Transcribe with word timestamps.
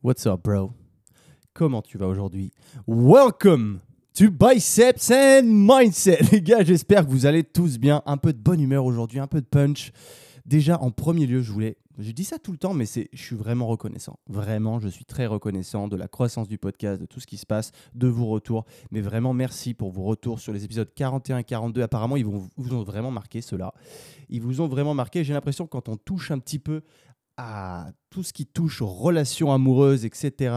What's 0.00 0.26
up, 0.26 0.44
bro? 0.44 0.72
Comment 1.54 1.82
tu 1.82 1.98
vas 1.98 2.06
aujourd'hui? 2.06 2.52
Welcome 2.86 3.80
to 4.14 4.30
Biceps 4.30 5.10
and 5.10 5.42
Mindset. 5.42 6.18
Les 6.32 6.40
gars, 6.40 6.62
j'espère 6.62 7.04
que 7.04 7.10
vous 7.10 7.26
allez 7.26 7.42
tous 7.42 7.78
bien. 7.78 8.04
Un 8.06 8.16
peu 8.16 8.32
de 8.32 8.38
bonne 8.38 8.60
humeur 8.60 8.84
aujourd'hui, 8.84 9.18
un 9.18 9.26
peu 9.26 9.40
de 9.40 9.46
punch. 9.46 9.90
Déjà, 10.46 10.80
en 10.80 10.92
premier 10.92 11.26
lieu, 11.26 11.42
je 11.42 11.50
voulais. 11.50 11.78
Je 11.98 12.12
dis 12.12 12.22
ça 12.22 12.38
tout 12.38 12.52
le 12.52 12.58
temps, 12.58 12.74
mais 12.74 12.86
c'est, 12.86 13.08
je 13.12 13.20
suis 13.20 13.34
vraiment 13.34 13.66
reconnaissant. 13.66 14.20
Vraiment, 14.28 14.78
je 14.78 14.86
suis 14.86 15.04
très 15.04 15.26
reconnaissant 15.26 15.88
de 15.88 15.96
la 15.96 16.06
croissance 16.06 16.46
du 16.46 16.58
podcast, 16.58 17.00
de 17.00 17.06
tout 17.06 17.18
ce 17.18 17.26
qui 17.26 17.36
se 17.36 17.44
passe, 17.44 17.72
de 17.96 18.06
vos 18.06 18.26
retours. 18.26 18.66
Mais 18.92 19.00
vraiment, 19.00 19.34
merci 19.34 19.74
pour 19.74 19.90
vos 19.90 20.04
retours 20.04 20.38
sur 20.38 20.52
les 20.52 20.64
épisodes 20.64 20.88
41 20.94 21.38
et 21.38 21.44
42. 21.44 21.82
Apparemment, 21.82 22.16
ils 22.16 22.24
vous 22.24 22.48
ont 22.70 22.84
vraiment 22.84 23.10
marqué, 23.10 23.40
ceux-là. 23.40 23.74
Ils 24.28 24.40
vous 24.40 24.60
ont 24.60 24.68
vraiment 24.68 24.94
marqué. 24.94 25.24
J'ai 25.24 25.34
l'impression 25.34 25.66
que 25.66 25.72
quand 25.72 25.88
on 25.88 25.96
touche 25.96 26.30
un 26.30 26.38
petit 26.38 26.60
peu 26.60 26.82
à 27.38 27.92
tout 28.10 28.22
ce 28.22 28.34
qui 28.34 28.44
touche 28.44 28.82
aux 28.82 28.86
relations 28.86 29.52
amoureuses, 29.52 30.04
etc., 30.04 30.54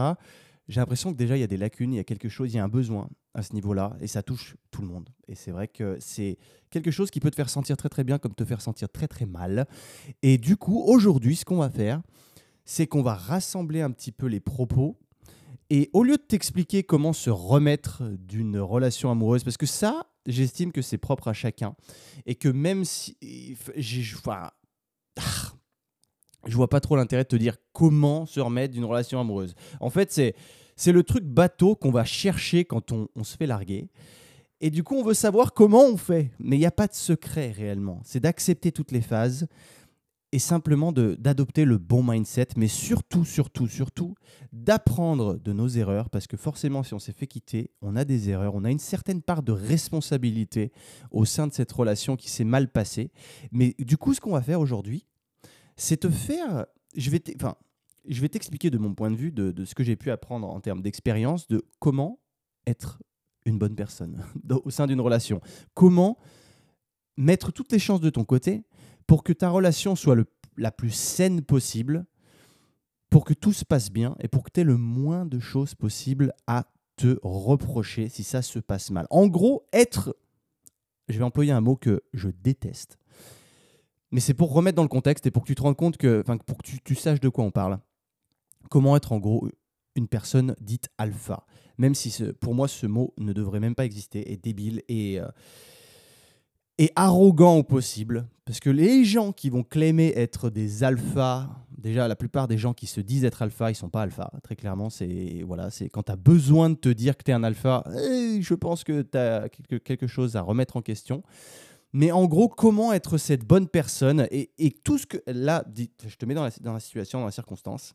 j'ai 0.68 0.80
l'impression 0.80 1.12
que 1.12 1.16
déjà 1.16 1.36
il 1.36 1.40
y 1.40 1.44
a 1.44 1.48
des 1.48 1.56
lacunes, 1.56 1.92
il 1.92 1.96
y 1.96 2.00
a 2.00 2.04
quelque 2.04 2.28
chose, 2.28 2.52
il 2.52 2.56
y 2.56 2.58
a 2.58 2.64
un 2.64 2.68
besoin 2.68 3.08
à 3.34 3.42
ce 3.42 3.54
niveau-là, 3.54 3.96
et 4.00 4.06
ça 4.06 4.22
touche 4.22 4.56
tout 4.70 4.82
le 4.82 4.88
monde. 4.88 5.08
Et 5.28 5.34
c'est 5.34 5.50
vrai 5.50 5.68
que 5.68 5.96
c'est 6.00 6.38
quelque 6.70 6.90
chose 6.90 7.10
qui 7.10 7.20
peut 7.20 7.30
te 7.30 7.36
faire 7.36 7.50
sentir 7.50 7.76
très 7.76 7.88
très 7.88 8.04
bien, 8.04 8.18
comme 8.18 8.34
te 8.34 8.44
faire 8.44 8.60
sentir 8.60 8.88
très 8.88 9.08
très 9.08 9.26
mal. 9.26 9.66
Et 10.22 10.38
du 10.38 10.56
coup, 10.56 10.82
aujourd'hui, 10.86 11.36
ce 11.36 11.44
qu'on 11.44 11.56
va 11.56 11.70
faire, 11.70 12.02
c'est 12.64 12.86
qu'on 12.86 13.02
va 13.02 13.14
rassembler 13.14 13.80
un 13.80 13.90
petit 13.90 14.12
peu 14.12 14.26
les 14.26 14.40
propos. 14.40 14.98
Et 15.70 15.88
au 15.92 16.04
lieu 16.04 16.16
de 16.16 16.22
t'expliquer 16.22 16.82
comment 16.82 17.12
se 17.12 17.30
remettre 17.30 18.02
d'une 18.18 18.58
relation 18.58 19.10
amoureuse, 19.10 19.44
parce 19.44 19.56
que 19.56 19.66
ça, 19.66 20.06
j'estime 20.26 20.72
que 20.72 20.82
c'est 20.82 20.98
propre 20.98 21.28
à 21.28 21.32
chacun, 21.32 21.74
et 22.26 22.34
que 22.34 22.48
même 22.48 22.84
si, 22.84 23.16
enfin, 24.14 24.50
ah, 25.18 25.52
je 26.46 26.56
vois 26.56 26.68
pas 26.68 26.80
trop 26.80 26.96
l'intérêt 26.96 27.24
de 27.24 27.28
te 27.28 27.36
dire 27.36 27.56
comment 27.72 28.26
se 28.26 28.40
remettre 28.40 28.74
d'une 28.74 28.84
relation 28.84 29.20
amoureuse. 29.20 29.54
En 29.80 29.90
fait, 29.90 30.10
c'est, 30.12 30.34
c'est 30.76 30.92
le 30.92 31.02
truc 31.02 31.24
bateau 31.24 31.74
qu'on 31.74 31.90
va 31.90 32.04
chercher 32.04 32.64
quand 32.64 32.92
on, 32.92 33.08
on, 33.14 33.24
se 33.24 33.36
fait 33.36 33.46
larguer. 33.46 33.88
Et 34.60 34.70
du 34.70 34.82
coup, 34.82 34.96
on 34.96 35.04
veut 35.04 35.14
savoir 35.14 35.52
comment 35.52 35.84
on 35.84 35.96
fait. 35.96 36.30
Mais 36.38 36.56
il 36.56 36.60
n'y 36.60 36.66
a 36.66 36.70
pas 36.72 36.86
de 36.86 36.94
secret 36.94 37.50
réellement. 37.50 38.00
C'est 38.04 38.20
d'accepter 38.20 38.72
toutes 38.72 38.92
les 38.92 39.00
phases 39.00 39.46
et 40.32 40.38
simplement 40.38 40.92
d'adopter 40.92 41.66
le 41.66 41.76
bon 41.76 42.02
mindset, 42.02 42.48
mais 42.56 42.66
surtout, 42.66 43.24
surtout, 43.26 43.68
surtout, 43.68 44.14
d'apprendre 44.52 45.38
de 45.38 45.52
nos 45.52 45.68
erreurs, 45.68 46.08
parce 46.08 46.26
que 46.26 46.38
forcément, 46.38 46.82
si 46.82 46.94
on 46.94 46.98
s'est 46.98 47.12
fait 47.12 47.26
quitter, 47.26 47.70
on 47.82 47.96
a 47.96 48.06
des 48.06 48.30
erreurs, 48.30 48.54
on 48.54 48.64
a 48.64 48.70
une 48.70 48.78
certaine 48.78 49.20
part 49.20 49.42
de 49.42 49.52
responsabilité 49.52 50.72
au 51.10 51.26
sein 51.26 51.46
de 51.46 51.52
cette 51.52 51.70
relation 51.70 52.16
qui 52.16 52.30
s'est 52.30 52.44
mal 52.44 52.68
passée. 52.68 53.10
Mais 53.52 53.74
du 53.78 53.98
coup, 53.98 54.14
ce 54.14 54.22
qu'on 54.22 54.32
va 54.32 54.40
faire 54.40 54.60
aujourd'hui, 54.60 55.04
c'est 55.82 55.98
te 55.98 56.10
faire. 56.10 56.66
Je 56.96 57.10
vais, 57.10 58.28
t'expliquer 58.28 58.70
de 58.70 58.78
mon 58.78 58.94
point 58.94 59.10
de 59.10 59.16
vue, 59.16 59.32
de, 59.32 59.64
ce 59.64 59.74
que 59.74 59.82
j'ai 59.82 59.96
pu 59.96 60.10
apprendre 60.10 60.48
en 60.48 60.60
termes 60.60 60.80
d'expérience, 60.80 61.48
de 61.48 61.64
comment 61.80 62.20
être 62.66 63.02
une 63.44 63.58
bonne 63.58 63.74
personne 63.74 64.24
au 64.64 64.70
sein 64.70 64.86
d'une 64.86 65.00
relation. 65.00 65.40
Comment 65.74 66.18
mettre 67.16 67.52
toutes 67.52 67.72
les 67.72 67.80
chances 67.80 68.00
de 68.00 68.10
ton 68.10 68.24
côté 68.24 68.64
pour 69.06 69.24
que 69.24 69.32
ta 69.32 69.50
relation 69.50 69.96
soit 69.96 70.16
la 70.56 70.70
plus 70.70 70.92
saine 70.92 71.42
possible, 71.42 72.06
pour 73.10 73.24
que 73.24 73.34
tout 73.34 73.52
se 73.52 73.64
passe 73.64 73.90
bien 73.90 74.14
et 74.20 74.28
pour 74.28 74.44
que 74.44 74.50
tu 74.52 74.60
aies 74.60 74.64
le 74.64 74.76
moins 74.76 75.26
de 75.26 75.40
choses 75.40 75.74
possibles 75.74 76.32
à 76.46 76.70
te 76.96 77.18
reprocher 77.22 78.08
si 78.08 78.22
ça 78.22 78.42
se 78.42 78.60
passe 78.60 78.90
mal. 78.90 79.06
En 79.10 79.26
gros, 79.26 79.66
être, 79.72 80.16
je 81.08 81.18
vais 81.18 81.24
employer 81.24 81.52
un 81.52 81.60
mot 81.60 81.74
que 81.74 82.02
je 82.12 82.28
déteste, 82.28 82.98
mais 84.12 84.20
c'est 84.20 84.34
pour 84.34 84.52
remettre 84.52 84.76
dans 84.76 84.82
le 84.82 84.88
contexte 84.88 85.26
et 85.26 85.30
pour 85.30 85.42
que 85.42 85.48
tu 85.48 85.54
te 85.54 85.62
rendes 85.62 85.76
compte 85.76 85.96
que, 85.96 86.20
enfin, 86.20 86.36
pour 86.36 86.58
que 86.58 86.70
tu, 86.84 86.94
saches 86.94 87.20
de 87.20 87.30
quoi 87.30 87.44
on 87.44 87.50
parle. 87.50 87.78
Comment 88.70 88.94
être 88.94 89.12
en 89.12 89.18
gros 89.18 89.48
une 89.96 90.06
personne 90.06 90.54
dite 90.60 90.88
alpha, 90.98 91.46
même 91.78 91.94
si 91.94 92.22
pour 92.40 92.54
moi 92.54 92.68
ce 92.68 92.86
mot 92.86 93.12
ne 93.18 93.32
devrait 93.32 93.60
même 93.60 93.74
pas 93.74 93.84
exister, 93.84 94.32
est 94.32 94.42
débile 94.42 94.82
et, 94.88 95.20
euh, 95.20 95.28
et 96.78 96.90
arrogant 96.96 97.56
au 97.56 97.62
possible, 97.62 98.26
parce 98.44 98.60
que 98.60 98.70
les 98.70 99.04
gens 99.04 99.32
qui 99.32 99.50
vont 99.50 99.62
claimer 99.62 100.12
être 100.16 100.48
des 100.48 100.84
alphas, 100.84 101.50
déjà 101.76 102.08
la 102.08 102.16
plupart 102.16 102.48
des 102.48 102.56
gens 102.56 102.72
qui 102.72 102.86
se 102.86 103.00
disent 103.00 103.24
être 103.24 103.42
alpha, 103.42 103.70
ils 103.70 103.74
sont 103.74 103.90
pas 103.90 104.02
alpha. 104.02 104.30
Très 104.42 104.56
clairement, 104.56 104.88
c'est 104.88 105.42
voilà, 105.46 105.70
c'est 105.70 105.88
quand 105.88 106.04
tu 106.04 106.12
as 106.12 106.16
besoin 106.16 106.70
de 106.70 106.74
te 106.74 106.88
dire 106.88 107.16
que 107.16 107.24
tu 107.24 107.30
es 107.30 107.34
un 107.34 107.44
alpha, 107.44 107.84
eh, 107.94 108.40
je 108.40 108.54
pense 108.54 108.84
que 108.84 109.02
tu 109.02 109.18
as 109.18 109.48
quelque 109.48 110.06
chose 110.06 110.36
à 110.36 110.42
remettre 110.42 110.76
en 110.76 110.82
question. 110.82 111.22
Mais 111.92 112.10
en 112.10 112.26
gros, 112.26 112.48
comment 112.48 112.92
être 112.92 113.18
cette 113.18 113.44
bonne 113.44 113.68
personne 113.68 114.26
et, 114.30 114.70
tout 114.84 114.98
ce 114.98 115.06
que. 115.06 115.18
Là, 115.26 115.64
je 116.06 116.16
te 116.16 116.24
mets 116.24 116.34
dans 116.34 116.44
la, 116.44 116.50
dans 116.60 116.72
la 116.72 116.80
situation, 116.80 117.20
dans 117.20 117.26
la 117.26 117.32
circonstance. 117.32 117.94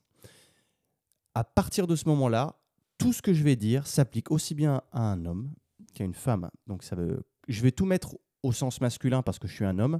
À 1.33 1.43
partir 1.43 1.87
de 1.87 1.95
ce 1.95 2.07
moment-là, 2.09 2.55
tout 2.97 3.13
ce 3.13 3.21
que 3.21 3.33
je 3.33 3.43
vais 3.43 3.55
dire 3.55 3.87
s'applique 3.87 4.31
aussi 4.31 4.55
bien 4.55 4.81
à 4.91 5.01
un 5.11 5.25
homme 5.25 5.51
qu'à 5.93 6.03
une 6.03 6.13
femme. 6.13 6.49
Donc, 6.67 6.83
ça 6.83 6.95
veut, 6.95 7.23
je 7.47 7.61
vais 7.61 7.71
tout 7.71 7.85
mettre 7.85 8.17
au 8.43 8.51
sens 8.51 8.81
masculin 8.81 9.21
parce 9.21 9.39
que 9.39 9.47
je 9.47 9.53
suis 9.53 9.65
un 9.65 9.79
homme 9.79 9.99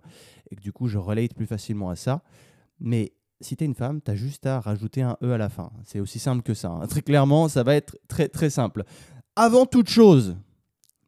et 0.51 0.55
que 0.55 0.61
du 0.61 0.71
coup, 0.71 0.87
je 0.87 0.97
relate 0.97 1.33
plus 1.33 1.47
facilement 1.47 1.89
à 1.89 1.95
ça. 1.95 2.23
Mais 2.79 3.13
si 3.41 3.55
tu 3.55 3.63
es 3.63 3.67
une 3.67 3.75
femme, 3.75 4.01
tu 4.01 4.11
as 4.11 4.15
juste 4.15 4.45
à 4.45 4.59
rajouter 4.59 5.01
un 5.01 5.17
E 5.23 5.31
à 5.31 5.37
la 5.37 5.49
fin. 5.49 5.71
C'est 5.83 5.99
aussi 5.99 6.19
simple 6.19 6.43
que 6.43 6.53
ça. 6.53 6.69
Hein. 6.69 6.87
Très 6.87 7.01
clairement, 7.01 7.47
ça 7.49 7.63
va 7.63 7.75
être 7.75 7.97
très, 8.07 8.27
très 8.29 8.49
simple. 8.49 8.83
Avant 9.35 9.65
toute 9.65 9.89
chose, 9.89 10.37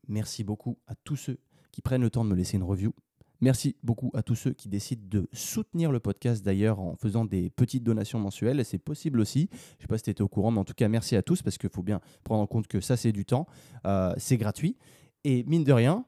merci 0.07 0.43
beaucoup 0.43 0.77
à 0.87 0.95
tous 0.95 1.15
ceux 1.15 1.39
qui 1.71 1.81
prennent 1.81 2.01
le 2.01 2.09
temps 2.09 2.23
de 2.23 2.29
me 2.29 2.35
laisser 2.35 2.57
une 2.57 2.63
review. 2.63 2.93
Merci 3.41 3.77
beaucoup 3.83 4.11
à 4.13 4.21
tous 4.21 4.35
ceux 4.35 4.51
qui 4.51 4.67
décident 4.67 5.03
de 5.07 5.29
soutenir 5.31 5.93
le 5.93 6.01
podcast 6.01 6.43
d'ailleurs 6.43 6.79
en 6.79 6.95
faisant 6.95 7.23
des 7.23 7.49
petites 7.49 7.83
donations 7.83 8.19
mensuelles. 8.19 8.65
C'est 8.65 8.79
possible 8.79 9.21
aussi. 9.21 9.49
Je 9.51 9.55
ne 9.55 9.81
sais 9.81 9.87
pas 9.87 9.97
si 9.97 10.03
tu 10.03 10.09
étais 10.09 10.21
au 10.21 10.27
courant, 10.27 10.51
mais 10.51 10.59
en 10.59 10.65
tout 10.65 10.73
cas, 10.73 10.89
merci 10.89 11.15
à 11.15 11.21
tous 11.21 11.41
parce 11.41 11.57
qu'il 11.57 11.69
faut 11.69 11.83
bien 11.83 12.01
prendre 12.25 12.41
en 12.41 12.47
compte 12.47 12.67
que 12.67 12.81
ça, 12.81 12.97
c'est 12.97 13.13
du 13.13 13.23
temps. 13.23 13.47
Euh, 13.85 14.13
c'est 14.17 14.35
gratuit. 14.35 14.75
Et 15.23 15.43
mine 15.43 15.63
de 15.63 15.71
rien, 15.71 16.05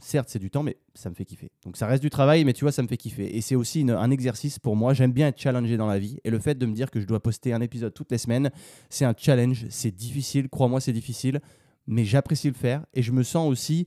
certes, 0.00 0.28
c'est 0.28 0.38
du 0.38 0.50
temps, 0.50 0.62
mais 0.62 0.76
ça 0.94 1.10
me 1.10 1.16
fait 1.16 1.24
kiffer. 1.24 1.50
Donc 1.64 1.76
ça 1.76 1.88
reste 1.88 2.02
du 2.02 2.10
travail, 2.10 2.44
mais 2.44 2.52
tu 2.52 2.64
vois, 2.64 2.70
ça 2.70 2.82
me 2.82 2.88
fait 2.88 2.96
kiffer. 2.96 3.36
Et 3.36 3.40
c'est 3.40 3.56
aussi 3.56 3.84
un 3.88 4.10
exercice 4.12 4.60
pour 4.60 4.76
moi. 4.76 4.94
J'aime 4.94 5.12
bien 5.12 5.28
être 5.28 5.40
challengé 5.40 5.76
dans 5.76 5.88
la 5.88 5.98
vie. 5.98 6.18
Et 6.22 6.30
le 6.30 6.38
fait 6.38 6.56
de 6.56 6.66
me 6.66 6.74
dire 6.74 6.92
que 6.92 7.00
je 7.00 7.06
dois 7.06 7.20
poster 7.20 7.52
un 7.52 7.60
épisode 7.60 7.92
toutes 7.92 8.12
les 8.12 8.18
semaines, 8.18 8.52
c'est 8.88 9.04
un 9.04 9.14
challenge. 9.16 9.66
C'est 9.70 9.94
difficile. 9.94 10.48
Crois-moi, 10.48 10.80
c'est 10.80 10.92
difficile 10.92 11.40
mais 11.86 12.04
j'apprécie 12.04 12.48
le 12.48 12.54
faire 12.54 12.84
et 12.94 13.02
je 13.02 13.12
me 13.12 13.22
sens 13.22 13.48
aussi, 13.48 13.86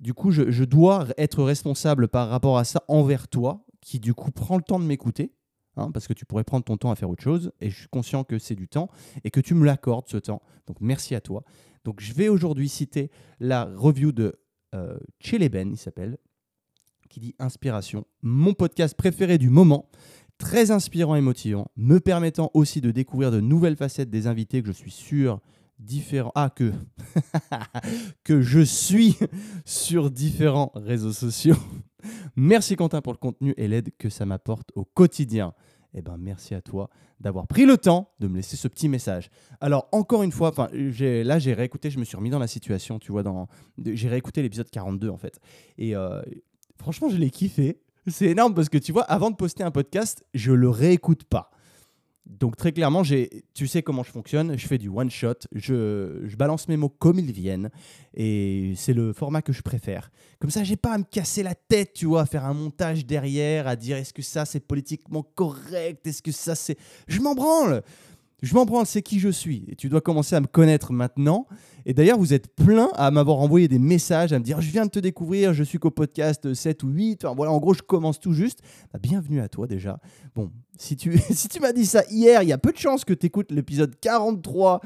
du 0.00 0.14
coup, 0.14 0.30
je, 0.30 0.64
dois 0.64 1.06
être 1.16 1.42
responsable 1.42 2.08
par 2.08 2.28
rapport 2.28 2.58
à 2.58 2.64
ça 2.64 2.84
envers 2.88 3.28
toi, 3.28 3.64
qui 3.80 4.00
du 4.00 4.14
coup 4.14 4.30
prend 4.30 4.56
le 4.56 4.62
temps 4.62 4.78
de 4.78 4.84
m'écouter, 4.84 5.32
hein, 5.76 5.90
parce 5.92 6.08
que 6.08 6.12
tu 6.12 6.24
pourrais 6.24 6.44
prendre 6.44 6.64
ton 6.64 6.76
temps 6.76 6.90
à 6.90 6.96
faire 6.96 7.10
autre 7.10 7.22
chose, 7.22 7.52
et 7.60 7.70
je 7.70 7.76
suis 7.80 7.88
conscient 7.88 8.24
que 8.24 8.38
c'est 8.38 8.54
du 8.54 8.68
temps 8.68 8.88
et 9.24 9.30
que 9.30 9.40
tu 9.40 9.54
me 9.54 9.64
l'accordes 9.64 10.08
ce 10.08 10.16
temps. 10.16 10.42
Donc 10.66 10.78
merci 10.80 11.14
à 11.14 11.20
toi. 11.20 11.44
Donc 11.84 12.00
je 12.00 12.12
vais 12.14 12.28
aujourd'hui 12.28 12.68
citer 12.68 13.10
la 13.40 13.64
review 13.76 14.12
de 14.12 14.40
euh, 14.74 14.98
Ben, 15.50 15.70
il 15.70 15.76
s'appelle, 15.76 16.18
qui 17.08 17.20
dit 17.20 17.34
Inspiration, 17.38 18.06
mon 18.22 18.54
podcast 18.54 18.96
préféré 18.96 19.38
du 19.38 19.50
moment 19.50 19.88
très 20.38 20.70
inspirant 20.70 21.14
et 21.14 21.20
motivant, 21.20 21.68
me 21.76 22.00
permettant 22.00 22.50
aussi 22.54 22.80
de 22.80 22.90
découvrir 22.90 23.30
de 23.30 23.40
nouvelles 23.40 23.76
facettes 23.76 24.10
des 24.10 24.26
invités 24.26 24.62
que 24.62 24.68
je 24.68 24.72
suis 24.72 24.90
sûr 24.90 25.40
différents. 25.78 26.32
Ah, 26.34 26.50
que. 26.50 26.72
que 28.24 28.40
je 28.42 28.60
suis 28.60 29.16
sur 29.64 30.10
différents 30.10 30.72
réseaux 30.74 31.12
sociaux. 31.12 31.56
Merci 32.36 32.76
Quentin 32.76 33.00
pour 33.00 33.12
le 33.12 33.18
contenu 33.18 33.54
et 33.56 33.68
l'aide 33.68 33.90
que 33.98 34.08
ça 34.08 34.26
m'apporte 34.26 34.70
au 34.74 34.84
quotidien. 34.84 35.54
Eh 35.96 36.02
ben, 36.02 36.16
merci 36.18 36.54
à 36.54 36.60
toi 36.60 36.90
d'avoir 37.20 37.46
pris 37.46 37.66
le 37.66 37.78
temps 37.78 38.12
de 38.18 38.26
me 38.26 38.36
laisser 38.36 38.56
ce 38.56 38.66
petit 38.66 38.88
message. 38.88 39.30
Alors, 39.60 39.88
encore 39.92 40.24
une 40.24 40.32
fois, 40.32 40.52
là, 40.72 41.38
j'ai 41.38 41.54
réécouté, 41.54 41.88
je 41.88 41.98
me 42.00 42.04
suis 42.04 42.16
remis 42.16 42.30
dans 42.30 42.40
la 42.40 42.48
situation, 42.48 42.98
tu 42.98 43.12
vois, 43.12 43.22
dans, 43.22 43.46
j'ai 43.78 44.08
réécouté 44.08 44.42
l'épisode 44.42 44.68
42, 44.68 45.08
en 45.08 45.16
fait. 45.16 45.38
Et 45.78 45.94
euh, 45.94 46.20
franchement, 46.76 47.08
je 47.08 47.16
l'ai 47.16 47.30
kiffé. 47.30 47.80
C'est 48.08 48.26
énorme 48.26 48.54
parce 48.54 48.68
que, 48.68 48.76
tu 48.76 48.92
vois, 48.92 49.04
avant 49.04 49.30
de 49.30 49.36
poster 49.36 49.62
un 49.62 49.70
podcast, 49.70 50.24
je 50.34 50.52
le 50.52 50.68
réécoute 50.68 51.24
pas. 51.24 51.50
Donc 52.26 52.56
très 52.56 52.72
clairement, 52.72 53.02
tu 53.02 53.66
sais 53.66 53.82
comment 53.82 54.02
je 54.02 54.10
fonctionne, 54.10 54.56
je 54.56 54.66
fais 54.66 54.78
du 54.78 54.88
one 54.88 55.10
shot, 55.10 55.34
je, 55.52 56.34
balance 56.36 56.68
mes 56.68 56.78
mots 56.78 56.88
comme 56.88 57.18
ils 57.18 57.32
viennent 57.32 57.70
et 58.14 58.72
c'est 58.76 58.94
le 58.94 59.12
format 59.12 59.42
que 59.42 59.52
je 59.52 59.60
préfère. 59.60 60.10
Comme 60.40 60.50
ça, 60.50 60.64
j'ai 60.64 60.76
pas 60.76 60.94
à 60.94 60.98
me 60.98 61.04
casser 61.04 61.42
la 61.42 61.54
tête, 61.54 61.92
tu 61.92 62.06
vois, 62.06 62.22
à 62.22 62.26
faire 62.26 62.46
un 62.46 62.54
montage 62.54 63.04
derrière, 63.04 63.68
à 63.68 63.76
dire 63.76 63.98
est-ce 63.98 64.14
que 64.14 64.22
ça 64.22 64.46
c'est 64.46 64.60
politiquement 64.60 65.22
correct, 65.22 66.06
est-ce 66.06 66.22
que 66.22 66.32
ça 66.32 66.54
c'est... 66.54 66.78
Je 67.08 67.20
m'en 67.20 67.34
branle 67.34 67.82
je 68.44 68.54
m'en 68.54 68.64
branle, 68.64 68.86
c'est 68.86 69.02
qui 69.02 69.20
je 69.20 69.28
suis. 69.28 69.64
Et 69.68 69.76
tu 69.76 69.88
dois 69.88 70.00
commencer 70.00 70.36
à 70.36 70.40
me 70.40 70.46
connaître 70.46 70.92
maintenant. 70.92 71.46
Et 71.86 71.94
d'ailleurs, 71.94 72.18
vous 72.18 72.34
êtes 72.34 72.54
plein 72.54 72.88
à 72.94 73.10
m'avoir 73.10 73.38
envoyé 73.38 73.68
des 73.68 73.78
messages, 73.78 74.32
à 74.32 74.38
me 74.38 74.44
dire 74.44 74.60
Je 74.60 74.70
viens 74.70 74.84
de 74.84 74.90
te 74.90 74.98
découvrir, 74.98 75.54
je 75.54 75.64
suis 75.64 75.78
qu'au 75.78 75.90
podcast 75.90 76.52
7 76.52 76.82
ou 76.82 76.88
8. 76.88 77.24
Enfin, 77.24 77.34
voilà, 77.34 77.52
en 77.52 77.58
gros, 77.58 77.74
je 77.74 77.82
commence 77.82 78.20
tout 78.20 78.32
juste. 78.32 78.60
Bah, 78.92 78.98
bienvenue 79.02 79.40
à 79.40 79.48
toi 79.48 79.66
déjà. 79.66 79.98
Bon, 80.34 80.50
si 80.78 80.96
tu, 80.96 81.18
si 81.30 81.48
tu 81.48 81.60
m'as 81.60 81.72
dit 81.72 81.86
ça 81.86 82.02
hier, 82.10 82.42
il 82.42 82.48
y 82.48 82.52
a 82.52 82.58
peu 82.58 82.72
de 82.72 82.78
chances 82.78 83.04
que 83.04 83.14
tu 83.14 83.26
écoutes 83.26 83.50
l'épisode 83.50 83.94
43 84.00 84.80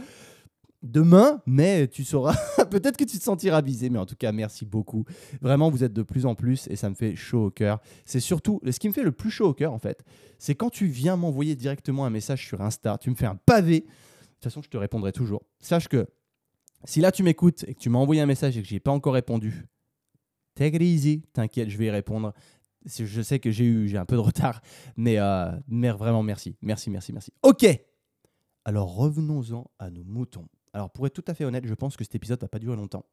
demain, 0.83 1.43
mais 1.47 1.89
tu 1.89 2.05
sauras, 2.05 2.37
peut-être 2.71 2.97
que 2.97 3.05
tu 3.05 3.19
te 3.19 3.23
sentiras 3.23 3.61
visé, 3.61 3.91
mais 3.91 3.99
en 3.99 4.07
tout 4.07 4.17
cas, 4.17 4.33
merci 4.33 4.65
beaucoup. 4.65 5.05
Vraiment, 5.41 5.71
vous 5.71 5.85
êtes 5.85 5.93
de 5.93 6.03
plus 6.03 6.27
en 6.27 6.35
plus 6.35 6.69
et 6.69 6.77
ça 6.77 6.89
me 6.89 6.95
fait 6.95 7.17
chaud 7.17 7.47
au 7.47 7.51
cœur. 7.51 7.81
C'est 8.05 8.21
surtout, 8.21 8.61
ce 8.69 8.79
qui 8.79 8.89
me 8.89 8.93
fait 8.93 9.03
le 9.03 9.13
plus 9.13 9.31
chaud 9.31 9.49
au 9.49 9.55
cœur, 9.55 9.73
en 9.73 9.79
fait, 9.79 10.05
c'est 10.39 10.55
quand 10.55 10.71
tu 10.71 10.87
viens 10.87 11.17
m'envoyer 11.17 11.57
directement 11.57 12.05
un 12.05 12.11
message 12.11 12.47
sur 12.47 12.61
Insta, 12.61 12.99
tu 12.99 13.11
me 13.11 13.15
fais 13.15 13.27
un 13.27 13.37
pavé. 13.37 13.81
De 13.81 13.87
toute 13.87 14.45
façon, 14.45 14.63
je 14.63 14.69
te 14.69 14.77
répondrai 14.77 15.13
toujours. 15.13 15.43
Sache 15.61 15.89
que 15.89 16.07
si 16.85 17.01
là 17.01 17.11
tu 17.11 17.23
m'écoutes 17.25 17.65
et 17.67 17.75
que 17.75 17.81
tu 17.81 17.91
m'as 17.91 17.99
envoyé 17.99 18.21
un 18.21 18.27
message 18.27 18.57
et 18.57 18.63
que 18.63 18.69
je 18.69 18.75
ai 18.77 18.81
pas 18.81 18.93
encore 18.93 19.15
répondu, 19.15 19.67
take 20.55 20.77
it 20.77 21.33
t'inquiète, 21.33 21.71
je 21.71 21.79
vais 21.79 21.87
y 21.87 21.91
répondre. 21.91 22.33
Je 22.87 23.23
sais 23.23 23.41
que 23.41 23.51
j'ai 23.51 23.65
eu, 23.65 23.89
j'ai 23.89 23.99
un 23.99 24.07
peu 24.07 24.15
de 24.15 24.21
retard, 24.21 24.63
mais, 24.97 25.19
euh, 25.19 25.51
mais 25.67 25.91
vraiment 25.91 26.23
merci, 26.23 26.57
merci, 26.63 26.89
merci, 26.89 27.13
merci. 27.13 27.33
Ok, 27.43 27.67
alors 28.65 28.95
revenons-en 28.95 29.69
à 29.79 29.91
nos 29.91 30.05
moutons. 30.05 30.47
Alors 30.79 30.91
pour 30.91 31.09
être 31.09 31.13
tout 31.13 31.25
à 31.27 31.35
fait 31.35 31.45
honnête, 31.45 31.67
je 31.67 31.75
pense 31.75 31.97
que 31.97 32.05
cet 32.05 32.15
épisode 32.15 32.41
va 32.41 32.47
pas 32.47 32.61
durer 32.61 32.77
longtemps. 32.77 33.05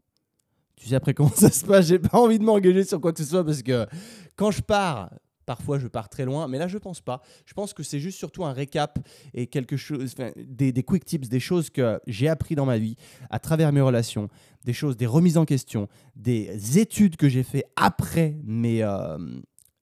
Tu 0.76 0.88
sais 0.88 0.94
après 0.94 1.16
comment 1.16 1.32
ça 1.36 1.50
se 1.50 1.66
passe, 1.66 1.88
j'ai 1.88 1.98
pas 1.98 2.20
envie 2.20 2.38
de 2.38 2.44
m'engager 2.44 2.84
sur 2.84 3.02
quoi 3.02 3.12
que 3.12 3.18
ce 3.24 3.28
soit 3.28 3.44
parce 3.44 3.64
que 3.64 3.88
quand 4.36 4.52
je 4.52 4.62
pars, 4.62 5.10
parfois 5.48 5.80
je 5.80 5.88
pars 5.88 6.08
très 6.08 6.26
loin, 6.26 6.48
mais 6.48 6.60
là 6.60 6.68
je 6.68 6.78
pense 6.78 7.02
pas. 7.02 7.24
Je 7.44 7.56
pense 7.56 7.74
que 7.74 7.82
c'est 7.82 8.00
juste 8.00 8.20
surtout 8.20 8.46
un 8.46 8.54
récap 8.54 9.00
et 9.34 9.48
quelque 9.48 9.78
chose, 9.78 10.14
des, 10.38 10.84
quick 10.84 11.06
tips, 11.06 11.28
des 11.28 11.40
choses 11.40 11.72
que 11.72 12.00
j'ai 12.06 12.28
appris 12.28 12.54
dans 12.54 12.68
ma 12.68 12.78
vie 12.78 12.98
à 13.32 13.40
travers 13.40 13.74
mes 13.74 13.82
relations, 13.82 14.30
des 14.64 14.74
choses, 14.74 14.96
des 14.96 15.08
remises 15.08 15.40
en 15.40 15.46
question, 15.46 15.88
des 16.16 16.78
études 16.78 17.16
que 17.16 17.30
j'ai 17.30 17.42
fait 17.42 17.66
après 17.76 18.36
mes, 18.44 18.84
euh, 18.84 19.18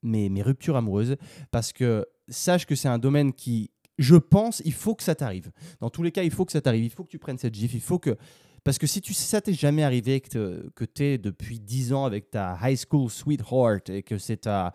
mes, 0.04 0.30
mes 0.30 0.42
ruptures 0.42 0.78
amoureuses, 0.78 1.18
parce 1.52 1.74
que 1.74 2.06
sache 2.30 2.66
que 2.66 2.76
c'est 2.76 2.88
un 2.88 2.98
domaine 2.98 3.34
qui 3.34 3.72
je 3.98 4.16
pense, 4.16 4.62
il 4.66 4.74
faut 4.74 4.96
que 4.96 5.04
ça 5.04 5.16
t'arrive. 5.16 5.52
Dans 5.80 5.90
tous 5.90 6.04
les 6.04 6.12
cas, 6.12 6.24
il 6.24 6.32
faut 6.32 6.46
que 6.46 6.52
ça 6.52 6.62
t'arrive. 6.62 6.84
Il 6.84 6.90
faut 6.90 7.04
que 7.04 7.10
tu 7.10 7.20
prennes 7.20 7.38
cette 7.38 7.54
gif. 7.54 7.74
Il 7.74 7.82
faut 7.82 8.00
que. 8.00 8.18
Parce 8.64 8.78
que 8.78 8.88
si 8.88 9.02
tu, 9.02 9.14
ça 9.14 9.42
t'est 9.42 9.54
jamais 9.54 9.84
arrivé 9.84 10.22
que, 10.22 10.86
tu 10.86 11.04
es 11.04 11.18
depuis 11.18 11.60
10 11.60 11.94
ans 11.94 12.06
avec 12.06 12.32
ta 12.32 12.58
high 12.62 12.78
school 12.78 13.10
sweetheart 13.10 13.90
et 13.90 14.04
que 14.04 14.18
c'est 14.18 14.38
ta, 14.38 14.74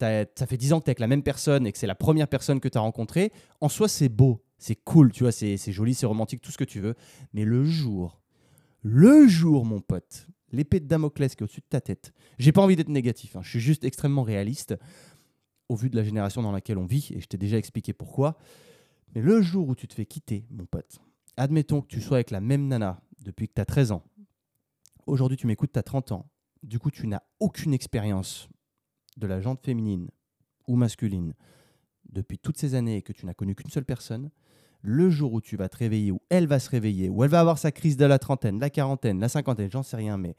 ça 0.00 0.46
fait 0.46 0.56
10 0.56 0.74
ans 0.74 0.80
que 0.80 0.84
tu 0.84 0.88
es 0.88 0.90
avec 0.90 1.00
la 1.00 1.06
même 1.06 1.22
personne 1.22 1.66
et 1.66 1.72
que 1.72 1.78
c'est 1.78 1.86
la 1.86 1.94
première 1.94 2.28
personne 2.28 2.60
que 2.60 2.68
tu 2.68 2.76
as 2.76 2.82
rencontrée, 2.82 3.32
en 3.60 3.68
soi, 3.68 3.88
c'est 3.88 4.08
beau, 4.10 4.42
c'est 4.58 4.76
cool, 4.76 5.10
tu 5.12 5.24
vois, 5.24 5.32
c'est 5.32 5.56
joli, 5.72 5.94
c'est 5.94 6.06
romantique, 6.06 6.42
tout 6.42 6.50
ce 6.50 6.58
que 6.58 6.64
tu 6.64 6.80
veux. 6.80 6.94
Mais 7.32 7.44
le 7.44 7.64
jour, 7.64 8.20
le 8.82 9.26
jour, 9.26 9.64
mon 9.64 9.80
pote, 9.80 10.26
l'épée 10.52 10.80
de 10.80 10.86
Damoclès 10.86 11.34
qui 11.34 11.42
est 11.42 11.44
au-dessus 11.44 11.60
de 11.60 11.66
ta 11.68 11.80
tête, 11.80 12.12
j'ai 12.38 12.52
pas 12.52 12.62
envie 12.62 12.76
d'être 12.76 12.88
négatif, 12.88 13.36
hein, 13.36 13.40
je 13.42 13.50
suis 13.50 13.60
juste 13.60 13.84
extrêmement 13.84 14.22
réaliste 14.22 14.74
au 15.70 15.76
vu 15.76 15.88
de 15.88 15.94
la 15.94 16.02
génération 16.02 16.42
dans 16.42 16.50
laquelle 16.50 16.78
on 16.78 16.84
vit, 16.84 17.12
et 17.14 17.20
je 17.20 17.26
t'ai 17.28 17.38
déjà 17.38 17.56
expliqué 17.56 17.92
pourquoi. 17.92 18.36
Mais 19.14 19.22
le 19.22 19.40
jour 19.40 19.68
où 19.68 19.76
tu 19.76 19.86
te 19.86 19.94
fais 19.94 20.04
quitter, 20.04 20.44
mon 20.50 20.66
pote, 20.66 20.98
admettons 21.36 21.80
que 21.80 21.86
tu 21.86 22.00
sois 22.00 22.16
avec 22.16 22.32
la 22.32 22.40
même 22.40 22.66
nana 22.66 23.00
depuis 23.22 23.46
que 23.46 23.54
tu 23.54 23.60
as 23.60 23.64
13 23.64 23.92
ans. 23.92 24.02
Aujourd'hui, 25.06 25.36
tu 25.36 25.46
m'écoutes, 25.46 25.72
tu 25.72 25.78
as 25.78 25.84
30 25.84 26.10
ans. 26.10 26.28
Du 26.64 26.80
coup, 26.80 26.90
tu 26.90 27.06
n'as 27.06 27.22
aucune 27.38 27.72
expérience 27.72 28.48
de 29.16 29.28
la 29.28 29.40
jante 29.40 29.64
féminine 29.64 30.10
ou 30.66 30.74
masculine 30.74 31.34
depuis 32.08 32.38
toutes 32.38 32.58
ces 32.58 32.74
années 32.74 32.96
et 32.96 33.02
que 33.02 33.12
tu 33.12 33.24
n'as 33.24 33.34
connu 33.34 33.54
qu'une 33.54 33.70
seule 33.70 33.84
personne. 33.84 34.30
Le 34.82 35.08
jour 35.08 35.32
où 35.34 35.40
tu 35.40 35.56
vas 35.56 35.68
te 35.68 35.76
réveiller, 35.76 36.10
où 36.10 36.20
elle 36.30 36.48
va 36.48 36.58
se 36.58 36.68
réveiller, 36.68 37.08
où 37.08 37.22
elle 37.22 37.30
va 37.30 37.38
avoir 37.38 37.58
sa 37.58 37.70
crise 37.70 37.96
de 37.96 38.06
la 38.06 38.18
trentaine, 38.18 38.58
la 38.58 38.70
quarantaine, 38.70 39.20
la 39.20 39.28
cinquantaine, 39.28 39.70
j'en 39.70 39.84
sais 39.84 39.96
rien, 39.96 40.16
mais 40.16 40.34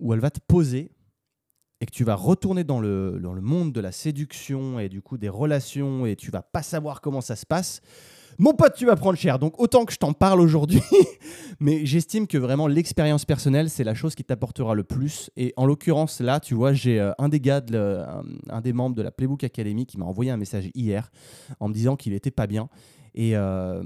où 0.00 0.12
elle 0.12 0.20
va 0.20 0.30
te 0.30 0.40
poser, 0.40 0.90
et 1.80 1.86
que 1.86 1.92
tu 1.92 2.04
vas 2.04 2.14
retourner 2.14 2.64
dans 2.64 2.80
le, 2.80 3.18
dans 3.22 3.32
le 3.32 3.40
monde 3.40 3.72
de 3.72 3.80
la 3.80 3.92
séduction 3.92 4.78
et 4.78 4.88
du 4.88 5.00
coup 5.00 5.16
des 5.16 5.28
relations 5.28 6.06
et 6.06 6.16
tu 6.16 6.30
vas 6.30 6.42
pas 6.42 6.62
savoir 6.62 7.00
comment 7.00 7.20
ça 7.20 7.36
se 7.36 7.46
passe, 7.46 7.80
mon 8.40 8.54
pote, 8.54 8.74
tu 8.76 8.86
vas 8.86 8.94
prendre 8.94 9.18
cher. 9.18 9.40
Donc 9.40 9.58
autant 9.58 9.84
que 9.84 9.92
je 9.92 9.98
t'en 9.98 10.12
parle 10.12 10.40
aujourd'hui, 10.40 10.80
mais 11.60 11.84
j'estime 11.84 12.28
que 12.28 12.38
vraiment 12.38 12.68
l'expérience 12.68 13.24
personnelle, 13.24 13.68
c'est 13.68 13.82
la 13.82 13.94
chose 13.94 14.14
qui 14.14 14.22
t'apportera 14.22 14.74
le 14.74 14.84
plus. 14.84 15.30
Et 15.36 15.52
en 15.56 15.66
l'occurrence, 15.66 16.20
là, 16.20 16.38
tu 16.38 16.54
vois, 16.54 16.72
j'ai 16.72 17.00
euh, 17.00 17.10
un 17.18 17.28
des 17.28 17.40
gars, 17.40 17.60
de 17.60 18.00
un, 18.48 18.60
des 18.60 18.72
membres 18.72 18.94
de 18.94 19.02
la 19.02 19.10
Playbook 19.10 19.42
Academy 19.42 19.86
qui 19.86 19.98
m'a 19.98 20.04
envoyé 20.04 20.30
un 20.30 20.36
message 20.36 20.70
hier 20.74 21.10
en 21.58 21.68
me 21.68 21.74
disant 21.74 21.96
qu'il 21.96 22.12
était 22.12 22.30
pas 22.30 22.46
bien. 22.46 22.68
Et. 23.14 23.36
Euh, 23.36 23.82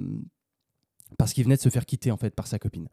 parce 1.19 1.35
qu'il 1.35 1.45
venait 1.45 1.57
de 1.57 1.61
se 1.61 1.69
faire 1.69 1.85
quitter 1.85 2.11
en 2.11 2.17
fait 2.17 2.35
par 2.35 2.47
sa 2.47 2.59
copine. 2.59 2.89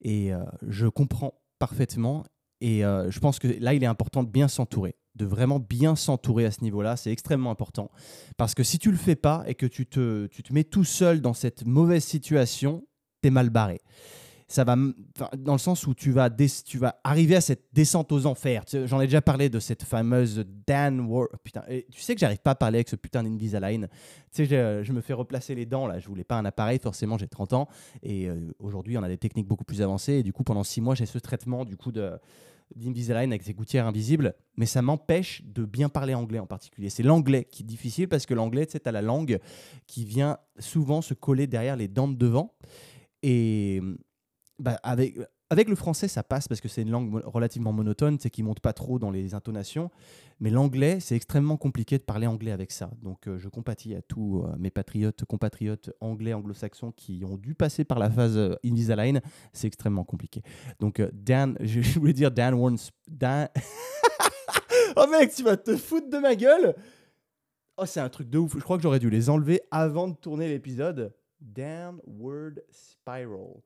Et 0.00 0.32
euh, 0.32 0.44
je 0.68 0.86
comprends 0.86 1.34
parfaitement 1.58 2.24
et 2.64 2.82
euh, 2.82 3.10
je 3.10 3.20
pense 3.20 3.38
que 3.38 3.46
là, 3.60 3.74
il 3.74 3.82
est 3.82 3.86
important 3.86 4.22
de 4.22 4.30
bien 4.30 4.48
s'entourer, 4.48 4.96
de 5.16 5.26
vraiment 5.26 5.58
bien 5.58 5.96
s'entourer 5.96 6.46
à 6.46 6.50
ce 6.50 6.62
niveau-là. 6.62 6.96
C'est 6.96 7.12
extrêmement 7.12 7.50
important. 7.50 7.90
Parce 8.38 8.54
que 8.54 8.62
si 8.62 8.78
tu 8.78 8.90
le 8.90 8.96
fais 8.96 9.16
pas 9.16 9.44
et 9.46 9.54
que 9.54 9.66
tu 9.66 9.84
te, 9.84 10.28
tu 10.28 10.42
te 10.42 10.50
mets 10.50 10.64
tout 10.64 10.84
seul 10.84 11.20
dans 11.20 11.34
cette 11.34 11.66
mauvaise 11.66 12.04
situation, 12.04 12.86
tu 13.20 13.28
es 13.28 13.30
mal 13.30 13.50
barré. 13.50 13.82
Ça 14.48 14.64
va 14.64 14.76
dans 15.36 15.52
le 15.52 15.58
sens 15.58 15.86
où 15.86 15.92
tu 15.92 16.10
vas, 16.10 16.30
tu 16.30 16.78
vas 16.78 16.98
arriver 17.04 17.36
à 17.36 17.42
cette 17.42 17.66
descente 17.74 18.10
aux 18.12 18.24
enfers. 18.24 18.64
J'en 18.86 18.98
ai 19.02 19.06
déjà 19.06 19.20
parlé 19.20 19.50
de 19.50 19.58
cette 19.58 19.82
fameuse 19.82 20.46
Dan 20.66 21.00
War. 21.00 21.28
Putain, 21.42 21.64
tu 21.90 22.00
sais 22.00 22.14
que 22.14 22.20
j'arrive 22.20 22.40
pas 22.40 22.52
à 22.52 22.54
parler 22.54 22.78
avec 22.78 22.88
ce 22.88 22.96
putain 22.96 23.22
d'Invisalign. 23.24 23.88
Tu 23.90 23.96
sais, 24.30 24.46
je, 24.46 24.82
je, 24.82 24.92
me 24.94 25.02
fais 25.02 25.12
replacer 25.12 25.54
les 25.54 25.66
dents 25.66 25.86
là. 25.86 25.98
Je 25.98 26.08
voulais 26.08 26.24
pas 26.24 26.36
un 26.38 26.46
appareil, 26.46 26.78
forcément, 26.78 27.18
j'ai 27.18 27.28
30 27.28 27.52
ans. 27.52 27.68
Et 28.02 28.26
euh, 28.26 28.54
aujourd'hui, 28.58 28.96
on 28.96 29.02
a 29.02 29.08
des 29.08 29.18
techniques 29.18 29.48
beaucoup 29.48 29.64
plus 29.64 29.82
avancées. 29.82 30.14
Et 30.14 30.22
du 30.22 30.32
coup, 30.32 30.44
pendant 30.44 30.64
6 30.64 30.80
mois, 30.80 30.94
j'ai 30.94 31.04
ce 31.04 31.18
traitement 31.18 31.66
du 31.66 31.76
coup 31.76 31.92
de 31.92 32.12
d'Invisalign 32.74 33.30
avec 33.30 33.42
ses 33.42 33.54
gouttières 33.54 33.86
invisibles, 33.86 34.34
mais 34.56 34.66
ça 34.66 34.82
m'empêche 34.82 35.42
de 35.44 35.64
bien 35.64 35.88
parler 35.88 36.14
anglais 36.14 36.38
en 36.38 36.46
particulier. 36.46 36.90
C'est 36.90 37.02
l'anglais 37.02 37.44
qui 37.44 37.62
est 37.62 37.66
difficile 37.66 38.08
parce 38.08 38.26
que 38.26 38.34
l'anglais, 38.34 38.66
c'est 38.68 38.86
à 38.86 38.92
la 38.92 39.02
langue 39.02 39.38
qui 39.86 40.04
vient 40.04 40.38
souvent 40.58 41.02
se 41.02 41.14
coller 41.14 41.46
derrière 41.46 41.76
les 41.76 41.88
dents 41.88 42.08
de 42.08 42.16
devant. 42.16 42.54
Et 43.22 43.80
bah, 44.58 44.78
avec, 44.82 45.16
avec 45.50 45.68
le 45.68 45.76
français, 45.76 46.08
ça 46.08 46.22
passe 46.22 46.48
parce 46.48 46.60
que 46.60 46.68
c'est 46.68 46.82
une 46.82 46.90
langue 46.90 47.22
relativement 47.24 47.72
monotone, 47.72 48.18
c'est 48.18 48.30
qui 48.30 48.42
monte 48.42 48.60
pas 48.60 48.72
trop 48.72 48.98
dans 48.98 49.10
les 49.10 49.34
intonations. 49.34 49.90
Mais 50.40 50.50
l'anglais, 50.50 51.00
c'est 51.00 51.14
extrêmement 51.14 51.56
compliqué 51.56 51.98
de 51.98 52.02
parler 52.02 52.26
anglais 52.26 52.50
avec 52.50 52.72
ça. 52.72 52.90
Donc 53.02 53.28
euh, 53.28 53.38
je 53.38 53.48
compatis 53.48 53.94
à 53.94 54.02
tous 54.02 54.42
euh, 54.42 54.54
mes 54.58 54.70
patriotes, 54.70 55.24
compatriotes 55.24 55.90
anglais, 56.00 56.32
anglo-saxons 56.32 56.92
qui 56.92 57.24
ont 57.24 57.36
dû 57.36 57.54
passer 57.54 57.84
par 57.84 57.98
la 57.98 58.10
phase 58.10 58.36
euh, 58.36 58.56
Invisalign. 58.64 59.20
C'est 59.52 59.66
extrêmement 59.66 60.04
compliqué. 60.04 60.42
Donc 60.80 61.00
Dan, 61.12 61.56
je, 61.60 61.98
voulais 61.98 62.14
dire 62.14 62.30
Dan 62.30 62.54
Warren. 62.54 62.76
Dan... 63.06 63.48
oh 64.96 65.06
mec, 65.10 65.34
tu 65.34 65.42
vas 65.42 65.56
te 65.56 65.76
foutre 65.76 66.08
de 66.08 66.18
ma 66.18 66.34
gueule 66.34 66.74
Oh, 67.76 67.86
c'est 67.86 68.00
un 68.00 68.08
truc 68.08 68.30
de 68.30 68.38
ouf. 68.38 68.54
Je 68.54 68.62
crois 68.62 68.76
que 68.76 68.82
j'aurais 68.84 69.00
dû 69.00 69.10
les 69.10 69.28
enlever 69.28 69.60
avant 69.70 70.06
de 70.08 70.14
tourner 70.14 70.48
l'épisode. 70.48 71.12
Downward 71.40 72.62
Spiral. 72.70 73.60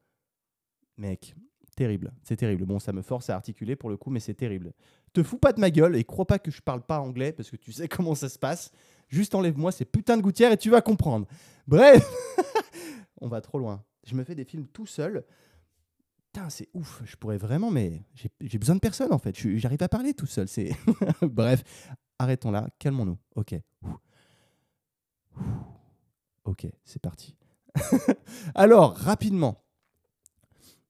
Mec, 0.96 1.34
Terrible, 1.78 2.12
c'est 2.24 2.34
terrible. 2.34 2.66
Bon, 2.66 2.80
ça 2.80 2.92
me 2.92 3.02
force 3.02 3.30
à 3.30 3.36
articuler 3.36 3.76
pour 3.76 3.88
le 3.88 3.96
coup, 3.96 4.10
mais 4.10 4.18
c'est 4.18 4.34
terrible. 4.34 4.72
Te 5.12 5.22
fous 5.22 5.38
pas 5.38 5.52
de 5.52 5.60
ma 5.60 5.70
gueule 5.70 5.94
et 5.94 6.02
crois 6.02 6.26
pas 6.26 6.40
que 6.40 6.50
je 6.50 6.60
parle 6.60 6.82
pas 6.82 6.98
anglais 6.98 7.30
parce 7.30 7.48
que 7.52 7.56
tu 7.56 7.70
sais 7.70 7.86
comment 7.88 8.16
ça 8.16 8.28
se 8.28 8.36
passe. 8.36 8.72
Juste 9.06 9.32
enlève-moi 9.36 9.70
ces 9.70 9.84
putains 9.84 10.16
de 10.16 10.22
gouttières 10.22 10.50
et 10.50 10.56
tu 10.56 10.70
vas 10.70 10.80
comprendre. 10.80 11.28
Bref, 11.68 12.04
on 13.20 13.28
va 13.28 13.40
trop 13.40 13.60
loin. 13.60 13.84
Je 14.04 14.16
me 14.16 14.24
fais 14.24 14.34
des 14.34 14.44
films 14.44 14.66
tout 14.66 14.86
seul. 14.86 15.24
Putain, 16.16 16.50
c'est 16.50 16.68
ouf. 16.74 17.00
Je 17.04 17.14
pourrais 17.14 17.38
vraiment, 17.38 17.70
mais 17.70 18.02
j'ai 18.40 18.58
besoin 18.58 18.74
de 18.74 18.80
personne 18.80 19.12
en 19.12 19.18
fait. 19.18 19.36
J'arrive 19.36 19.84
à 19.84 19.88
parler 19.88 20.14
tout 20.14 20.26
seul. 20.26 20.48
C'est 20.48 20.72
bref. 21.22 21.62
Arrêtons 22.18 22.50
là. 22.50 22.66
Calmons-nous. 22.80 23.18
Ok. 23.36 23.54
Ok, 26.42 26.66
c'est 26.84 27.00
parti. 27.00 27.36
Alors, 28.56 28.96
rapidement. 28.96 29.62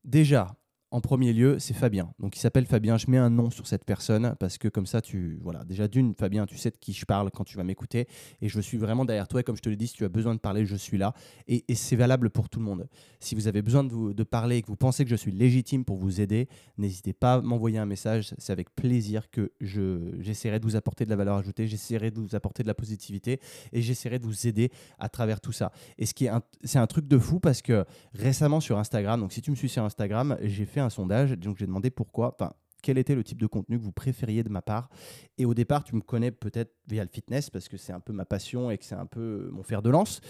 Déjà, 0.03 0.58
en 0.91 1.01
premier 1.01 1.33
lieu, 1.33 1.59
c'est 1.59 1.75
Fabien. 1.75 2.13
Donc 2.19 2.37
il 2.37 2.41
s'appelle 2.41 2.67
Fabien. 2.67 2.97
Je 2.97 3.11
mets 3.11 3.19
un 3.19 3.31
nom 3.31 3.51
sur 3.51 3.67
cette 3.67 3.85
personne 3.85 4.35
parce 4.41 4.57
que 4.57 4.69
comme 4.69 4.87
ça, 4.87 5.01
tu 5.01 5.39
voilà. 5.43 5.65
Déjà 5.65 5.87
d'une, 5.87 6.15
Fabien, 6.15 6.47
tu 6.47 6.57
sais 6.57 6.71
de 6.71 6.77
qui 6.77 6.93
je 6.93 7.05
parle 7.05 7.31
quand 7.31 7.45
tu 7.45 7.57
vas 7.57 7.65
m'écouter 7.65 8.09
et 8.41 8.49
je 8.49 8.61
suis 8.61 8.79
vraiment 8.79 9.05
derrière 9.05 9.29
toi. 9.29 9.41
Et 9.41 9.45
comme 9.45 9.57
je 9.57 9.63
te 9.63 9.69
l'ai 9.69 9.77
dit, 9.77 9.89
si 9.89 9.95
tu 9.95 10.05
as 10.05 10.09
besoin 10.09 10.35
de 10.35 10.41
parler, 10.41 10.65
je 10.65 10.77
suis 10.77 10.97
là. 10.97 11.13
Et, 11.47 11.65
c'est 11.75 11.97
valable 11.97 12.31
pour 12.31 12.49
tout 12.49 12.59
le 12.59 12.65
monde. 12.65 12.89
Si 13.21 13.35
vous 13.35 13.47
avez 13.47 13.63
besoin 13.63 13.85
de, 13.85 13.93
vous, 13.93 14.13
de 14.15 14.23
parler 14.25 14.57
et 14.57 14.63
que 14.63 14.67
vous 14.67 14.77
pensez 14.77 15.05
que 15.05 15.11
je 15.11 15.17
suis 15.17 15.31
légitime 15.31 15.85
pour 15.85 15.97
vous 15.97 16.21
aider, 16.21 16.49
n'hésitez 16.77 17.13
pas 17.13 17.35
à 17.35 17.41
m'envoyer 17.41 17.79
un 17.79 17.87
message. 17.87 18.35
C'est 18.39 18.53
avec 18.53 18.75
plaisir 18.75 19.31
que 19.31 19.53
je 19.61 20.17
j'essaierai 20.21 20.59
de 20.59 20.65
vous 20.65 20.77
apporter 20.77 21.05
de 21.05 21.11
la 21.11 21.17
valeur 21.17 21.37
ajoutée, 21.37 21.67
j'essaierai 21.67 22.11
de 22.11 22.19
vous 22.19 22.35
apporter 22.35 22.63
de 22.63 22.69
la 22.69 22.75
positivité 22.75 23.41
et 23.73 23.83
j'essaierai 23.83 24.19
de 24.19 24.25
vous 24.25 24.47
aider 24.47 24.71
à 24.99 25.09
travers 25.09 25.41
tout 25.41 25.53
ça. 25.53 25.71
Et 25.99 26.07
ce 26.07 26.15
qui 26.15 26.27
est 26.27 26.31
c'est 26.65 26.79
un 26.79 26.87
truc 26.87 27.07
de 27.07 27.19
fou 27.19 27.41
parce 27.41 27.63
que 27.63 27.85
récemment 28.15 28.61
sur 28.61 28.79
Instagram, 28.79 29.21
donc 29.21 29.33
si 29.33 29.43
tu 29.43 29.51
me 29.51 29.57
suis 29.57 29.69
sur 29.69 29.85
Instagram, 29.85 30.37
j'ai 30.43 30.67
fait 30.67 30.78
un 30.81 30.91
sondage, 30.91 31.33
donc 31.33 31.57
j'ai 31.59 31.67
demandé 31.67 31.91
pourquoi, 31.91 32.35
enfin, 32.35 32.53
quel 32.83 32.99
était 32.99 33.15
le 33.15 33.25
type 33.25 33.41
de 33.41 33.47
contenu 33.47 33.79
que 33.79 33.83
vous 33.83 33.93
préfériez 33.93 34.43
de 34.43 34.49
ma 34.49 34.63
part. 34.63 34.89
Et 35.37 35.45
au 35.45 35.55
départ, 35.55 35.85
tu 35.85 35.95
me 35.95 36.01
connais 36.01 36.31
peut-être 36.31 36.75
via 36.87 37.03
le 37.03 37.11
fitness, 37.11 37.51
parce 37.51 37.69
que 37.69 37.77
c'est 37.77 37.93
un 37.93 38.01
peu 38.01 38.13
ma 38.13 38.25
passion 38.25 38.71
et 38.71 38.79
que 38.79 38.85
c'est 38.85 38.95
un 38.95 39.07
peu 39.07 39.51
mon 39.53 39.63
fer 39.63 39.83
de 39.83 39.91
lance, 39.91 40.21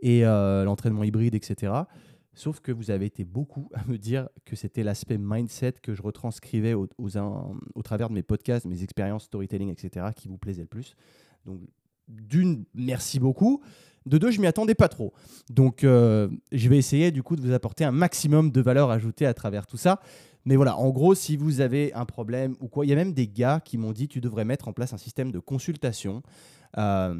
et 0.00 0.24
euh, 0.24 0.64
l'entraînement 0.64 1.04
hybride, 1.04 1.34
etc. 1.34 1.72
Sauf 2.34 2.60
que 2.60 2.72
vous 2.72 2.90
avez 2.90 3.06
été 3.06 3.24
beaucoup 3.24 3.70
à 3.74 3.84
me 3.86 3.96
dire 3.96 4.28
que 4.44 4.56
c'était 4.56 4.82
l'aspect 4.82 5.18
mindset 5.18 5.74
que 5.82 5.94
je 5.94 6.02
retranscrivais 6.02 6.74
au, 6.74 6.88
au 6.98 7.82
travers 7.82 8.08
de 8.08 8.14
mes 8.14 8.22
podcasts, 8.22 8.66
mes 8.66 8.82
expériences 8.82 9.24
storytelling, 9.24 9.70
etc., 9.70 10.06
qui 10.14 10.28
vous 10.28 10.38
plaisait 10.38 10.62
le 10.62 10.68
plus. 10.68 10.96
Donc 11.46 11.60
d'une, 12.08 12.64
merci 12.74 13.18
beaucoup. 13.18 13.62
De 14.06 14.18
deux, 14.18 14.30
je 14.30 14.40
m'y 14.40 14.46
attendais 14.46 14.74
pas 14.74 14.88
trop. 14.88 15.12
Donc, 15.50 15.82
euh, 15.82 16.28
je 16.52 16.68
vais 16.68 16.76
essayer 16.76 17.10
du 17.10 17.22
coup 17.22 17.36
de 17.36 17.40
vous 17.40 17.52
apporter 17.52 17.84
un 17.84 17.90
maximum 17.90 18.50
de 18.50 18.60
valeur 18.60 18.90
ajoutée 18.90 19.26
à 19.26 19.34
travers 19.34 19.66
tout 19.66 19.78
ça. 19.78 20.00
Mais 20.44 20.56
voilà, 20.56 20.76
en 20.76 20.90
gros, 20.90 21.14
si 21.14 21.36
vous 21.36 21.60
avez 21.60 21.92
un 21.94 22.04
problème 22.04 22.54
ou 22.60 22.68
quoi, 22.68 22.84
il 22.84 22.90
y 22.90 22.92
a 22.92 22.96
même 22.96 23.14
des 23.14 23.28
gars 23.28 23.60
qui 23.64 23.78
m'ont 23.78 23.92
dit 23.92 24.08
tu 24.08 24.20
devrais 24.20 24.44
mettre 24.44 24.68
en 24.68 24.72
place 24.72 24.92
un 24.92 24.98
système 24.98 25.32
de 25.32 25.38
consultation. 25.38 26.22
Euh, 26.76 27.14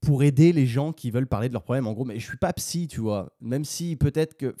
pour 0.00 0.22
aider 0.22 0.52
les 0.52 0.66
gens 0.66 0.92
qui 0.92 1.10
veulent 1.10 1.26
parler 1.26 1.48
de 1.48 1.52
leurs 1.52 1.62
problèmes. 1.62 1.86
En 1.86 1.92
gros, 1.92 2.04
mais 2.04 2.18
je 2.18 2.26
suis 2.26 2.38
pas 2.38 2.52
psy, 2.54 2.88
tu 2.88 3.00
vois. 3.00 3.32
Même 3.40 3.64
si 3.64 3.96
peut-être 3.96 4.36
que, 4.36 4.54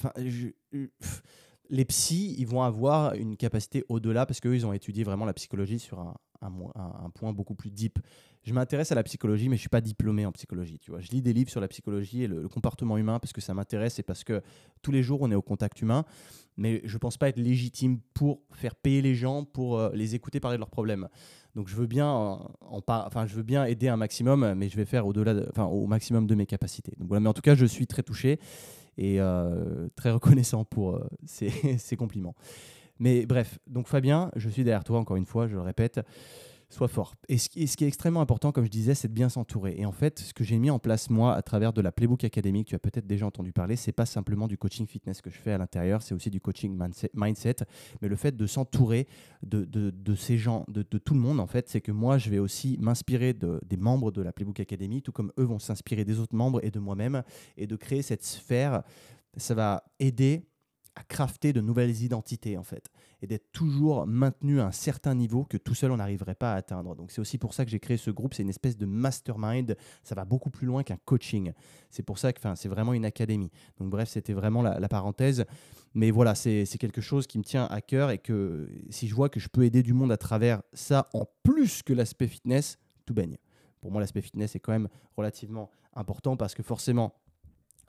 les 1.70 1.84
psys, 1.86 2.34
ils 2.38 2.46
vont 2.46 2.62
avoir 2.62 3.14
une 3.14 3.36
capacité 3.36 3.84
au-delà 3.88 4.26
parce 4.26 4.40
qu'eux, 4.40 4.54
ils 4.54 4.66
ont 4.66 4.72
étudié 4.72 5.02
vraiment 5.02 5.24
la 5.24 5.32
psychologie 5.32 5.78
sur 5.78 5.98
un, 6.00 6.14
un, 6.42 7.10
point 7.10 7.32
beaucoup 7.32 7.54
plus 7.54 7.70
deep. 7.70 7.98
Je 8.42 8.52
m'intéresse 8.54 8.90
à 8.92 8.94
la 8.94 9.02
psychologie, 9.02 9.48
mais 9.48 9.56
je 9.56 9.60
suis 9.60 9.68
pas 9.68 9.80
diplômé 9.80 10.24
en 10.24 10.32
psychologie. 10.32 10.78
Tu 10.78 10.90
vois, 10.90 11.00
je 11.00 11.10
lis 11.10 11.22
des 11.22 11.32
livres 11.32 11.50
sur 11.50 11.60
la 11.60 11.68
psychologie 11.68 12.22
et 12.22 12.26
le, 12.26 12.48
comportement 12.48 12.96
humain 12.96 13.18
parce 13.18 13.32
que 13.32 13.40
ça 13.40 13.54
m'intéresse 13.54 13.98
et 13.98 14.02
parce 14.02 14.24
que 14.24 14.42
tous 14.82 14.92
les 14.92 15.02
jours 15.02 15.20
on 15.22 15.30
est 15.30 15.34
au 15.34 15.42
contact 15.42 15.82
humain. 15.82 16.04
Mais 16.56 16.80
je 16.84 16.98
pense 16.98 17.16
pas 17.16 17.28
être 17.28 17.38
légitime 17.38 18.00
pour 18.14 18.40
faire 18.52 18.74
payer 18.74 19.02
les 19.02 19.14
gens 19.14 19.44
pour 19.44 19.78
euh, 19.78 19.90
les 19.94 20.14
écouter 20.14 20.40
parler 20.40 20.56
de 20.56 20.60
leurs 20.60 20.70
problèmes. 20.70 21.08
Donc 21.54 21.68
je 21.68 21.76
veux 21.76 21.86
bien, 21.86 22.06
en, 22.06 22.50
enfin 22.88 23.26
je 23.26 23.34
veux 23.34 23.42
bien 23.42 23.64
aider 23.64 23.88
un 23.88 23.96
maximum, 23.96 24.54
mais 24.54 24.68
je 24.68 24.76
vais 24.76 24.84
faire 24.84 25.06
au-delà, 25.06 25.34
enfin 25.48 25.64
au 25.64 25.86
maximum 25.86 26.26
de 26.26 26.34
mes 26.34 26.46
capacités. 26.46 26.92
Donc 26.98 27.08
voilà, 27.08 27.20
mais 27.20 27.28
en 27.28 27.34
tout 27.34 27.42
cas, 27.42 27.54
je 27.54 27.66
suis 27.66 27.86
très 27.86 28.02
touché 28.02 28.38
et 28.96 29.20
euh, 29.20 29.88
très 29.96 30.10
reconnaissant 30.10 30.64
pour 30.64 30.96
euh, 30.96 31.08
ces, 31.24 31.50
compliments. 31.96 32.34
Mais 33.00 33.26
bref, 33.26 33.58
donc 33.66 33.88
Fabien, 33.88 34.30
je 34.36 34.48
suis 34.48 34.62
derrière 34.62 34.84
toi, 34.84 34.98
encore 34.98 35.16
une 35.16 35.26
fois, 35.26 35.48
je 35.48 35.54
le 35.54 35.62
répète 35.62 36.00
sois 36.70 36.88
fort. 36.88 37.16
Et 37.28 37.36
ce, 37.36 37.48
qui, 37.48 37.62
est 37.62 37.88
extrêmement 37.88 38.20
important, 38.20 38.52
comme 38.52 38.64
je 38.64 38.70
disais, 38.70 38.94
c'est 38.94 39.08
de 39.08 39.12
bien 39.12 39.28
s'entourer. 39.28 39.74
Et 39.76 39.84
en 39.84 39.92
fait, 39.92 40.20
ce 40.20 40.32
que 40.32 40.44
j'ai 40.44 40.56
mis 40.58 40.70
en 40.70 40.78
place, 40.78 41.10
moi, 41.10 41.34
à 41.34 41.42
travers 41.42 41.72
de 41.72 41.80
la 41.80 41.90
Playbook 41.90 42.22
Academy, 42.24 42.64
que 42.64 42.70
tu 42.70 42.74
as 42.76 42.78
peut-être 42.78 43.06
déjà 43.06 43.26
entendu 43.26 43.52
parler, 43.52 43.76
c'est 43.76 43.92
pas 43.92 44.06
simplement 44.06 44.46
du 44.46 44.56
coaching 44.56 44.86
fitness 44.86 45.20
que 45.20 45.30
je 45.30 45.38
fais 45.38 45.50
à 45.52 45.58
l'intérieur, 45.58 46.00
c'est 46.00 46.14
aussi 46.14 46.30
du 46.30 46.40
coaching 46.40 46.78
mindset. 47.14 47.56
Mais 48.00 48.08
le 48.08 48.16
fait 48.16 48.36
de 48.36 48.46
s'entourer 48.46 49.08
de, 49.42 50.14
ces 50.14 50.38
gens, 50.38 50.64
de, 50.68 50.84
de, 50.88 50.98
tout 50.98 51.14
le 51.14 51.20
monde, 51.20 51.40
en 51.40 51.46
fait, 51.46 51.68
c'est 51.68 51.80
que 51.80 51.92
moi, 51.92 52.18
je 52.18 52.30
vais 52.30 52.38
aussi 52.38 52.78
m'inspirer 52.80 53.34
des 53.34 53.76
membres 53.76 54.12
de 54.12 54.22
la 54.22 54.32
Playbook 54.32 54.60
Academy, 54.60 55.02
tout 55.02 55.12
comme 55.12 55.32
eux 55.38 55.44
vont 55.44 55.58
s'inspirer 55.58 56.04
des 56.04 56.20
autres 56.20 56.36
membres 56.36 56.64
et 56.64 56.70
de 56.70 56.78
moi-même, 56.78 57.22
et 57.56 57.66
de 57.66 57.76
créer 57.76 58.02
cette 58.02 58.24
sphère. 58.24 58.82
Ça 59.36 59.54
va 59.54 59.84
aider 59.98 60.44
à 60.96 61.02
crafter 61.04 61.52
de 61.52 61.60
nouvelles 61.60 62.02
identités 62.02 62.56
en 62.56 62.62
fait 62.62 62.86
et 63.22 63.26
d'être 63.26 63.52
toujours 63.52 64.06
maintenu 64.06 64.60
à 64.60 64.66
un 64.66 64.72
certain 64.72 65.14
niveau 65.14 65.44
que 65.44 65.56
tout 65.56 65.74
seul 65.74 65.92
on 65.92 65.98
n'arriverait 65.98 66.34
pas 66.34 66.52
à 66.54 66.56
atteindre. 66.56 66.94
Donc 66.96 67.10
c'est 67.10 67.20
aussi 67.20 67.38
pour 67.38 67.54
ça 67.54 67.64
que 67.64 67.70
j'ai 67.70 67.78
créé 67.78 67.96
ce 67.96 68.10
groupe, 68.10 68.34
c'est 68.34 68.42
une 68.42 68.48
espèce 68.48 68.76
de 68.76 68.86
mastermind, 68.86 69.76
ça 70.02 70.14
va 70.14 70.24
beaucoup 70.24 70.50
plus 70.50 70.66
loin 70.66 70.82
qu'un 70.82 70.98
coaching. 71.04 71.52
C'est 71.90 72.02
pour 72.02 72.18
ça 72.18 72.32
que 72.32 72.40
c'est 72.54 72.68
vraiment 72.68 72.92
une 72.92 73.04
académie. 73.04 73.50
Donc 73.78 73.90
bref, 73.90 74.08
c'était 74.08 74.32
vraiment 74.32 74.62
la, 74.62 74.88
parenthèse. 74.88 75.44
Mais 75.94 76.10
voilà, 76.10 76.34
c'est 76.34 76.66
quelque 76.78 77.00
chose 77.00 77.26
qui 77.26 77.38
me 77.38 77.44
tient 77.44 77.66
à 77.66 77.80
cœur 77.80 78.10
et 78.10 78.18
que 78.18 78.68
si 78.90 79.08
je 79.08 79.14
vois 79.14 79.28
que 79.28 79.40
je 79.40 79.48
peux 79.48 79.64
aider 79.64 79.82
du 79.82 79.92
monde 79.92 80.12
à 80.12 80.16
travers 80.16 80.62
ça 80.72 81.08
en 81.12 81.26
plus 81.42 81.82
que 81.82 81.92
l'aspect 81.92 82.28
fitness, 82.28 82.78
tout 83.06 83.14
baigne. 83.14 83.36
Pour 83.80 83.90
moi, 83.90 84.00
l'aspect 84.00 84.20
fitness 84.20 84.54
est 84.56 84.60
quand 84.60 84.72
même 84.72 84.88
relativement 85.16 85.70
important 85.94 86.36
parce 86.36 86.54
que 86.54 86.62
forcément, 86.62 87.14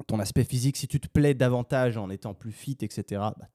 ton 0.07 0.19
aspect 0.19 0.43
physique, 0.43 0.77
si 0.77 0.87
tu 0.87 0.99
te 0.99 1.07
plais 1.07 1.33
davantage 1.33 1.97
en 1.97 2.09
étant 2.09 2.33
plus 2.33 2.51
fit, 2.51 2.77
etc., 2.81 3.03
bah, 3.37 3.49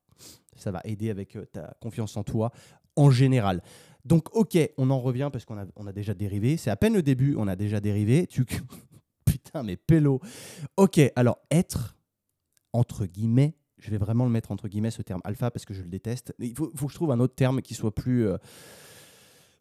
ça 0.57 0.71
va 0.71 0.81
aider 0.85 1.11
avec 1.11 1.37
euh, 1.37 1.45
ta 1.47 1.75
confiance 1.81 2.16
en 2.16 2.25
toi 2.25 2.50
en 2.97 3.11
général. 3.11 3.62
Donc, 4.05 4.35
ok, 4.35 4.57
on 4.78 4.90
en 4.90 5.00
revient 5.00 5.31
parce 5.33 5.45
qu'on 5.45 5.59
a, 5.59 5.66
on 5.76 5.87
a 5.87 5.93
déjà 5.93 6.14
dérivé. 6.14 6.57
C'est 6.57 6.71
à 6.71 6.76
peine 6.76 6.95
le 6.95 7.02
début, 7.02 7.35
on 7.37 7.49
a 7.49 7.57
déjà 7.57 7.81
dérivé. 7.81 8.26
Tu... 8.31 8.45
Putain, 9.25 9.62
mais 9.62 9.76
pélo. 9.76 10.21
Ok, 10.76 11.00
alors 11.16 11.38
être, 11.50 11.97
entre 12.73 13.07
guillemets, 13.07 13.57
je 13.78 13.90
vais 13.90 13.99
vraiment 13.99 14.25
le 14.25 14.31
mettre 14.31 14.50
entre 14.52 14.69
guillemets 14.69 14.90
ce 14.90 15.02
terme 15.02 15.21
alpha 15.25 15.50
parce 15.50 15.64
que 15.64 15.75
je 15.75 15.83
le 15.83 15.88
déteste. 15.88 16.35
Il 16.38 16.55
faut, 16.55 16.73
faut 16.75 16.87
que 16.87 16.93
je 16.93 16.97
trouve 16.97 17.11
un 17.11 17.21
autre 17.21 17.35
terme 17.35 17.61
qui 17.61 17.75
soit 17.75 17.95
plus, 17.95 18.26
euh, 18.26 18.38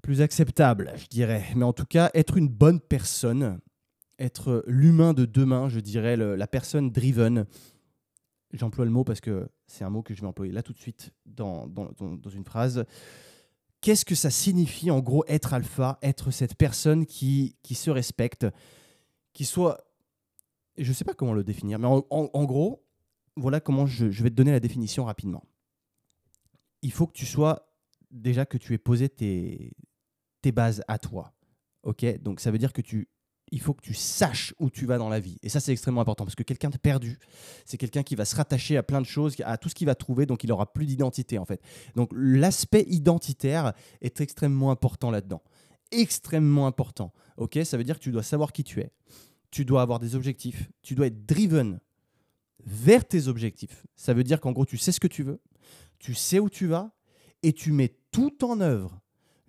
plus 0.02 0.22
acceptable, 0.22 0.94
je 0.96 1.08
dirais. 1.08 1.44
Mais 1.56 1.66
en 1.66 1.74
tout 1.74 1.86
cas, 1.86 2.12
être 2.14 2.38
une 2.38 2.48
bonne 2.48 2.80
personne, 2.80 3.60
être 4.20 4.64
l'humain 4.68 5.14
de 5.14 5.26
demain, 5.26 5.70
je 5.70 5.80
dirais, 5.80 6.16
la 6.18 6.48
personne 6.48 6.92
driven. 6.92 7.46
J'emploie 8.54 8.86
le 8.86 8.92
mot 8.92 9.04
parce 9.04 9.22
que 9.22 9.50
c'est 9.68 9.84
un 9.84 9.90
mot 9.90 10.02
que 10.02 10.14
je 10.14 10.22
vais 10.22 10.28
employer 10.28 10.54
là 10.54 10.64
tout 10.64 10.74
de 10.74 10.78
suite 10.78 11.12
dans, 11.26 11.68
dans, 11.68 11.92
dans, 12.00 12.30
une 12.30 12.46
phrase. 12.46 12.86
Qu'est-ce 13.82 14.06
que 14.06 14.16
ça 14.16 14.30
signifie 14.30 14.92
en 14.92 15.02
gros 15.02 15.26
être 15.28 15.54
alpha, 15.54 16.00
être 16.02 16.32
cette 16.32 16.56
personne 16.56 17.06
qui, 17.06 17.58
qui 17.64 17.76
se 17.76 17.90
respecte, 17.90 18.46
qui 19.34 19.46
soit... 19.46 19.82
Je 20.78 20.90
ne 20.90 20.94
sais 20.94 21.06
pas 21.06 21.14
comment 21.14 21.34
le 21.34 21.44
définir, 21.44 21.80
mais 21.80 21.88
en, 21.88 22.44
gros, 22.46 22.86
voilà 23.38 23.62
comment 23.62 23.86
je, 23.86 24.12
je, 24.12 24.24
vais 24.24 24.30
te 24.30 24.36
donner 24.36 24.52
la 24.52 24.60
définition 24.60 25.06
rapidement. 25.06 25.44
Il 26.82 26.92
faut 26.92 27.08
que 27.08 27.14
tu 27.14 27.26
sois 27.26 27.72
déjà 28.12 28.46
que 28.46 28.58
tu 28.58 28.74
aies 28.74 28.78
posé 28.78 29.08
tes, 29.08 29.74
tes 30.42 30.52
bases 30.52 30.84
à 30.88 31.00
toi. 31.00 31.34
Ok, 31.84 32.06
donc 32.22 32.40
ça 32.40 32.52
veut 32.52 32.58
dire 32.58 32.74
que 32.74 32.82
tu 32.82 33.08
il 33.52 33.62
faut 33.62 33.74
que 33.74 33.82
tu 33.82 33.94
saches 33.94 34.54
où 34.60 34.70
tu 34.70 34.86
vas 34.86 34.98
dans 34.98 35.10
la 35.10 35.20
vie. 35.20 35.38
Et 35.44 35.50
ça, 35.50 35.60
c'est 35.60 35.72
extrêmement 35.72 36.02
important 36.02 36.26
parce 36.26 36.36
que 36.36 36.44
quelqu'un 36.44 36.70
de 36.70 36.78
perdu, 36.78 37.20
c'est 37.66 37.78
quelqu'un 37.78 38.04
qui 38.04 38.16
va 38.16 38.26
se 38.26 38.36
rattacher 38.36 38.78
à 38.78 38.84
plein 38.84 39.02
de 39.02 39.06
choses, 39.06 39.36
à 39.44 39.58
tout 39.58 39.70
ce 39.70 39.76
qu'il 39.76 39.88
va 39.88 39.96
trouver, 39.96 40.26
donc 40.26 40.44
il 40.44 40.52
aura 40.52 40.72
plus 40.74 40.86
d'identité 40.86 41.38
en 41.38 41.46
fait. 41.46 41.62
Donc 41.96 42.10
l'aspect 42.14 42.86
identitaire 42.88 43.74
est 44.02 44.22
extrêmement 44.22 44.72
important 44.72 45.12
là-dedans. 45.12 45.42
Extrêmement 45.92 46.68
important. 46.68 47.14
Ok, 47.38 47.60
ça 47.64 47.78
veut 47.78 47.84
dire 47.84 48.00
que 48.00 48.04
tu 48.04 48.12
dois 48.12 48.24
savoir 48.24 48.52
qui 48.52 48.64
tu 48.64 48.80
es. 48.80 48.92
Tu 49.52 49.64
dois 49.64 49.82
avoir 49.82 50.00
des 50.00 50.16
objectifs. 50.16 50.70
Tu 50.82 50.96
dois 50.96 51.08
être 51.08 51.26
driven 51.26 51.80
vers 52.66 53.06
tes 53.06 53.28
objectifs. 53.28 53.86
Ça 53.96 54.14
veut 54.14 54.24
dire 54.24 54.42
qu'en 54.42 54.52
gros, 54.52 54.66
tu 54.66 54.78
sais 54.78 54.92
ce 54.92 55.00
que 55.00 55.08
tu 55.08 55.24
veux, 55.24 55.40
tu 56.00 56.14
sais 56.14 56.40
où 56.40 56.50
tu 56.50 56.66
vas 56.68 56.92
et 57.44 57.54
tu 57.54 57.72
mets 57.72 57.96
tout 58.12 58.44
en 58.44 58.60
œuvre 58.60 59.00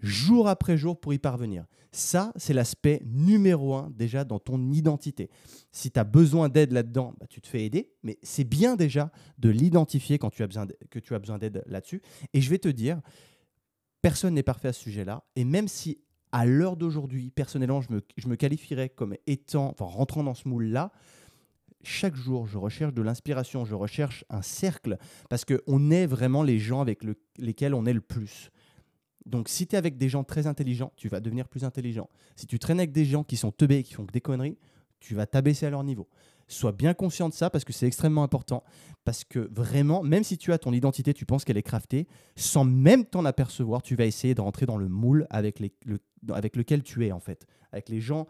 jour 0.00 0.48
après 0.48 0.76
jour 0.76 0.98
pour 0.98 1.14
y 1.14 1.18
parvenir. 1.18 1.66
Ça, 1.92 2.32
c'est 2.36 2.52
l'aspect 2.52 3.00
numéro 3.06 3.74
un 3.74 3.90
déjà 3.90 4.24
dans 4.24 4.38
ton 4.38 4.70
identité. 4.70 5.30
Si 5.72 5.90
tu 5.90 5.98
as 5.98 6.04
besoin 6.04 6.48
d'aide 6.48 6.72
là-dedans, 6.72 7.14
bah, 7.18 7.26
tu 7.28 7.40
te 7.40 7.48
fais 7.48 7.64
aider, 7.64 7.92
mais 8.02 8.18
c'est 8.22 8.44
bien 8.44 8.76
déjà 8.76 9.10
de 9.38 9.48
l'identifier 9.48 10.18
quand 10.18 10.30
tu 10.30 10.42
as 10.42 10.46
besoin 10.46 10.66
que 10.90 10.98
tu 10.98 11.14
as 11.14 11.18
besoin 11.18 11.38
d'aide 11.38 11.62
là-dessus. 11.66 12.02
Et 12.34 12.40
je 12.40 12.50
vais 12.50 12.58
te 12.58 12.68
dire, 12.68 13.00
personne 14.02 14.34
n'est 14.34 14.42
parfait 14.42 14.68
à 14.68 14.72
ce 14.72 14.82
sujet-là. 14.82 15.24
Et 15.36 15.44
même 15.44 15.68
si 15.68 15.98
à 16.32 16.44
l'heure 16.44 16.76
d'aujourd'hui, 16.76 17.30
personnellement, 17.30 17.80
je 17.80 17.92
me, 17.92 18.02
je 18.16 18.28
me 18.28 18.36
qualifierais 18.36 18.90
comme 18.90 19.14
étant, 19.26 19.70
enfin 19.70 19.86
rentrant 19.86 20.22
dans 20.22 20.34
ce 20.34 20.48
moule-là, 20.48 20.92
chaque 21.82 22.16
jour, 22.16 22.46
je 22.46 22.58
recherche 22.58 22.92
de 22.92 23.02
l'inspiration, 23.02 23.64
je 23.64 23.74
recherche 23.74 24.24
un 24.28 24.42
cercle, 24.42 24.98
parce 25.30 25.44
qu'on 25.44 25.90
est 25.90 26.06
vraiment 26.06 26.42
les 26.42 26.58
gens 26.58 26.80
avec 26.80 27.02
lesquels 27.38 27.74
on 27.74 27.86
est 27.86 27.92
le 27.92 28.00
plus. 28.00 28.50
Donc, 29.26 29.48
si 29.48 29.66
tu 29.66 29.74
es 29.74 29.78
avec 29.78 29.98
des 29.98 30.08
gens 30.08 30.22
très 30.24 30.46
intelligents, 30.46 30.92
tu 30.96 31.08
vas 31.08 31.20
devenir 31.20 31.48
plus 31.48 31.64
intelligent. 31.64 32.08
Si 32.36 32.46
tu 32.46 32.58
traînes 32.58 32.78
avec 32.78 32.92
des 32.92 33.04
gens 33.04 33.24
qui 33.24 33.36
sont 33.36 33.50
teubés, 33.50 33.82
qui 33.82 33.94
font 33.94 34.06
que 34.06 34.12
des 34.12 34.20
conneries, 34.20 34.56
tu 35.00 35.14
vas 35.14 35.26
t'abaisser 35.26 35.66
à 35.66 35.70
leur 35.70 35.82
niveau. 35.82 36.08
Sois 36.48 36.70
bien 36.70 36.94
conscient 36.94 37.28
de 37.28 37.34
ça 37.34 37.50
parce 37.50 37.64
que 37.64 37.72
c'est 37.72 37.88
extrêmement 37.88 38.22
important. 38.22 38.62
Parce 39.04 39.24
que 39.24 39.50
vraiment, 39.52 40.04
même 40.04 40.22
si 40.22 40.38
tu 40.38 40.52
as 40.52 40.58
ton 40.58 40.72
identité, 40.72 41.12
tu 41.12 41.26
penses 41.26 41.44
qu'elle 41.44 41.56
est 41.56 41.62
craftée, 41.62 42.06
sans 42.36 42.64
même 42.64 43.04
t'en 43.04 43.24
apercevoir, 43.24 43.82
tu 43.82 43.96
vas 43.96 44.06
essayer 44.06 44.34
de 44.34 44.40
rentrer 44.40 44.64
dans 44.64 44.76
le 44.76 44.88
moule 44.88 45.26
avec, 45.30 45.58
le, 45.58 45.98
avec 46.32 46.54
lequel 46.54 46.84
tu 46.84 47.04
es 47.04 47.10
en 47.10 47.18
fait. 47.18 47.46
Avec 47.72 47.88
les 47.88 48.00
gens, 48.00 48.28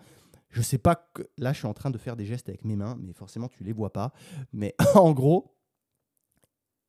je 0.48 0.62
sais 0.62 0.78
pas 0.78 0.96
que 1.12 1.28
là, 1.36 1.52
je 1.52 1.58
suis 1.58 1.66
en 1.66 1.74
train 1.74 1.90
de 1.90 1.98
faire 1.98 2.16
des 2.16 2.24
gestes 2.24 2.48
avec 2.48 2.64
mes 2.64 2.76
mains, 2.76 2.96
mais 2.98 3.12
forcément, 3.12 3.48
tu 3.48 3.64
les 3.64 3.74
vois 3.74 3.92
pas. 3.92 4.14
Mais 4.54 4.74
en 4.94 5.12
gros, 5.12 5.54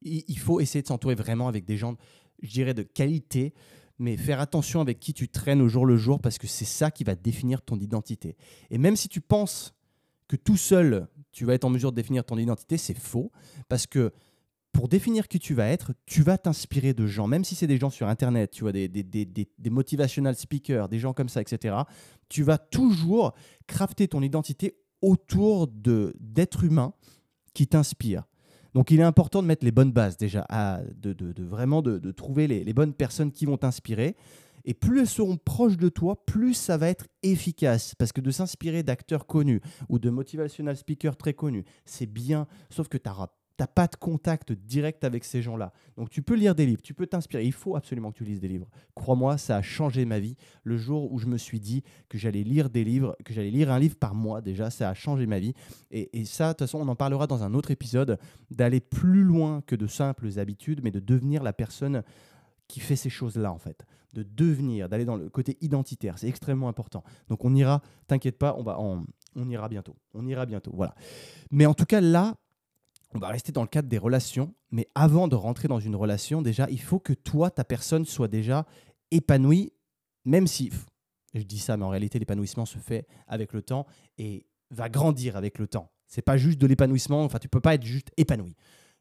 il 0.01 0.39
faut 0.39 0.61
essayer 0.61 0.81
de 0.81 0.87
s'entourer 0.87 1.15
vraiment 1.15 1.49
avec 1.49 1.65
des 1.65 1.75
gens, 1.75 1.97
je 2.41 2.51
dirais, 2.51 2.73
de 2.73 2.83
qualité 2.83 3.53
mais 3.99 4.17
faire 4.17 4.39
attention 4.39 4.81
avec 4.81 4.99
qui 4.99 5.13
tu 5.13 5.27
traînes 5.27 5.61
au 5.61 5.67
jour 5.67 5.85
le 5.85 5.97
jour 5.97 6.19
parce 6.19 6.37
que 6.37 6.47
c'est 6.47 6.65
ça 6.65 6.91
qui 6.91 7.03
va 7.03 7.15
définir 7.15 7.61
ton 7.61 7.77
identité. 7.77 8.35
Et 8.69 8.77
même 8.77 8.95
si 8.95 9.09
tu 9.09 9.21
penses 9.21 9.73
que 10.27 10.35
tout 10.35 10.57
seul, 10.57 11.07
tu 11.31 11.45
vas 11.45 11.53
être 11.53 11.65
en 11.65 11.69
mesure 11.69 11.91
de 11.91 11.95
définir 11.95 12.23
ton 12.23 12.37
identité, 12.37 12.77
c'est 12.77 12.97
faux 12.97 13.31
parce 13.69 13.87
que 13.87 14.11
pour 14.77 14.87
définir 14.87 15.27
qui 15.27 15.39
tu 15.39 15.55
vas 15.55 15.67
être, 15.67 15.93
tu 16.05 16.21
vas 16.21 16.37
t'inspirer 16.37 16.93
de 16.93 17.07
gens, 17.07 17.25
même 17.25 17.43
si 17.43 17.55
c'est 17.55 17.65
des 17.65 17.79
gens 17.79 17.89
sur 17.89 18.07
Internet, 18.07 18.51
tu 18.51 18.61
vois, 18.61 18.71
des, 18.71 18.87
des, 18.87 19.01
des, 19.01 19.25
des, 19.25 19.69
motivational 19.71 20.35
speakers, 20.35 20.87
des 20.87 20.99
gens 20.99 21.13
comme 21.13 21.29
ça, 21.29 21.41
etc. 21.41 21.75
Tu 22.29 22.43
vas 22.43 22.59
toujours 22.59 23.33
crafter 23.65 24.07
ton 24.07 24.21
identité 24.21 24.77
autour 25.01 25.67
d'êtres 25.67 26.63
humains 26.63 26.93
qui 27.55 27.65
t'inspirent. 27.67 28.27
Donc 28.77 28.91
il 28.91 29.00
est 29.00 29.03
important 29.03 29.41
de 29.41 29.48
mettre 29.48 29.65
les 29.65 29.72
bonnes 29.72 29.91
bases 29.91 30.17
déjà, 30.17 30.46
de, 31.01 31.43
vraiment 31.43 31.81
de, 31.81 32.12
trouver 32.12 32.46
les, 32.46 32.74
bonnes 32.74 32.93
personnes 32.93 33.31
qui 33.31 33.48
vont 33.48 33.57
t'inspirer. 33.57 34.15
Et 34.65 34.75
plus 34.75 35.00
elles 35.00 35.07
seront 35.07 35.36
proches 35.36 35.77
de 35.77 35.89
toi, 35.89 36.24
plus 36.27 36.53
ça 36.53 36.77
va 36.77 36.88
être 36.88 37.07
efficace. 37.24 37.96
Parce 37.96 38.12
que 38.12 38.22
de 38.22 38.29
s'inspirer 38.29 38.84
d'acteurs 38.84 39.25
connus 39.25 39.62
ou 39.89 39.98
de 39.98 40.12
motivational 40.12 40.77
speakers 40.77 41.17
très 41.17 41.34
connus, 41.34 41.63
c'est 41.86 42.05
bien, 42.05 42.46
sauf 42.69 42.88
que 42.88 43.00
tu 43.00 43.10
n'auras 43.10 43.29
n'as 43.59 43.67
pas 43.67 43.87
de 43.87 43.95
contact 43.95 44.51
direct 44.51 45.03
avec 45.03 45.23
ces 45.23 45.41
gens-là. 45.41 45.73
Donc 45.95 46.09
tu 46.09 46.21
peux 46.21 46.35
lire 46.35 46.55
des 46.55 46.65
livres, 46.65 46.81
tu 46.81 46.93
peux 46.93 47.07
t'inspirer. 47.07 47.45
Il 47.45 47.53
faut 47.53 47.75
absolument 47.75 48.11
que 48.11 48.17
tu 48.17 48.23
lises 48.23 48.39
des 48.39 48.47
livres. 48.47 48.67
Crois-moi, 48.95 49.37
ça 49.37 49.57
a 49.57 49.61
changé 49.61 50.05
ma 50.05 50.19
vie. 50.19 50.35
Le 50.63 50.77
jour 50.77 51.11
où 51.11 51.19
je 51.19 51.27
me 51.27 51.37
suis 51.37 51.59
dit 51.59 51.83
que 52.09 52.17
j'allais 52.17 52.43
lire 52.43 52.69
des 52.69 52.83
livres, 52.83 53.15
que 53.25 53.33
j'allais 53.33 53.51
lire 53.51 53.71
un 53.71 53.79
livre 53.79 53.95
par 53.95 54.15
mois, 54.15 54.41
déjà, 54.41 54.69
ça 54.69 54.89
a 54.89 54.93
changé 54.93 55.25
ma 55.25 55.39
vie. 55.39 55.53
Et, 55.91 56.19
et 56.19 56.25
ça, 56.25 56.47
de 56.47 56.51
toute 56.53 56.59
façon, 56.59 56.79
on 56.79 56.87
en 56.87 56.95
parlera 56.95 57.27
dans 57.27 57.43
un 57.43 57.53
autre 57.53 57.71
épisode, 57.71 58.19
d'aller 58.51 58.79
plus 58.79 59.23
loin 59.23 59.61
que 59.65 59.75
de 59.75 59.87
simples 59.87 60.39
habitudes, 60.39 60.81
mais 60.83 60.91
de 60.91 60.99
devenir 60.99 61.43
la 61.43 61.53
personne 61.53 62.03
qui 62.67 62.79
fait 62.79 62.95
ces 62.95 63.09
choses-là, 63.09 63.51
en 63.51 63.59
fait. 63.59 63.85
De 64.13 64.23
devenir, 64.23 64.89
d'aller 64.89 65.05
dans 65.05 65.17
le 65.17 65.29
côté 65.29 65.57
identitaire. 65.61 66.17
C'est 66.17 66.27
extrêmement 66.27 66.69
important. 66.69 67.03
Donc 67.27 67.45
on 67.45 67.53
ira, 67.55 67.81
t'inquiète 68.07 68.37
pas, 68.37 68.55
on, 68.57 68.63
va, 68.63 68.79
on, 68.79 69.05
on 69.35 69.49
ira 69.49 69.69
bientôt. 69.69 69.95
On 70.13 70.25
ira 70.25 70.45
bientôt, 70.45 70.71
voilà. 70.73 70.95
Mais 71.51 71.65
en 71.65 71.73
tout 71.73 71.85
cas, 71.85 72.01
là, 72.01 72.35
on 73.17 73.19
va 73.19 73.29
rester 73.29 73.51
dans 73.51 73.63
le 73.63 73.67
cadre 73.67 73.89
des 73.89 73.97
relations, 73.97 74.53
mais 74.69 74.88
avant 74.93 75.27
de 75.27 75.36
rentrer 75.36 75.67
dans 75.67 75.79
une 75.79 75.95
relation, 75.95 76.43
déjà, 76.43 76.67
il 76.69 76.79
faut 76.79 77.00
que 77.00 77.13
toi, 77.13 77.50
ta 77.50 77.63
personne, 77.63 78.05
soit 78.05 78.27
déjà 78.27 78.67
épanouie, 79.09 79.74
même 80.24 80.45
si, 80.45 80.71
je 81.33 81.41
dis 81.41 81.57
ça, 81.57 81.77
mais 81.77 81.83
en 81.83 81.89
réalité, 81.89 82.19
l'épanouissement 82.19 82.67
se 82.67 82.77
fait 82.77 83.07
avec 83.25 83.53
le 83.53 83.63
temps 83.63 83.88
et 84.19 84.45
va 84.69 84.88
grandir 84.88 85.36
avec 85.36 85.57
le 85.57 85.67
temps. 85.67 85.91
C'est 86.05 86.21
pas 86.21 86.38
juste 86.38 86.59
de 86.59 86.67
l'épanouissement, 86.67 87.24
enfin, 87.24 87.39
tu 87.39 87.50
peux 87.50 87.59
pas 87.59 87.74
être 87.74 87.83
juste 87.83 88.12
épanoui. 88.17 88.55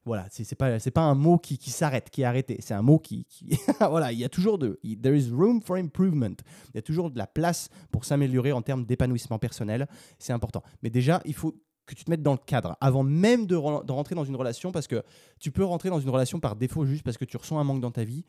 Voilà, 0.06 0.28
c'est 0.30 0.54
pas 0.54 0.78
pas 0.78 1.00
un 1.02 1.14
mot 1.16 1.36
qui, 1.36 1.58
qui 1.58 1.70
s'arrête, 1.70 2.08
qui 2.08 2.22
est 2.22 2.24
arrêté. 2.24 2.56
C'est 2.60 2.74
un 2.74 2.80
mot 2.82 2.98
qui, 2.98 3.26
qui 3.26 3.58
voilà, 3.80 4.12
il 4.12 4.18
y 4.18 4.24
a 4.24 4.28
toujours 4.28 4.56
de 4.56 4.80
there 5.02 5.18
is 5.18 5.30
room 5.30 5.60
for 5.60 5.76
improvement. 5.76 6.36
Il 6.72 6.76
y 6.76 6.78
a 6.78 6.82
toujours 6.82 7.10
de 7.10 7.18
la 7.18 7.26
place 7.26 7.68
pour 7.90 8.04
s'améliorer 8.04 8.52
en 8.52 8.62
termes 8.62 8.86
d'épanouissement 8.86 9.40
personnel. 9.40 9.88
C'est 10.20 10.32
important. 10.32 10.62
Mais 10.82 10.90
déjà, 10.90 11.20
il 11.24 11.34
faut 11.34 11.56
que 11.86 11.94
tu 11.94 12.04
te 12.04 12.10
mettes 12.10 12.22
dans 12.22 12.32
le 12.32 12.38
cadre 12.38 12.76
avant 12.80 13.02
même 13.02 13.46
de, 13.46 13.54
rentrer 13.54 14.14
dans 14.14 14.24
une 14.24 14.36
relation 14.36 14.72
parce 14.72 14.86
que 14.86 15.02
tu 15.38 15.50
peux 15.50 15.64
rentrer 15.64 15.88
dans 15.88 16.00
une 16.00 16.10
relation 16.10 16.40
par 16.40 16.56
défaut 16.56 16.84
juste 16.84 17.02
parce 17.02 17.16
que 17.16 17.24
tu 17.24 17.36
ressens 17.36 17.58
un 17.58 17.64
manque 17.64 17.80
dans 17.80 17.92
ta 17.92 18.04
vie. 18.04 18.24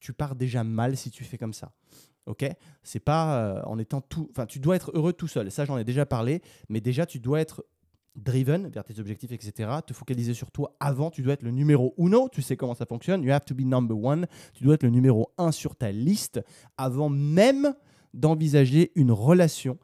Tu 0.00 0.12
pars 0.12 0.34
déjà 0.34 0.64
mal 0.64 0.96
si 0.96 1.10
tu 1.10 1.24
fais 1.24 1.38
comme 1.38 1.54
ça. 1.54 1.72
Ok? 2.26 2.44
C'est 2.82 3.00
pas 3.00 3.38
euh, 3.38 3.62
en 3.64 3.78
étant 3.78 4.00
tout. 4.00 4.28
Enfin, 4.30 4.46
tu 4.46 4.58
dois 4.58 4.76
être 4.76 4.90
heureux 4.94 5.12
tout 5.12 5.28
seul. 5.28 5.50
Ça, 5.50 5.64
j'en 5.64 5.78
ai 5.78 5.84
déjà 5.84 6.04
parlé. 6.04 6.42
Mais 6.68 6.80
déjà, 6.80 7.06
tu 7.06 7.18
dois 7.18 7.40
être 7.40 7.64
driven 8.16 8.68
vers 8.68 8.84
tes 8.84 8.98
objectifs, 8.98 9.32
etc. 9.32 9.70
Te 9.86 9.94
focaliser 9.94 10.34
sur 10.34 10.50
toi 10.50 10.76
avant. 10.80 11.10
Tu 11.10 11.22
dois 11.22 11.34
être 11.34 11.42
le 11.42 11.50
numéro 11.50 11.94
uno. 11.98 12.28
Tu 12.30 12.42
sais 12.42 12.56
comment 12.56 12.74
ça 12.74 12.84
fonctionne. 12.84 13.22
You 13.22 13.30
have 13.30 13.44
to 13.44 13.54
be 13.54 13.60
number 13.60 13.96
one. 13.96 14.26
Tu 14.52 14.64
dois 14.64 14.74
être 14.74 14.82
le 14.82 14.90
numéro 14.90 15.32
un 15.38 15.52
sur 15.52 15.76
ta 15.76 15.92
liste 15.92 16.40
avant 16.76 17.08
même 17.08 17.74
d'envisager 18.12 18.92
une 18.96 19.12
relation 19.12 19.78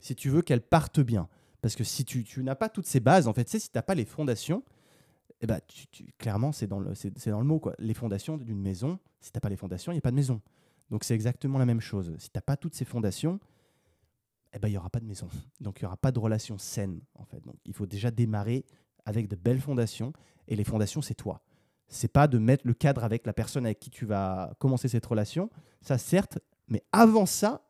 si 0.00 0.14
tu 0.14 0.28
veux 0.30 0.42
qu'elle 0.42 0.60
parte 0.60 1.00
bien. 1.00 1.28
Parce 1.60 1.74
que 1.74 1.84
si 1.84 2.04
tu, 2.04 2.24
n'as 2.42 2.54
pas 2.54 2.68
toutes 2.68 2.86
ces 2.86 3.00
bases, 3.00 3.26
en 3.26 3.32
fait, 3.32 3.48
si 3.48 3.60
tu 3.60 3.68
n'as 3.74 3.82
pas 3.82 3.94
les 3.94 4.04
fondations, 4.04 4.62
eh 5.40 5.46
ben, 5.46 5.60
clairement, 6.18 6.52
c'est 6.52 6.66
dans, 6.66 6.80
le, 6.80 6.92
dans 7.26 7.40
le 7.40 7.46
mot. 7.46 7.58
Quoi. 7.58 7.74
Les 7.78 7.94
fondations 7.94 8.36
d'une 8.36 8.60
maison, 8.60 8.98
si 9.20 9.32
tu 9.32 9.36
n'as 9.36 9.40
pas 9.40 9.48
les 9.48 9.56
fondations, 9.56 9.92
il 9.92 9.96
n'y 9.96 10.00
a 10.00 10.02
pas 10.02 10.10
de 10.10 10.16
maison. 10.16 10.40
Donc 10.90 11.04
c'est 11.04 11.14
exactement 11.14 11.58
la 11.58 11.66
même 11.66 11.80
chose. 11.80 12.14
Si 12.18 12.30
tu 12.30 12.36
n'as 12.36 12.42
pas 12.42 12.56
toutes 12.56 12.74
ces 12.74 12.84
fondations, 12.84 13.40
eh 14.52 14.58
ben, 14.58 14.68
il 14.68 14.72
n'y 14.72 14.78
aura 14.78 14.90
pas 14.90 15.00
de 15.00 15.04
maison. 15.04 15.28
Donc 15.60 15.80
il 15.80 15.84
n'y 15.84 15.86
aura 15.86 15.96
pas 15.96 16.12
de 16.12 16.18
relation 16.18 16.58
saine, 16.58 17.00
en 17.14 17.24
fait. 17.24 17.44
Donc 17.44 17.56
il 17.64 17.74
faut 17.74 17.86
déjà 17.86 18.10
démarrer 18.10 18.64
avec 19.04 19.28
de 19.28 19.36
belles 19.36 19.60
fondations. 19.60 20.12
Et 20.46 20.56
les 20.56 20.64
fondations, 20.64 21.02
c'est 21.02 21.14
toi. 21.14 21.42
C'est 21.88 22.12
pas 22.12 22.28
de 22.28 22.38
mettre 22.38 22.66
le 22.66 22.74
cadre 22.74 23.04
avec 23.04 23.26
la 23.26 23.32
personne 23.32 23.66
avec 23.66 23.80
qui 23.80 23.90
tu 23.90 24.06
vas 24.06 24.54
commencer 24.58 24.88
cette 24.88 25.06
relation. 25.06 25.50
Ça, 25.82 25.98
certes, 25.98 26.38
mais 26.68 26.82
avant 26.92 27.26
ça, 27.26 27.62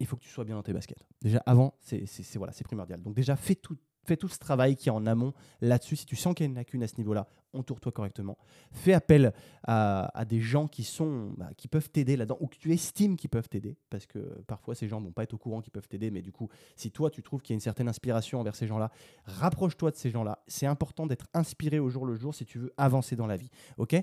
il 0.00 0.06
faut 0.06 0.16
que 0.16 0.22
tu 0.22 0.30
sois 0.30 0.44
bien 0.44 0.56
dans 0.56 0.62
tes 0.62 0.72
baskets. 0.72 1.04
Déjà, 1.22 1.42
avant, 1.46 1.74
c'est 1.80 2.06
voilà, 2.36 2.52
primordial. 2.64 3.02
Donc 3.02 3.14
déjà, 3.14 3.36
fais 3.36 3.54
tout, 3.54 3.76
fais 4.04 4.16
tout 4.16 4.28
ce 4.28 4.38
travail 4.38 4.74
qui 4.76 4.88
est 4.88 4.92
en 4.92 5.06
amont 5.06 5.34
là-dessus. 5.60 5.96
Si 5.96 6.06
tu 6.06 6.16
sens 6.16 6.34
qu'il 6.34 6.44
y 6.44 6.48
a 6.48 6.50
une 6.50 6.56
lacune 6.56 6.82
à 6.82 6.88
ce 6.88 6.96
niveau-là, 6.96 7.28
entoure-toi 7.52 7.92
correctement. 7.92 8.38
Fais 8.72 8.94
appel 8.94 9.32
à, 9.64 10.24
des 10.26 10.40
gens 10.40 10.68
qui, 10.68 10.84
sont, 10.84 11.34
bah, 11.36 11.50
qui 11.56 11.68
peuvent 11.68 11.90
t'aider 11.90 12.16
là-dedans 12.16 12.38
ou 12.40 12.46
que 12.46 12.56
tu 12.56 12.72
estimes 12.72 13.16
qu'ils 13.16 13.28
peuvent 13.28 13.48
t'aider. 13.48 13.76
Parce 13.90 14.06
que 14.06 14.18
parfois, 14.46 14.74
ces 14.74 14.88
gens 14.88 15.00
ne 15.00 15.06
vont 15.06 15.12
pas 15.12 15.24
être 15.24 15.34
au 15.34 15.38
courant 15.38 15.60
qu'ils 15.60 15.72
peuvent 15.72 15.88
t'aider. 15.88 16.10
Mais 16.10 16.22
du 16.22 16.32
coup, 16.32 16.48
si 16.76 16.90
toi, 16.90 17.10
tu 17.10 17.22
trouves 17.22 17.42
qu'il 17.42 17.52
y 17.52 17.54
a 17.54 17.56
une 17.56 17.60
certaine 17.60 17.88
inspiration 17.88 18.40
envers 18.40 18.54
ces 18.54 18.66
gens-là, 18.66 18.90
rapproche-toi 19.24 19.90
de 19.90 19.96
ces 19.96 20.10
gens-là. 20.10 20.42
C'est 20.46 20.66
important 20.66 21.06
d'être 21.06 21.26
inspiré 21.34 21.78
au 21.78 21.90
jour 21.90 22.06
le 22.06 22.14
jour 22.14 22.34
si 22.34 22.46
tu 22.46 22.58
veux 22.58 22.72
avancer 22.78 23.16
dans 23.16 23.26
la 23.26 23.36
vie. 23.36 23.50
ok? 23.76 23.96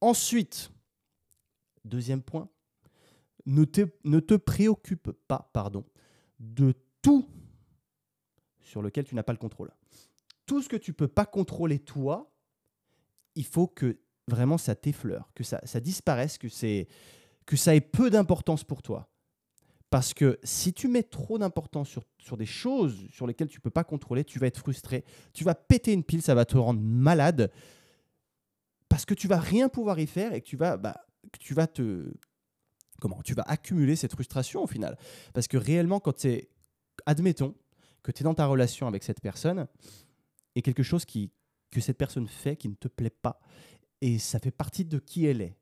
Ensuite, 0.00 0.72
deuxième 1.84 2.22
point, 2.22 2.48
ne 3.46 3.64
te, 3.64 3.88
ne 4.04 4.20
te 4.20 4.34
préoccupe 4.34 5.10
pas 5.28 5.50
pardon, 5.52 5.84
de 6.38 6.74
tout 7.02 7.28
sur 8.60 8.82
lequel 8.82 9.04
tu 9.04 9.14
n'as 9.14 9.22
pas 9.22 9.32
le 9.32 9.38
contrôle. 9.38 9.72
Tout 10.44 10.62
ce 10.62 10.68
que 10.68 10.76
tu 10.76 10.92
peux 10.92 11.08
pas 11.08 11.26
contrôler 11.26 11.78
toi, 11.78 12.32
il 13.34 13.44
faut 13.44 13.66
que 13.66 13.98
vraiment 14.28 14.58
ça 14.58 14.74
t'effleure, 14.74 15.30
que 15.34 15.44
ça, 15.44 15.60
ça 15.64 15.80
disparaisse, 15.80 16.38
que, 16.38 16.48
que 17.46 17.56
ça 17.56 17.74
ait 17.74 17.80
peu 17.80 18.10
d'importance 18.10 18.64
pour 18.64 18.82
toi. 18.82 19.08
Parce 19.88 20.14
que 20.14 20.38
si 20.42 20.72
tu 20.72 20.88
mets 20.88 21.04
trop 21.04 21.38
d'importance 21.38 21.88
sur, 21.88 22.02
sur, 22.18 22.36
des 22.36 22.46
choses 22.46 23.06
sur 23.10 23.26
lesquelles 23.26 23.48
tu 23.48 23.58
ne 23.58 23.62
peux 23.62 23.70
pas 23.70 23.84
contrôler, 23.84 24.24
tu 24.24 24.40
vas 24.40 24.48
être 24.48 24.58
frustré, 24.58 25.04
tu 25.32 25.44
vas 25.44 25.54
péter 25.54 25.92
une 25.92 26.02
pile, 26.02 26.22
ça 26.22 26.34
va 26.34 26.44
te 26.44 26.56
rendre 26.56 26.80
malade, 26.80 27.52
parce 28.88 29.04
que 29.04 29.14
tu 29.14 29.28
vas 29.28 29.38
rien 29.38 29.68
pouvoir 29.68 30.00
y 30.00 30.06
faire 30.06 30.32
et 30.32 30.40
que 30.40 30.46
tu 30.46 30.56
vas, 30.56 30.76
bah, 30.76 31.06
que 31.32 31.38
tu 31.38 31.54
vas 31.54 31.68
te, 31.68 32.12
comment 33.00 33.22
tu 33.22 33.34
vas 33.34 33.44
accumuler 33.46 33.96
cette 33.96 34.12
frustration 34.12 34.62
au 34.62 34.66
final. 34.66 34.96
Parce 35.34 35.48
que 35.48 35.56
réellement, 35.56 36.00
quand 36.00 36.18
c'est, 36.18 36.48
admettons 37.06 37.54
que 38.02 38.12
tu 38.12 38.22
es 38.22 38.24
dans 38.24 38.34
ta 38.34 38.46
relation 38.46 38.86
avec 38.86 39.02
cette 39.02 39.20
personne 39.20 39.66
et 40.54 40.62
quelque 40.62 40.82
chose 40.82 41.04
qui, 41.04 41.30
que 41.70 41.80
cette 41.80 41.98
personne 41.98 42.28
fait 42.28 42.56
qui 42.56 42.68
ne 42.68 42.74
te 42.74 42.88
plaît 42.88 43.10
pas, 43.10 43.40
et 44.00 44.18
ça 44.18 44.38
fait 44.38 44.50
partie 44.50 44.84
de 44.84 44.98
qui 44.98 45.26
elle 45.26 45.40
est. 45.40 45.56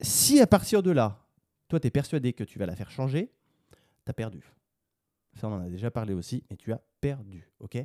Si 0.00 0.40
à 0.40 0.46
partir 0.46 0.82
de 0.82 0.90
là, 0.90 1.24
toi, 1.68 1.80
tu 1.80 1.86
es 1.86 1.90
persuadé 1.90 2.32
que 2.32 2.44
tu 2.44 2.58
vas 2.58 2.66
la 2.66 2.76
faire 2.76 2.90
changer, 2.90 3.32
tu 4.04 4.10
as 4.10 4.12
perdu. 4.12 4.42
Ça, 5.34 5.48
on 5.48 5.54
en 5.54 5.60
a 5.60 5.68
déjà 5.68 5.90
parlé 5.90 6.12
aussi, 6.12 6.44
mais 6.50 6.56
tu 6.56 6.72
as 6.72 6.82
perdu. 7.00 7.48
ok? 7.60 7.78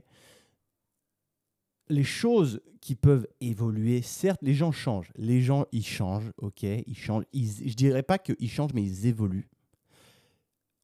Les 1.89 2.04
choses 2.04 2.62
qui 2.82 2.95
peuvent 2.95 3.28
évoluer, 3.41 4.02
certes, 4.02 4.39
les 4.41 4.54
gens 4.54 4.71
changent. 4.71 5.12
Les 5.15 5.41
gens, 5.41 5.65
ils 5.71 5.86
changent, 5.86 6.32
ok, 6.38 6.63
ils 6.63 6.97
changent. 6.97 7.26
Je 7.34 7.73
dirais 7.73 8.04
pas 8.04 8.17
qu'ils 8.17 8.50
changent, 8.50 8.73
mais 8.73 8.84
ils 8.84 9.08
évoluent. 9.08 9.50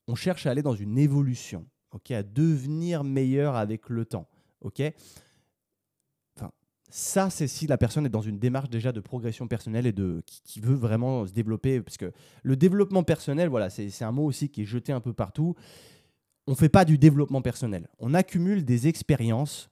On 0.08 0.16
cherche 0.16 0.46
à 0.46 0.52
aller 0.52 0.62
dans 0.62 0.76
une 0.76 0.98
évolution, 0.98 1.66
ok, 1.92 2.12
à 2.12 2.24
devenir 2.24 3.04
meilleur 3.04 3.56
avec 3.56 3.90
le 3.90 4.06
temps, 4.06 4.28
ok. 4.62 4.82
Enfin, 6.36 6.52
ça, 6.90 7.30
c'est 7.30 7.48
si 7.48 7.68
la 7.68 7.78
personne 7.78 8.06
est 8.06 8.10
dans 8.10 8.22
une 8.22 8.38
démarche 8.38 8.70
déjà 8.70 8.92
de 8.92 9.00
progression 9.00 9.48
personnelle 9.48 9.88
et 9.88 9.94
de 9.94 10.22
qui, 10.26 10.60
veut 10.60 10.76
vraiment 10.76 11.26
se 11.26 11.32
développer, 11.32 11.82
parce 11.82 11.98
que 11.98 12.12
le 12.42 12.58
développement 12.58 13.04
personnel, 13.04 13.48
voilà, 13.48 13.70
c'est 13.70 14.04
un 14.04 14.12
mot 14.12 14.26
aussi 14.26 14.50
qui 14.50 14.64
est 14.64 14.66
jeté 14.66 14.92
un 14.92 15.00
peu 15.00 15.14
partout. 15.14 15.56
On 16.48 16.52
ne 16.52 16.58
fait 16.58 16.68
pas 16.68 16.84
du 16.84 16.98
développement 16.98 17.42
personnel. 17.42 17.88
On 18.00 18.14
accumule 18.14 18.66
des 18.66 18.90
expériences 18.90 19.70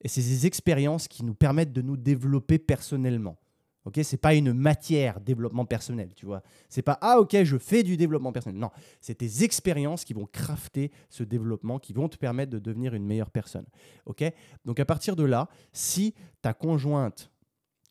et 0.00 0.08
c'est 0.08 0.22
ces 0.22 0.46
expériences 0.46 1.08
qui 1.08 1.24
nous 1.24 1.34
permettent 1.34 1.72
de 1.72 1.82
nous 1.82 1.96
développer 1.96 2.58
personnellement. 2.58 3.36
Ok, 3.84 4.00
c'est 4.02 4.16
pas 4.16 4.34
une 4.34 4.54
matière 4.54 5.20
développement 5.20 5.66
personnel, 5.66 6.10
tu 6.16 6.24
vois. 6.24 6.42
C'est 6.70 6.82
pas 6.82 6.98
ah 7.02 7.20
ok, 7.20 7.42
je 7.44 7.58
fais 7.58 7.82
du 7.82 7.98
développement 7.98 8.32
personnel. 8.32 8.58
Non, 8.58 8.70
c'est 9.00 9.16
tes 9.16 9.44
expériences 9.44 10.04
qui 10.04 10.14
vont 10.14 10.26
crafter 10.26 10.90
ce 11.10 11.22
développement, 11.22 11.78
qui 11.78 11.92
vont 11.92 12.08
te 12.08 12.16
permettre 12.16 12.50
de 12.50 12.58
devenir 12.58 12.94
une 12.94 13.04
meilleure 13.04 13.30
personne. 13.30 13.66
Ok, 14.06 14.24
donc 14.64 14.80
à 14.80 14.86
partir 14.86 15.16
de 15.16 15.24
là, 15.24 15.48
si 15.72 16.14
ta 16.40 16.54
conjointe, 16.54 17.30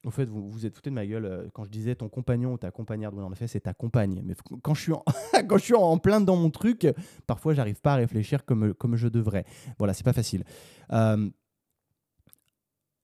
en 0.06 0.12
fait, 0.12 0.26
vous 0.26 0.50
vous 0.50 0.66
êtes 0.66 0.76
fouté 0.76 0.90
de 0.90 0.96
ma 0.96 1.06
gueule 1.06 1.26
euh, 1.26 1.48
quand 1.54 1.64
je 1.64 1.70
disais 1.70 1.96
ton 1.96 2.10
compagnon 2.10 2.54
ou 2.54 2.58
ta 2.58 2.72
compagnarde. 2.72 3.18
en 3.18 3.32
effet, 3.32 3.48
c'est 3.48 3.62
ta 3.62 3.74
compagne. 3.74 4.22
Mais 4.26 4.34
quand 4.62 4.74
je 4.74 4.82
suis 4.82 4.94
en, 4.94 5.04
quand 5.48 5.58
je 5.58 5.64
suis 5.64 5.76
en 5.76 5.98
plein 5.98 6.20
dans 6.20 6.36
mon 6.36 6.50
truc, 6.50 6.88
parfois, 7.28 7.54
j'arrive 7.54 7.80
pas 7.80 7.94
à 7.94 7.98
réfléchir 7.98 8.46
comme, 8.46 8.74
comme 8.74 8.96
je 8.96 9.08
devrais. 9.08 9.46
Voilà, 9.78 9.94
c'est 9.94 10.04
pas 10.04 10.14
facile. 10.14 10.44
Euh, 10.92 11.30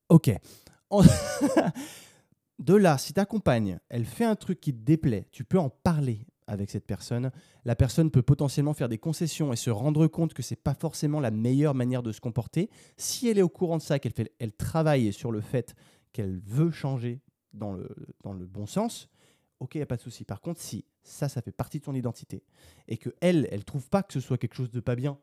Ok. 0.10 0.32
de 2.60 2.74
là, 2.74 2.98
si 2.98 3.14
ta 3.14 3.26
compagne, 3.26 3.80
elle 3.90 4.06
fait 4.06 4.26
un 4.26 4.36
truc 4.36 4.60
qui 4.60 4.74
te 4.74 4.80
déplaît, 4.84 5.28
tu 5.32 5.44
peux 5.44 5.60
en 5.60 5.70
parler 5.70 6.26
avec 6.48 6.72
cette 6.72 6.88
personne. 6.88 7.32
La 7.64 7.76
personne 7.76 8.10
peut 8.10 8.24
potentiellement 8.24 8.74
faire 8.74 8.90
des 8.90 8.98
concessions 8.98 9.54
et 9.54 9.56
se 9.56 9.70
rendre 9.70 10.08
compte 10.08 10.34
que 10.34 10.42
c'est 10.42 10.56
pas 10.56 10.74
forcément 10.74 11.20
la 11.20 11.30
meilleure 11.30 11.76
manière 11.76 12.02
de 12.02 12.12
se 12.12 12.20
comporter. 12.20 12.72
Si 12.98 13.28
elle 13.28 13.38
est 13.38 13.44
au 13.44 13.50
courant 13.50 13.78
de 13.78 13.84
ça, 13.84 14.00
qu'elle 14.00 14.14
fait, 14.14 14.34
elle 14.40 14.52
travaille 14.52 15.14
sur 15.14 15.32
le 15.32 15.42
fait 15.42 15.76
qu'elle 16.12 16.40
veut 16.40 16.72
changer 16.72 17.22
dans 17.54 17.74
le, 17.74 17.88
dans 18.24 18.34
le 18.34 18.48
bon 18.48 18.66
sens, 18.66 19.10
ok, 19.60 19.76
il 19.76 19.78
n'y 19.78 19.84
a 19.84 19.88
pas 19.88 19.98
de 19.98 20.02
souci. 20.02 20.26
Par 20.26 20.42
contre, 20.42 20.60
si 20.60 20.86
ça, 21.04 21.30
ça 21.30 21.42
fait 21.42 21.52
partie 21.52 21.80
de 21.80 21.86
ton 21.86 21.94
identité 21.94 22.44
et 22.88 22.98
que 22.98 23.12
elle, 23.22 23.48
elle 23.52 23.64
trouve 23.64 23.88
pas 23.90 24.02
que 24.02 24.14
ce 24.14 24.20
soit 24.20 24.40
quelque 24.40 24.56
chose 24.56 24.72
de 24.72 24.80
pas 24.80 24.96
bien 24.96 25.20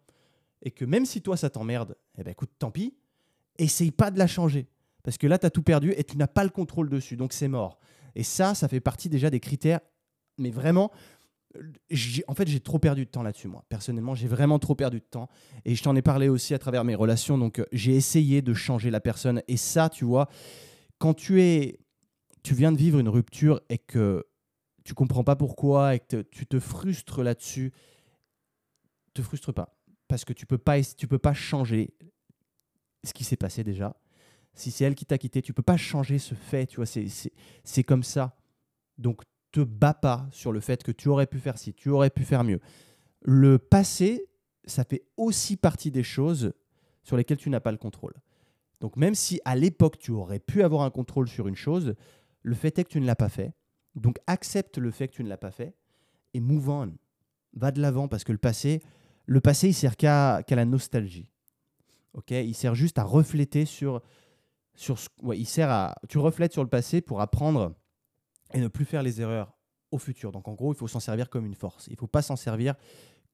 et 0.63 0.71
que 0.71 0.85
même 0.85 1.07
si 1.07 1.23
toi 1.23 1.37
ça 1.37 1.51
t'emmerde, 1.51 1.97
eh 2.19 2.23
ben 2.23 2.31
écoute, 2.31 2.51
tant 2.59 2.71
pis, 2.71 2.95
essaye 3.59 3.91
pas 3.91 4.11
de 4.11 4.19
la 4.19 4.27
changer. 4.27 4.69
Parce 5.07 5.19
que 5.19 5.29
là, 5.29 5.39
tu 5.39 5.47
as 5.47 5.51
tout 5.51 5.63
perdu 5.63 5.95
et 5.97 6.03
tu 6.03 6.17
n'as 6.17 6.27
pas 6.27 6.43
le 6.43 6.51
contrôle 6.51 6.91
dessus. 6.91 7.17
Donc 7.17 7.33
c'est 7.33 7.47
mort. 7.47 7.79
Et 8.17 8.25
ça, 8.25 8.57
ça 8.57 8.67
fait 8.67 8.81
partie 8.81 9.09
déjà 9.09 9.31
des 9.31 9.39
critères. 9.39 9.79
Mais 10.37 10.51
vraiment, 10.51 10.91
en 12.27 12.35
fait, 12.35 12.49
j'ai 12.49 12.59
trop 12.59 12.81
perdu 12.81 13.05
de 13.05 13.11
temps 13.11 13.23
là-dessus, 13.23 13.47
moi. 13.47 13.65
Personnellement, 13.69 14.17
j'ai 14.17 14.27
vraiment 14.27 14.59
trop 14.59 14.75
perdu 14.75 14.99
de 14.99 15.05
temps. 15.05 15.29
Et 15.65 15.77
je 15.77 15.83
t'en 15.85 15.95
ai 15.95 16.03
parlé 16.03 16.29
aussi 16.29 16.55
à 16.55 16.59
travers 16.59 16.83
mes 16.83 16.97
relations. 16.97 17.39
Donc, 17.39 17.61
euh, 17.61 17.67
j'ai 17.71 17.95
essayé 17.95 18.43
de 18.43 18.53
changer 18.53 18.91
la 18.91 19.01
personne. 19.01 19.43
Et 19.47 19.57
ça, 19.57 19.89
tu 19.89 20.05
vois, 20.05 20.29
quand 20.99 21.15
tu 21.15 21.41
es, 21.41 21.79
tu 22.43 22.55
viens 22.55 22.73
de 22.73 22.77
vivre 22.77 22.99
une 22.99 23.09
rupture 23.09 23.61
et 23.69 23.79
que 23.79 24.27
tu 24.83 24.93
comprends 24.95 25.23
pas 25.23 25.37
pourquoi 25.37 25.95
et 25.95 26.01
que 26.01 26.23
tu 26.23 26.49
te 26.49 26.59
frustres 26.59 27.23
là-dessus, 27.23 27.73
te 29.15 29.23
frustre 29.23 29.53
pas. 29.53 29.79
Parce 30.09 30.25
que 30.25 30.33
tu 30.33 30.47
peux 30.47 30.59
pas, 30.59 30.83
tu 30.83 31.07
peux 31.07 31.21
pas 31.21 31.33
changer 31.33 31.95
ce 33.05 33.13
qui 33.13 33.23
s'est 33.23 33.37
passé 33.37 33.63
déjà. 33.63 33.95
Si 34.57 34.73
c'est 34.73 34.85
elle 34.85 34.97
qui 34.97 35.07
t'a 35.07 35.19
quitté, 35.19 35.41
tu 35.41 35.53
peux 35.53 35.63
pas 35.63 35.77
changer 35.77 36.19
ce 36.19 36.35
fait. 36.35 36.67
Tu 36.67 36.77
vois, 36.77 36.87
c'est 36.87 37.85
comme 37.85 38.03
ça. 38.03 38.37
Donc, 38.99 39.23
te 39.53 39.61
bats 39.61 39.95
pas 39.95 40.27
sur 40.33 40.53
le 40.53 40.61
fait 40.61 40.83
que 40.83 40.93
tu 40.93 41.09
aurais 41.09 41.27
pu 41.27 41.39
faire 41.39 41.57
ci, 41.57 41.73
tu 41.73 41.89
aurais 41.89 42.11
pu 42.11 42.25
faire 42.25 42.45
mieux. 42.45 42.61
Le 43.23 43.59
passé, 43.59 44.27
ça 44.67 44.85
fait 44.85 45.05
aussi 45.17 45.57
partie 45.57 45.91
des 45.91 46.03
choses 46.03 46.53
sur 47.03 47.17
lesquelles 47.17 47.39
tu 47.39 47.49
n'as 47.49 47.61
pas 47.61 47.73
le 47.73 47.79
contrôle. 47.79 48.13
Donc 48.81 48.97
même 48.97 49.15
si 49.15 49.41
à 49.47 49.57
l'époque 49.57 49.99
tu 49.99 50.11
aurais 50.11 50.41
pu 50.41 50.63
avoir 50.63 50.83
un 50.83 50.91
contrôle 50.91 51.29
sur 51.29 51.49
une 51.49 51.57
chose, 51.57 51.95
le 52.43 52.55
fait 52.55 52.79
est 52.79 52.85
que 52.85 52.91
tu 52.91 53.01
ne 53.01 53.07
l'as 53.07 53.17
pas 53.17 53.31
fait. 53.31 53.55
Donc 53.95 54.19
accepte 54.27 54.77
le 54.77 54.91
fait 54.91 55.09
que 55.09 55.15
tu 55.15 55.25
ne 55.25 55.29
l'as 55.29 55.39
pas 55.39 55.51
fait 55.51 55.75
et 56.35 56.41
move 56.41 56.69
on. 56.69 56.93
Va 57.55 57.71
de 57.71 57.81
l'avant 57.81 58.09
parce 58.09 58.25
que 58.25 58.33
le 58.33 58.39
passé, 58.39 58.83
le 59.25 59.41
passé, 59.41 59.69
il 59.69 59.75
sert 59.75 59.97
qu'à 59.97 60.45
la 60.51 60.65
nostalgie. 60.67 61.31
Ok, 62.13 62.31
il 62.33 62.55
sert 62.55 62.75
juste 62.75 62.99
à 62.99 63.05
refléter 63.05 63.65
sur 63.65 64.03
sur 64.77 64.99
ce, 64.99 65.09
ouais, 65.23 65.39
il 65.39 65.47
sert 65.47 65.71
à 65.71 65.95
tu 66.09 66.19
reflètes 66.19 66.53
sur 66.53 66.63
le 66.63 66.69
passé 66.69 67.01
pour 67.01 67.21
apprendre 67.21 67.75
et 68.53 68.61
ne 68.61 68.69
plus 68.69 68.85
faire 68.85 69.03
les 69.03 69.21
erreurs 69.21 69.57
au 69.91 69.99
futur. 69.99 70.33
Donc 70.33 70.47
en 70.49 70.55
gros, 70.55 70.73
il 70.73 70.77
faut 70.77 70.89
s'en 70.89 71.01
servir 71.01 71.31
comme 71.31 71.47
une 71.47 71.55
force. 71.55 71.87
Il 71.89 71.95
ne 71.95 71.99
faut 71.99 72.07
pas 72.07 72.23
s'en 72.23 72.37
servir 72.37 72.75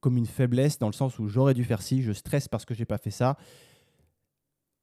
comme 0.01 0.17
une 0.17 0.27
faiblesse 0.27 0.79
dans 0.79 0.89
le 0.89 0.93
sens 0.93 1.19
où 1.19 1.29
j'aurais 1.29 1.55
dû 1.55 1.65
faire 1.65 1.83
ci, 1.83 2.03
je 2.03 2.13
stresse 2.13 2.49
parce 2.49 2.65
que 2.65 2.75
j'ai 2.75 2.85
pas 2.85 2.99
fait 2.99 3.11
ça. 3.11 3.37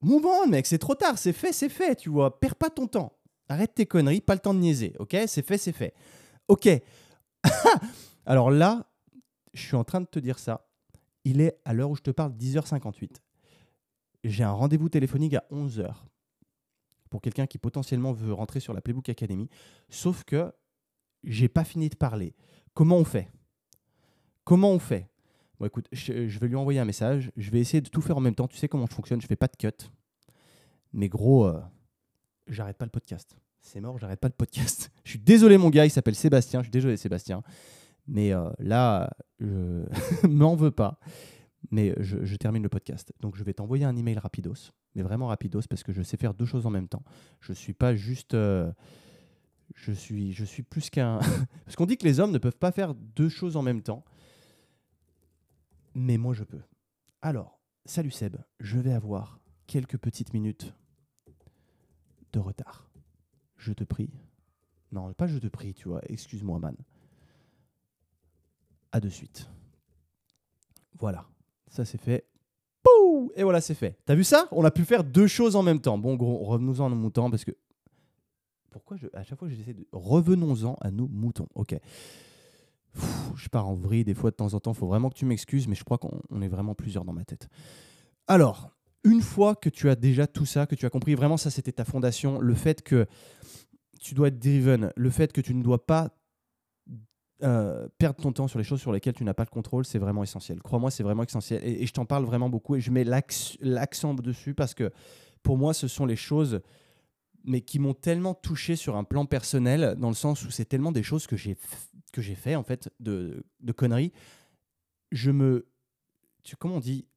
Move 0.01 0.47
mec, 0.47 0.65
c'est 0.65 0.77
trop 0.77 0.95
tard, 0.95 1.17
c'est 1.17 1.33
fait, 1.33 1.51
c'est 1.51 1.69
fait, 1.69 1.95
tu 1.95 2.09
vois. 2.09 2.39
Perds 2.39 2.55
pas 2.55 2.69
ton 2.69 2.87
temps. 2.87 3.17
Arrête 3.49 3.73
tes 3.73 3.85
conneries, 3.85 4.21
pas 4.21 4.33
le 4.33 4.39
temps 4.39 4.53
de 4.53 4.59
niaiser, 4.59 4.95
ok? 4.99 5.17
C'est 5.27 5.45
fait, 5.45 5.57
c'est 5.57 5.73
fait. 5.73 5.93
Ok. 6.47 6.69
Alors 8.25 8.51
là, 8.51 8.85
je 9.53 9.61
suis 9.61 9.75
en 9.75 9.83
train 9.83 10.01
de 10.01 10.05
te 10.05 10.19
dire 10.19 10.39
ça. 10.39 10.67
Il 11.25 11.41
est 11.41 11.59
à 11.65 11.73
l'heure 11.73 11.89
où 11.89 11.95
je 11.95 12.01
te 12.01 12.11
parle 12.11 12.31
10h58. 12.33 13.17
J'ai 14.23 14.43
un 14.43 14.51
rendez-vous 14.51 14.89
téléphonique 14.89 15.33
à 15.33 15.43
11h 15.51 15.93
pour 17.09 17.21
quelqu'un 17.21 17.47
qui 17.47 17.57
potentiellement 17.57 18.13
veut 18.13 18.33
rentrer 18.33 18.59
sur 18.59 18.73
la 18.73 18.81
Playbook 18.81 19.09
Academy. 19.09 19.49
Sauf 19.89 20.23
que 20.23 20.51
j'ai 21.23 21.47
pas 21.47 21.63
fini 21.63 21.89
de 21.89 21.95
parler. 21.95 22.35
Comment 22.73 22.97
on 22.97 23.03
fait? 23.03 23.29
Comment 24.43 24.71
on 24.71 24.79
fait? 24.79 25.09
Bon, 25.59 25.65
écoute, 25.65 25.87
je, 25.91 26.39
vais 26.39 26.47
lui 26.47 26.55
envoyer 26.55 26.79
un 26.79 26.85
message. 26.85 27.31
Je 27.35 27.51
vais 27.51 27.59
essayer 27.59 27.81
de 27.81 27.89
tout 27.89 28.01
faire 28.01 28.17
en 28.17 28.21
même 28.21 28.35
temps. 28.35 28.47
Tu 28.47 28.57
sais 28.57 28.69
comment 28.69 28.85
je 28.87 28.93
fonctionne. 28.93 29.21
Je 29.21 29.27
fais 29.27 29.35
pas 29.35 29.47
de 29.47 29.57
cut. 29.57 29.89
Mais 30.93 31.09
gros, 31.09 31.45
euh, 31.45 31.59
j'arrête 32.47 32.77
pas 32.77 32.85
le 32.85 32.91
podcast. 32.91 33.37
C'est 33.61 33.81
mort, 33.81 33.97
j'arrête 33.97 34.19
pas 34.19 34.29
le 34.29 34.33
podcast. 34.33 34.89
je 35.03 35.11
suis 35.11 35.19
désolé, 35.19 35.57
mon 35.57 35.69
gars. 35.69 35.85
Il 35.85 35.89
s'appelle 35.89 36.15
Sébastien. 36.15 36.61
Je 36.61 36.65
suis 36.65 36.71
désolé, 36.71 36.95
Sébastien. 36.95 37.43
Mais 38.07 38.33
euh, 38.33 38.49
là, 38.59 39.09
je 39.39 39.83
m'en 40.27 40.55
veux 40.55 40.71
pas. 40.71 40.99
Mais 41.71 41.93
je, 41.99 42.35
termine 42.35 42.63
le 42.63 42.69
podcast. 42.69 43.11
Donc, 43.19 43.35
je 43.35 43.43
vais 43.43 43.53
t'envoyer 43.53 43.83
un 43.85 43.95
email 43.95 44.17
rapidos, 44.17 44.71
mais 44.95 45.01
vraiment 45.01 45.27
rapidos, 45.27 45.61
parce 45.69 45.83
que 45.83 45.93
je 45.93 46.01
sais 46.01 46.17
faire 46.17 46.33
deux 46.33 46.45
choses 46.45 46.65
en 46.65 46.69
même 46.69 46.87
temps. 46.87 47.03
Je 47.41 47.53
suis 47.53 47.73
pas 47.73 47.95
juste. 47.95 48.33
Euh, 48.33 48.71
je, 49.75 49.91
suis, 49.91 50.33
je 50.33 50.43
suis 50.43 50.63
plus 50.63 50.89
qu'un. 50.89 51.19
parce 51.65 51.75
qu'on 51.75 51.85
dit 51.85 51.97
que 51.97 52.05
les 52.05 52.19
hommes 52.19 52.31
ne 52.31 52.37
peuvent 52.37 52.57
pas 52.57 52.71
faire 52.71 52.93
deux 52.95 53.29
choses 53.29 53.55
en 53.55 53.61
même 53.61 53.81
temps. 53.81 54.03
Mais 55.95 56.17
moi, 56.17 56.33
je 56.33 56.43
peux. 56.43 56.61
Alors, 57.21 57.59
salut 57.85 58.11
Seb, 58.11 58.37
je 58.59 58.79
vais 58.79 58.93
avoir 58.93 59.39
quelques 59.67 59.97
petites 59.97 60.33
minutes 60.33 60.73
de 62.33 62.39
retard. 62.39 62.89
Je 63.57 63.73
te 63.73 63.83
prie. 63.83 64.11
Non, 64.91 65.13
pas 65.13 65.27
je 65.27 65.37
te 65.37 65.47
prie, 65.47 65.73
tu 65.73 65.87
vois. 65.87 66.01
Excuse-moi, 66.07 66.59
man. 66.59 66.75
À 68.91 68.99
de 68.99 69.09
suite. 69.09 69.49
Voilà. 70.97 71.27
Ça, 71.67 71.85
c'est 71.85 71.99
fait. 71.99 72.25
Et 73.35 73.43
voilà, 73.43 73.61
c'est 73.61 73.73
fait. 73.73 73.97
T'as 74.05 74.15
vu 74.15 74.23
ça? 74.23 74.47
On 74.51 74.63
a 74.65 74.71
pu 74.71 74.83
faire 74.83 75.03
deux 75.03 75.27
choses 75.27 75.55
en 75.55 75.63
même 75.63 75.79
temps. 75.79 75.97
Bon, 75.97 76.15
gros, 76.15 76.37
revenons-en 76.39 76.87
à 76.87 76.89
nos 76.89 76.95
moutons 76.95 77.29
parce 77.29 77.45
que. 77.45 77.51
Pourquoi 78.69 78.97
je... 78.97 79.07
à 79.13 79.23
chaque 79.23 79.39
fois 79.39 79.49
j'essaie 79.49 79.73
de. 79.73 79.87
Revenons-en 79.91 80.75
à 80.81 80.91
nos 80.91 81.07
moutons. 81.07 81.47
Ok. 81.55 81.75
je 83.35 83.49
pars 83.49 83.67
en 83.67 83.75
vrille 83.75 84.03
des 84.03 84.13
fois 84.13 84.31
de 84.31 84.35
temps 84.35 84.53
en 84.53 84.59
temps. 84.59 84.73
Faut 84.73 84.87
vraiment 84.87 85.09
que 85.09 85.15
tu 85.15 85.25
m'excuses, 85.25 85.67
mais 85.67 85.75
je 85.75 85.83
crois 85.83 85.97
qu'on 85.97 86.41
est 86.41 86.47
vraiment 86.47 86.75
plusieurs 86.75 87.05
dans 87.05 87.13
ma 87.13 87.25
tête. 87.25 87.47
Alors, 88.27 88.71
une 89.03 89.21
fois 89.21 89.55
que 89.55 89.69
tu 89.69 89.89
as 89.89 89.95
déjà 89.95 90.27
tout 90.27 90.45
ça, 90.45 90.65
que 90.65 90.75
tu 90.75 90.85
as 90.85 90.89
compris 90.89 91.15
vraiment 91.15 91.37
ça, 91.37 91.49
c'était 91.49 91.71
ta 91.71 91.85
fondation, 91.85 92.39
le 92.39 92.53
fait 92.53 92.81
que 92.81 93.07
tu 93.99 94.13
dois 94.13 94.29
être 94.29 94.39
driven, 94.39 94.91
le 94.95 95.09
fait 95.09 95.31
que 95.31 95.41
tu 95.41 95.53
ne 95.53 95.63
dois 95.63 95.85
pas 95.85 96.09
euh, 97.41 97.87
perdre 97.97 98.21
ton 98.21 98.31
temps 98.31 98.47
sur 98.47 98.59
les 98.59 98.65
choses 98.65 98.81
sur 98.81 98.91
lesquelles 98.91 99.13
tu 99.13 99.23
n'as 99.23 99.33
pas 99.33 99.43
le 99.43 99.49
contrôle, 99.49 99.85
c'est 99.85 99.99
vraiment 99.99 100.23
essentiel. 100.23 100.61
Crois-moi, 100.61 100.91
c'est 100.91 101.03
vraiment 101.03 101.23
essentiel. 101.23 101.61
Et, 101.63 101.85
je 101.85 101.93
t'en 101.93 102.05
parle 102.05 102.25
vraiment 102.25 102.49
beaucoup 102.49 102.75
et 102.75 102.81
je 102.81 102.91
mets 102.91 103.05
l'accent 103.05 104.13
dessus 104.13 104.53
parce 104.53 104.73
que 104.73 104.91
pour 105.43 105.57
moi, 105.57 105.73
ce 105.73 105.87
sont 105.87 106.05
les 106.05 106.15
choses 106.15 106.61
mais 107.45 107.61
qui 107.61 107.79
m'ont 107.79 107.93
tellement 107.93 108.33
touché 108.33 108.75
sur 108.75 108.97
un 108.97 109.05
plan 109.05 109.25
personnel, 109.25 109.95
dans 109.97 110.09
le 110.09 110.15
sens 110.15 110.43
où 110.43 110.51
c'est 110.51 110.65
tellement 110.65 110.91
des 110.91 111.03
choses 111.03 111.25
que 111.25 111.37
j'ai 111.37 111.57
que 112.11 112.21
j'ai 112.21 112.35
fait 112.35 112.55
en 112.55 112.63
fait 112.63 112.89
de, 112.99 113.45
de 113.61 113.71
conneries. 113.71 114.11
Je 115.11 115.31
me, 115.31 115.67
tu, 116.43 116.55
comment 116.55 116.75
on 116.75 116.79
dit, 116.79 117.07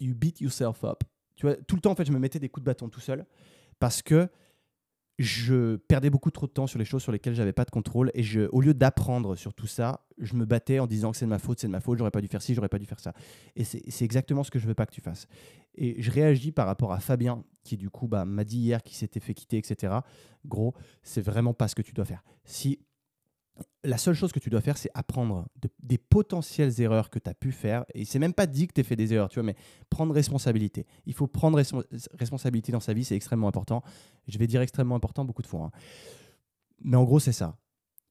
you 0.00 0.14
beat 0.14 0.40
yourself 0.40 0.84
up. 0.84 1.02
Tu 1.36 1.44
vois, 1.44 1.56
tout 1.56 1.74
le 1.74 1.82
temps 1.82 1.90
en 1.90 1.94
fait, 1.94 2.06
je 2.06 2.12
me 2.12 2.18
mettais 2.18 2.38
des 2.38 2.48
coups 2.48 2.62
de 2.62 2.66
bâton 2.66 2.88
tout 2.88 3.00
seul 3.00 3.26
parce 3.78 4.00
que 4.00 4.28
je 5.18 5.76
perdais 5.76 6.10
beaucoup 6.10 6.30
trop 6.30 6.46
de 6.46 6.52
temps 6.52 6.68
sur 6.68 6.78
les 6.78 6.84
choses 6.84 7.02
sur 7.02 7.10
lesquelles 7.10 7.34
j'avais 7.34 7.52
pas 7.52 7.64
de 7.64 7.70
contrôle 7.70 8.10
et 8.14 8.22
je, 8.22 8.42
au 8.52 8.60
lieu 8.60 8.72
d'apprendre 8.72 9.34
sur 9.34 9.52
tout 9.52 9.66
ça, 9.66 10.06
je 10.18 10.34
me 10.34 10.44
battais 10.44 10.78
en 10.78 10.86
disant 10.86 11.10
que 11.10 11.16
c'est 11.16 11.24
de 11.24 11.30
ma 11.30 11.40
faute, 11.40 11.58
c'est 11.58 11.66
de 11.66 11.72
ma 11.72 11.80
faute, 11.80 11.98
j'aurais 11.98 12.12
pas 12.12 12.20
dû 12.20 12.28
faire 12.28 12.40
ci, 12.40 12.54
j'aurais 12.54 12.68
pas 12.68 12.78
dû 12.78 12.86
faire 12.86 13.00
ça. 13.00 13.12
Et 13.56 13.64
c'est 13.64 14.04
exactement 14.04 14.44
ce 14.44 14.50
que 14.50 14.60
je 14.60 14.66
veux 14.66 14.74
pas 14.74 14.86
que 14.86 14.94
tu 14.94 15.00
fasses. 15.00 15.26
Et 15.74 16.00
je 16.00 16.10
réagis 16.10 16.52
par 16.52 16.66
rapport 16.66 16.92
à 16.92 17.00
Fabien 17.00 17.42
qui 17.64 17.76
du 17.76 17.90
coup 17.90 18.06
bah, 18.06 18.24
m'a 18.24 18.44
dit 18.44 18.58
hier 18.58 18.82
qu'il 18.82 18.96
s'était 18.96 19.20
fait 19.20 19.34
quitter, 19.34 19.58
etc. 19.58 19.94
Gros, 20.46 20.74
c'est 21.02 21.20
vraiment 21.20 21.52
pas 21.52 21.66
ce 21.66 21.74
que 21.74 21.82
tu 21.82 21.92
dois 21.92 22.04
faire. 22.04 22.22
Si 22.44 22.78
la 23.84 23.96
seule 23.96 24.14
chose 24.14 24.32
que 24.32 24.38
tu 24.38 24.50
dois 24.50 24.60
faire, 24.60 24.76
c'est 24.76 24.90
apprendre 24.94 25.46
des 25.82 25.98
potentielles 25.98 26.80
erreurs 26.80 27.10
que 27.10 27.18
tu 27.18 27.30
as 27.30 27.34
pu 27.34 27.52
faire. 27.52 27.84
Et 27.94 28.04
c'est 28.04 28.18
même 28.18 28.34
pas 28.34 28.46
dit 28.46 28.66
que 28.66 28.72
tu 28.72 28.80
as 28.80 28.84
fait 28.84 28.96
des 28.96 29.14
erreurs, 29.14 29.28
tu 29.28 29.36
vois, 29.36 29.44
mais 29.44 29.56
prendre 29.88 30.12
responsabilité. 30.12 30.86
Il 31.06 31.14
faut 31.14 31.26
prendre 31.26 31.60
responsabilité 32.18 32.72
dans 32.72 32.80
sa 32.80 32.92
vie, 32.92 33.04
c'est 33.04 33.16
extrêmement 33.16 33.48
important. 33.48 33.82
Je 34.26 34.38
vais 34.38 34.46
dire 34.46 34.60
extrêmement 34.60 34.96
important 34.96 35.24
beaucoup 35.24 35.42
de 35.42 35.46
fois. 35.46 35.64
Hein. 35.64 35.70
Mais 36.82 36.96
en 36.96 37.04
gros, 37.04 37.20
c'est 37.20 37.32
ça. 37.32 37.56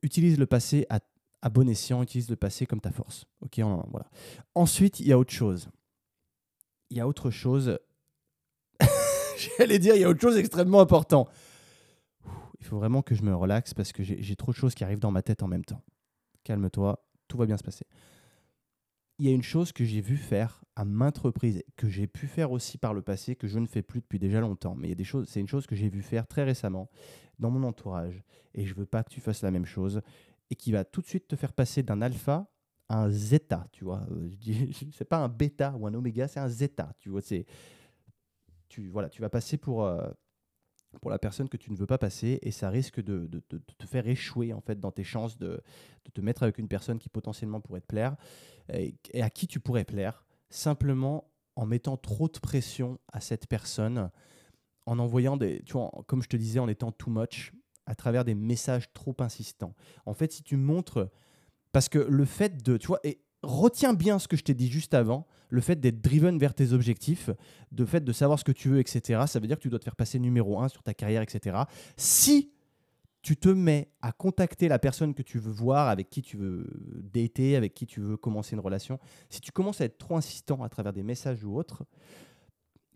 Utilise 0.02 0.38
le 0.38 0.46
passé 0.46 0.86
à, 0.90 1.50
bon 1.50 1.70
escient, 1.70 2.02
utilise 2.02 2.30
le 2.30 2.36
passé 2.36 2.66
comme 2.66 2.82
ta 2.82 2.92
force. 2.92 3.26
Ok, 3.42 3.60
voilà. 3.60 4.10
Ensuite, 4.56 5.00
il 5.00 5.08
y 5.08 5.12
a 5.12 5.20
autre 5.20 5.34
chose. 5.34 5.70
Il 6.90 6.98
y 6.98 7.02
a 7.02 7.08
autre 7.08 7.30
chose. 7.30 7.78
J'allais 9.58 9.80
dire, 9.80 9.96
il 9.96 10.02
y 10.02 10.06
a 10.06 10.10
autre 10.10 10.22
chose 10.22 10.38
extrêmement 10.38 10.80
important 10.82 11.28
il 12.68 12.70
faut 12.70 12.80
vraiment 12.80 13.02
que 13.02 13.16
je 13.16 13.24
me 13.24 13.34
relaxe 13.34 13.74
parce 13.74 13.94
que 13.94 14.04
j'ai 14.04 14.36
trop 14.36 14.52
de 14.52 14.58
choses 14.58 14.76
qui 14.76 14.84
arrivent 14.84 15.00
dans 15.00 15.12
ma 15.12 15.22
tête 15.22 15.42
en 15.42 15.48
même 15.48 15.64
temps. 15.64 15.82
Calme-toi, 16.44 17.02
tout 17.30 17.38
va 17.38 17.46
bien 17.46 17.56
se 17.56 17.64
passer. 17.64 17.86
Il 19.20 19.26
y 19.26 19.30
a 19.30 19.32
une 19.32 19.42
chose 19.42 19.72
que 19.72 19.86
j'ai 19.86 20.02
vu 20.02 20.18
faire 20.18 20.66
à 20.76 20.84
maintes 20.84 21.18
reprises, 21.18 21.64
que 21.78 21.88
j'ai 21.88 22.08
pu 22.08 22.28
faire 22.28 22.52
aussi 22.52 22.78
par 22.78 22.94
le 22.94 23.02
passé, 23.02 23.38
que 23.38 23.48
je 23.48 23.58
ne 23.58 23.68
fais 23.68 23.82
plus 23.82 24.02
depuis 24.02 24.20
déjà 24.20 24.42
longtemps. 24.42 24.76
Mais 24.76 24.88
il 24.88 24.90
y 24.90 24.92
a 24.92 24.96
des 24.96 25.06
choses, 25.06 25.30
c'est 25.30 25.40
une 25.40 25.48
chose 25.48 25.66
que 25.66 25.78
j'ai 25.78 25.88
vu 25.88 26.02
faire 26.02 26.28
très 26.28 26.44
récemment 26.44 26.90
dans 27.40 27.50
mon 27.50 27.64
entourage, 27.64 28.22
et 28.54 28.66
je 28.66 28.76
veux 28.76 28.86
pas 28.86 29.02
que 29.02 29.12
tu 29.12 29.22
fasses 29.22 29.44
la 29.44 29.52
même 29.52 29.66
chose, 29.66 30.02
et 30.50 30.56
qui 30.56 30.74
va 30.74 30.84
tout 30.84 31.00
de 31.00 31.08
suite 31.08 31.30
te 31.30 31.38
faire 31.38 31.54
passer 31.54 31.84
d'un 31.84 32.02
alpha 32.02 32.52
à 32.90 33.04
un 33.04 33.10
zeta, 33.10 33.66
tu 33.72 33.86
vois. 33.86 34.06
Euh, 34.12 34.30
c'est 34.94 35.08
pas 35.08 35.20
un 35.20 35.30
bêta 35.30 35.74
ou 35.80 35.88
un 35.88 35.94
oméga, 35.94 36.28
c'est 36.28 36.42
un 36.42 36.50
zeta, 36.50 36.94
tu 37.00 37.08
vois. 37.08 37.22
C'est, 37.22 37.46
tu 38.68 38.90
voilà, 38.90 39.08
tu 39.08 39.22
vas 39.22 39.30
passer 39.30 39.58
pour 39.58 39.86
euh, 39.86 40.06
pour 41.02 41.12
la 41.12 41.20
personne 41.20 41.50
que 41.50 41.58
tu 41.58 41.72
ne 41.72 41.78
veux 41.78 41.86
pas 41.86 41.98
passer 41.98 42.40
et 42.42 42.52
ça 42.52 42.70
risque 42.70 43.02
de, 43.02 43.28
te 43.50 43.86
faire 43.86 44.08
échouer 44.08 44.54
en 44.54 44.62
fait 44.62 44.80
dans 44.80 44.92
tes 44.92 45.04
chances 45.04 45.38
de, 45.38 45.62
te 46.14 46.22
mettre 46.22 46.44
avec 46.44 46.58
une 46.58 46.68
personne 46.68 47.00
qui 47.00 47.10
potentiellement 47.10 47.62
pourrait 47.62 47.82
te 47.82 47.88
plaire 47.88 48.16
et, 48.74 48.96
à 49.22 49.30
qui 49.30 49.48
tu 49.48 49.60
pourrais 49.60 49.86
plaire 49.86 50.26
simplement 50.50 51.30
en 51.56 51.66
mettant 51.66 51.98
trop 51.98 52.28
de 52.28 52.40
pression 52.40 53.00
à 53.12 53.20
cette 53.20 53.48
personne 53.48 54.10
en 54.86 55.00
envoyant 55.00 55.38
des 55.38 55.62
tu 55.64 55.74
vois 55.74 55.92
comme 56.08 56.22
je 56.22 56.30
te 56.30 56.38
disais 56.38 56.60
en 56.60 56.68
étant 56.68 56.92
too 56.92 57.10
much 57.10 57.54
à 57.86 57.96
travers 57.96 58.26
des 58.26 58.36
messages 58.36 58.92
trop 58.94 59.16
insistants. 59.20 59.76
En 60.06 60.14
fait 60.14 60.32
si 60.32 60.44
tu 60.44 60.58
montres 60.58 61.10
parce 61.72 61.90
que 61.90 62.00
le 62.00 62.26
fait 62.26 62.64
de 62.64 62.78
tu 62.78 62.88
vois 62.88 63.02
retiens 63.44 63.94
bien 63.94 64.20
ce 64.20 64.28
que 64.28 64.38
je 64.38 64.44
t'ai 64.44 64.54
dit 64.54 64.70
juste 64.70 64.94
avant, 64.94 65.28
le 65.50 65.62
fait 65.62 65.80
d'être 65.80 66.02
driven 66.02 66.38
vers 66.38 66.54
tes 66.54 66.74
objectifs, 66.74 67.30
le 67.78 67.86
fait 67.86 68.04
de 68.04 68.12
savoir 68.12 68.40
ce 68.40 68.44
que 68.44 68.52
tu 68.52 68.70
veux, 68.70 68.80
etc. 68.80 69.24
Ça 69.28 69.40
veut 69.40 69.48
dire 69.48 69.58
que 69.58 69.62
tu 69.62 69.70
dois 69.70 69.80
te 69.80 69.86
faire 69.86 69.96
passer 69.96 70.20
numéro 70.20 70.60
un 70.60 70.68
sur 70.68 70.84
ta 70.84 70.94
carrière, 70.94 71.22
etc. 71.22 71.58
Si 71.96 72.52
tu 73.22 73.36
te 73.36 73.50
mets 73.50 73.92
à 74.02 74.12
contacter 74.12 74.68
la 74.68 74.80
personne 74.80 75.14
que 75.14 75.22
tu 75.22 75.40
veux 75.40 75.52
voir, 75.52 75.90
avec 75.90 76.10
qui 76.10 76.22
tu 76.22 76.38
veux 76.38 76.66
dater, 77.14 77.56
avec 77.56 77.74
qui 77.74 77.86
tu 77.86 78.00
veux 78.00 78.18
commencer 78.18 78.56
une 78.56 78.62
relation, 78.62 79.00
si 79.30 79.42
tu 79.42 79.52
commences 79.52 79.82
à 79.82 79.86
être 79.86 79.98
trop 79.98 80.16
insistant 80.16 80.64
à 80.64 80.70
travers 80.70 80.94
des 80.94 81.04
messages 81.04 81.44
ou 81.44 81.58
autres, 81.58 81.84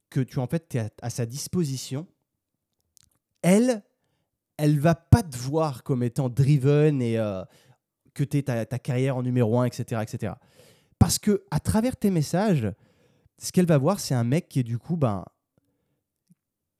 que 0.09 0.19
tu 0.19 0.39
en 0.39 0.47
fait 0.47 0.75
es 0.75 0.89
à, 1.01 1.09
sa 1.09 1.25
disposition, 1.25 2.07
elle, 3.41 3.83
elle 4.57 4.79
va 4.79 4.95
pas 4.95 5.23
te 5.23 5.35
voir 5.35 5.83
comme 5.83 6.03
étant 6.03 6.29
driven 6.29 7.01
et 7.01 7.17
euh, 7.17 7.43
que 8.13 8.23
tu 8.23 8.37
es 8.37 8.43
ta, 8.43 8.65
carrière 8.79 9.17
en 9.17 9.23
numéro 9.23 9.59
un, 9.59 9.65
etc., 9.65 10.01
etc. 10.01 10.33
Parce 10.99 11.19
que 11.19 11.43
à 11.51 11.59
travers 11.59 11.95
tes 11.95 12.09
messages, 12.09 12.71
ce 13.37 13.51
qu'elle 13.51 13.65
va 13.65 13.77
voir, 13.77 13.99
c'est 13.99 14.13
un 14.13 14.23
mec 14.23 14.49
qui 14.49 14.59
est 14.59 14.63
du 14.63 14.77
coup, 14.77 14.97
ben, 14.97 15.25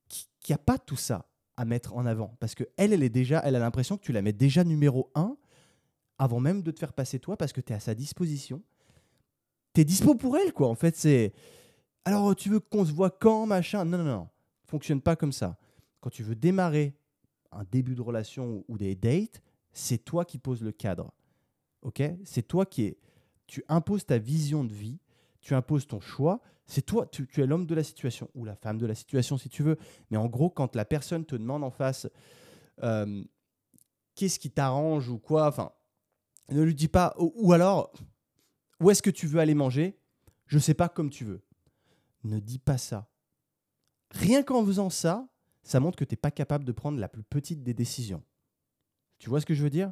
qui, 0.07 0.27
n'a 0.49 0.57
pas 0.57 0.77
tout 0.77 0.95
ça 0.95 1.25
à 1.57 1.65
mettre 1.65 1.95
en 1.95 2.05
avant. 2.05 2.35
Parce 2.39 2.55
que 2.55 2.63
elle, 2.77 2.93
elle 2.93 3.03
est 3.03 3.09
déjà, 3.09 3.41
elle 3.45 3.55
a 3.55 3.59
l'impression 3.59 3.97
que 3.97 4.03
tu 4.03 4.11
la 4.11 4.21
mets 4.21 4.33
déjà 4.33 4.63
numéro 4.63 5.11
un 5.15 5.37
avant 6.17 6.39
même 6.39 6.61
de 6.61 6.69
te 6.69 6.79
faire 6.79 6.93
passer 6.93 7.19
toi 7.19 7.35
parce 7.35 7.51
que 7.51 7.61
tu 7.61 7.73
es 7.73 7.75
à 7.75 7.79
sa 7.79 7.95
disposition. 7.95 8.61
Tu 9.73 9.81
es 9.81 9.85
dispo 9.85 10.13
pour 10.15 10.37
elle, 10.37 10.53
quoi. 10.53 10.67
En 10.67 10.75
fait, 10.75 10.95
c'est. 10.95 11.33
Alors, 12.05 12.35
tu 12.35 12.49
veux 12.49 12.59
qu'on 12.59 12.85
se 12.85 12.91
voit 12.91 13.09
quand, 13.09 13.45
machin? 13.45 13.85
Non, 13.85 13.97
non, 13.97 14.03
non. 14.03 14.29
Fonctionne 14.65 15.01
pas 15.01 15.15
comme 15.15 15.31
ça. 15.31 15.57
Quand 15.99 16.09
tu 16.09 16.23
veux 16.23 16.35
démarrer 16.35 16.95
un 17.51 17.63
début 17.63 17.95
de 17.95 18.01
relation 18.01 18.63
ou 18.67 18.77
des 18.77 18.95
dates, 18.95 19.41
c'est 19.73 19.99
toi 19.99 20.25
qui 20.25 20.37
poses 20.37 20.61
le 20.61 20.71
cadre. 20.71 21.11
Ok? 21.81 22.01
C'est 22.23 22.47
toi 22.47 22.65
qui 22.65 22.83
es. 22.83 22.97
Tu 23.47 23.63
imposes 23.67 24.05
ta 24.05 24.17
vision 24.17 24.63
de 24.63 24.73
vie, 24.73 24.99
tu 25.41 25.55
imposes 25.55 25.87
ton 25.87 25.99
choix, 25.99 26.39
c'est 26.65 26.85
toi, 26.85 27.05
tu, 27.05 27.27
es 27.35 27.45
l'homme 27.45 27.65
de 27.65 27.75
la 27.75 27.83
situation, 27.83 28.29
ou 28.33 28.45
la 28.45 28.55
femme 28.55 28.77
de 28.77 28.85
la 28.85 28.95
situation 28.95 29.37
si 29.37 29.49
tu 29.49 29.61
veux. 29.61 29.77
Mais 30.09 30.17
en 30.17 30.27
gros, 30.27 30.49
quand 30.49 30.75
la 30.75 30.85
personne 30.85 31.25
te 31.25 31.35
demande 31.35 31.65
en 31.65 31.69
face 31.69 32.07
euh, 32.81 33.23
qu'est-ce 34.15 34.39
qui 34.39 34.51
t'arrange 34.51 35.09
ou 35.09 35.19
quoi, 35.19 35.47
enfin, 35.47 35.73
ne 36.49 36.61
lui 36.61 36.75
dis 36.75 36.87
pas, 36.87 37.13
ou, 37.17 37.51
alors, 37.51 37.91
où 38.79 38.89
est-ce 38.89 39.01
que 39.01 39.09
tu 39.09 39.27
veux 39.27 39.39
aller 39.39 39.53
manger? 39.53 39.99
Je 40.47 40.59
sais 40.59 40.73
pas 40.73 40.89
comme 40.89 41.09
tu 41.09 41.25
veux. 41.25 41.41
Ne 42.23 42.39
dis 42.39 42.59
pas 42.59 42.77
ça. 42.77 43.09
Rien 44.11 44.43
qu'en 44.43 44.65
faisant 44.65 44.89
ça, 44.89 45.27
ça 45.63 45.79
montre 45.79 45.97
que 45.97 46.05
tu 46.05 46.13
n'es 46.13 46.17
pas 46.17 46.31
capable 46.31 46.65
de 46.65 46.71
prendre 46.71 46.99
la 46.99 47.07
plus 47.07 47.23
petite 47.23 47.63
des 47.63 47.73
décisions. 47.73 48.23
Tu 49.19 49.29
vois 49.29 49.41
ce 49.41 49.45
que 49.45 49.53
je 49.53 49.63
veux 49.63 49.69
dire? 49.69 49.91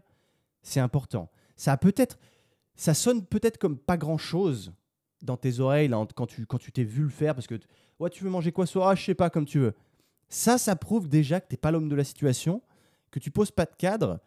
C'est 0.62 0.80
important. 0.80 1.30
Ça 1.60 1.76
peut-être, 1.76 2.18
ça 2.78 2.94
sonne 2.94 3.26
peut-être 3.26 3.58
comme 3.58 3.78
pas 3.78 3.98
grand-chose 3.98 4.72
dans 5.22 5.36
tes 5.36 5.60
oreilles 5.60 5.92
quand 6.16 6.26
tu 6.26 6.72
t'es 6.72 6.86
vu 6.86 7.04
le 7.04 7.10
faire 7.10 7.36
parce 7.36 7.48
que 7.48 7.60
ouais 8.00 8.10
tu 8.10 8.24
veux 8.24 8.30
manger 8.30 8.54
quoi 8.54 8.66
soir? 8.66 8.88
Ah, 8.88 8.96
je 8.96 9.04
sais 9.04 9.14
pas 9.14 9.30
comme 9.30 9.44
tu 9.44 9.60
veux. 9.60 9.74
Ça 10.30 10.58
ça 10.58 10.78
prouve 10.78 11.10
déjà 11.10 11.42
que 11.42 11.50
t'es 11.50 11.58
pas 11.58 11.72
l'homme 11.72 11.90
de 11.90 11.98
la 11.98 12.06
situation 12.06 12.62
que 13.12 13.20
tu 13.20 13.30
poses 13.30 13.52
pas 13.52 13.66
de 13.66 13.76
cadre 13.78 14.22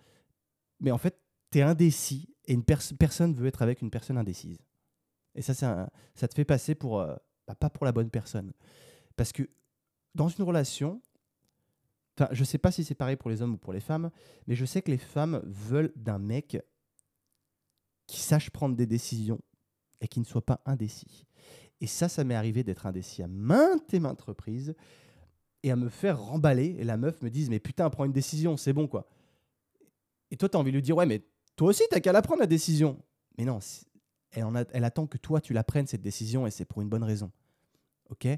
mais 0.78 0.90
en 0.90 0.98
fait 0.98 1.18
tu 1.50 1.60
es 1.60 1.62
indécis 1.62 2.28
et 2.44 2.52
une 2.52 2.64
personne 2.64 3.32
veut 3.32 3.46
être 3.46 3.62
avec 3.62 3.80
une 3.80 3.90
personne 3.90 4.18
indécise. 4.18 4.58
Et 5.34 5.40
ça 5.40 5.54
ça 5.54 6.28
te 6.28 6.34
fait 6.34 6.44
passer 6.44 6.74
pour 6.74 7.00
euh, 7.00 7.16
bah, 7.48 7.54
pas 7.54 7.70
pour 7.70 7.86
la 7.86 7.92
bonne 7.92 8.10
personne. 8.10 8.52
Parce 9.16 9.32
que 9.32 9.48
dans 10.14 10.28
une 10.28 10.44
relation 10.44 11.00
enfin 12.18 12.28
je 12.32 12.44
sais 12.44 12.58
pas 12.58 12.72
si 12.72 12.84
c'est 12.84 12.94
pareil 12.94 13.16
pour 13.16 13.30
les 13.30 13.40
hommes 13.40 13.54
ou 13.54 13.58
pour 13.58 13.72
les 13.72 13.80
femmes 13.80 14.10
mais 14.46 14.54
je 14.54 14.66
sais 14.66 14.82
que 14.82 14.90
les 14.90 14.98
femmes 14.98 15.40
veulent 15.46 15.94
d'un 15.96 16.18
mec 16.18 16.58
qui 18.06 18.20
sache 18.20 18.50
prendre 18.50 18.76
des 18.76 18.86
décisions 18.86 19.40
et 20.00 20.08
qui 20.08 20.20
ne 20.20 20.24
soit 20.24 20.44
pas 20.44 20.60
indécis. 20.66 21.26
Et 21.80 21.86
ça, 21.86 22.08
ça 22.08 22.24
m'est 22.24 22.34
arrivé 22.34 22.62
d'être 22.62 22.86
indécis 22.86 23.22
à 23.22 23.28
maintes 23.28 23.92
et 23.94 24.00
maintes 24.00 24.22
reprises 24.22 24.74
et 25.62 25.70
à 25.70 25.76
me 25.76 25.88
faire 25.88 26.20
remballer. 26.20 26.76
Et 26.78 26.84
la 26.84 26.96
meuf 26.96 27.20
me 27.22 27.30
dise 27.30 27.50
Mais 27.50 27.60
putain, 27.60 27.88
prends 27.90 28.04
une 28.04 28.12
décision, 28.12 28.56
c'est 28.56 28.72
bon 28.72 28.86
quoi. 28.86 29.08
Et 30.30 30.36
toi, 30.36 30.48
tu 30.48 30.56
as 30.56 30.60
envie 30.60 30.70
de 30.70 30.76
lui 30.76 30.82
dire 30.82 30.96
Ouais, 30.96 31.06
mais 31.06 31.24
toi 31.56 31.68
aussi, 31.68 31.82
t'as 31.90 32.00
qu'à 32.00 32.12
la 32.12 32.22
prendre 32.22 32.40
la 32.40 32.46
décision. 32.46 33.02
Mais 33.38 33.44
non, 33.44 33.58
elle, 34.30 34.44
elle 34.72 34.84
attend 34.84 35.06
que 35.06 35.18
toi, 35.18 35.40
tu 35.40 35.52
la 35.52 35.64
prennes 35.64 35.86
cette 35.86 36.02
décision 36.02 36.46
et 36.46 36.50
c'est 36.50 36.64
pour 36.64 36.82
une 36.82 36.88
bonne 36.88 37.04
raison. 37.04 37.30
Ok? 38.10 38.28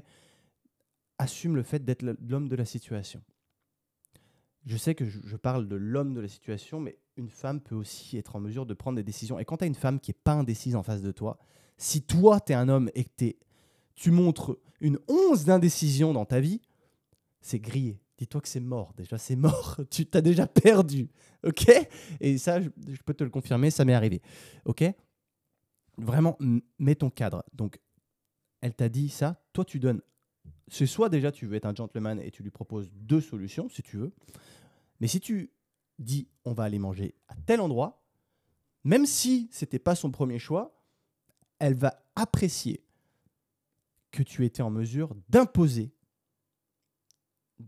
Assume 1.17 1.55
le 1.55 1.63
fait 1.63 1.83
d'être 1.83 2.01
l'homme 2.01 2.49
de 2.49 2.55
la 2.55 2.65
situation. 2.65 3.21
Je 4.65 4.77
sais 4.77 4.95
que 4.95 5.05
je 5.05 5.35
parle 5.35 5.67
de 5.67 5.75
l'homme 5.75 6.13
de 6.13 6.21
la 6.21 6.27
situation, 6.27 6.79
mais 6.79 6.97
une 7.17 7.29
femme 7.29 7.61
peut 7.61 7.75
aussi 7.75 8.17
être 8.17 8.35
en 8.35 8.39
mesure 8.39 8.65
de 8.65 8.73
prendre 8.73 8.95
des 8.95 9.03
décisions. 9.03 9.39
Et 9.39 9.45
quand 9.45 9.57
tu 9.57 9.63
as 9.63 9.67
une 9.67 9.75
femme 9.75 9.99
qui 9.99 10.11
n'est 10.11 10.19
pas 10.23 10.33
indécise 10.33 10.75
en 10.75 10.83
face 10.83 11.01
de 11.01 11.11
toi, 11.11 11.37
si 11.77 12.01
toi, 12.01 12.39
tu 12.39 12.53
es 12.53 12.55
un 12.55 12.69
homme 12.69 12.89
et 12.95 13.03
que 13.03 13.33
tu 13.95 14.11
montres 14.11 14.57
une 14.81 14.99
once 15.07 15.45
d'indécision 15.45 16.13
dans 16.13 16.25
ta 16.25 16.39
vie, 16.39 16.61
c'est 17.41 17.59
grillé. 17.59 17.99
Dis-toi 18.17 18.41
que 18.41 18.47
c'est 18.47 18.61
mort, 18.61 18.93
déjà, 18.95 19.17
c'est 19.17 19.35
mort. 19.35 19.77
Tu 19.91 20.05
t'as 20.05 20.21
déjà 20.21 20.47
perdu. 20.47 21.09
OK? 21.43 21.69
Et 22.21 22.37
ça, 22.37 22.61
je, 22.61 22.69
peux 23.05 23.13
te 23.13 23.23
le 23.23 23.29
confirmer, 23.29 23.71
ça 23.71 23.83
m'est 23.83 23.93
arrivé. 23.93 24.21
OK? 24.63 24.83
Vraiment, 25.97 26.37
mets 26.79 26.95
ton 26.95 27.09
cadre. 27.09 27.43
Donc, 27.53 27.79
elle 28.61 28.73
t'a 28.73 28.89
dit 28.89 29.09
ça, 29.09 29.43
toi, 29.53 29.65
tu 29.65 29.79
donnes. 29.79 30.01
C'est 30.67 30.87
soit 30.87 31.09
déjà, 31.09 31.31
tu 31.31 31.45
veux 31.45 31.55
être 31.55 31.65
un 31.65 31.75
gentleman 31.75 32.19
et 32.19 32.31
tu 32.31 32.41
lui 32.41 32.51
proposes 32.51 32.89
deux 32.93 33.21
solutions, 33.21 33.69
si 33.69 33.83
tu 33.83 33.97
veux. 33.97 34.11
Mais 34.99 35.07
si 35.07 35.19
tu 35.19 35.51
dit 35.99 36.27
on 36.43 36.53
va 36.53 36.63
aller 36.63 36.79
manger 36.79 37.15
à 37.27 37.35
tel 37.45 37.61
endroit, 37.61 38.03
même 38.83 39.05
si 39.05 39.49
c'était 39.51 39.79
pas 39.79 39.95
son 39.95 40.11
premier 40.11 40.39
choix, 40.39 40.79
elle 41.59 41.73
va 41.73 42.03
apprécier 42.15 42.83
que 44.11 44.23
tu 44.23 44.45
étais 44.45 44.61
en 44.61 44.69
mesure 44.69 45.15
d'imposer 45.29 45.91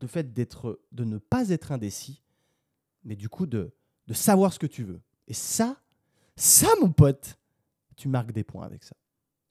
le 0.02 0.08
fait 0.08 0.34
de 0.34 1.04
ne 1.04 1.18
pas 1.18 1.50
être 1.50 1.72
indécis, 1.72 2.22
mais 3.04 3.16
du 3.16 3.30
coup 3.30 3.46
de, 3.46 3.74
de 4.08 4.14
savoir 4.14 4.54
ce 4.54 4.60
que 4.60 4.68
tu 4.68 4.84
veux. 4.84 5.02
Et 5.28 5.34
ça, 5.34 5.82
ça 6.36 6.68
mon 6.82 6.92
pote, 6.92 7.38
tu 7.96 8.08
marques 8.08 8.32
des 8.32 8.44
points 8.44 8.66
avec 8.66 8.84
ça. 8.84 8.96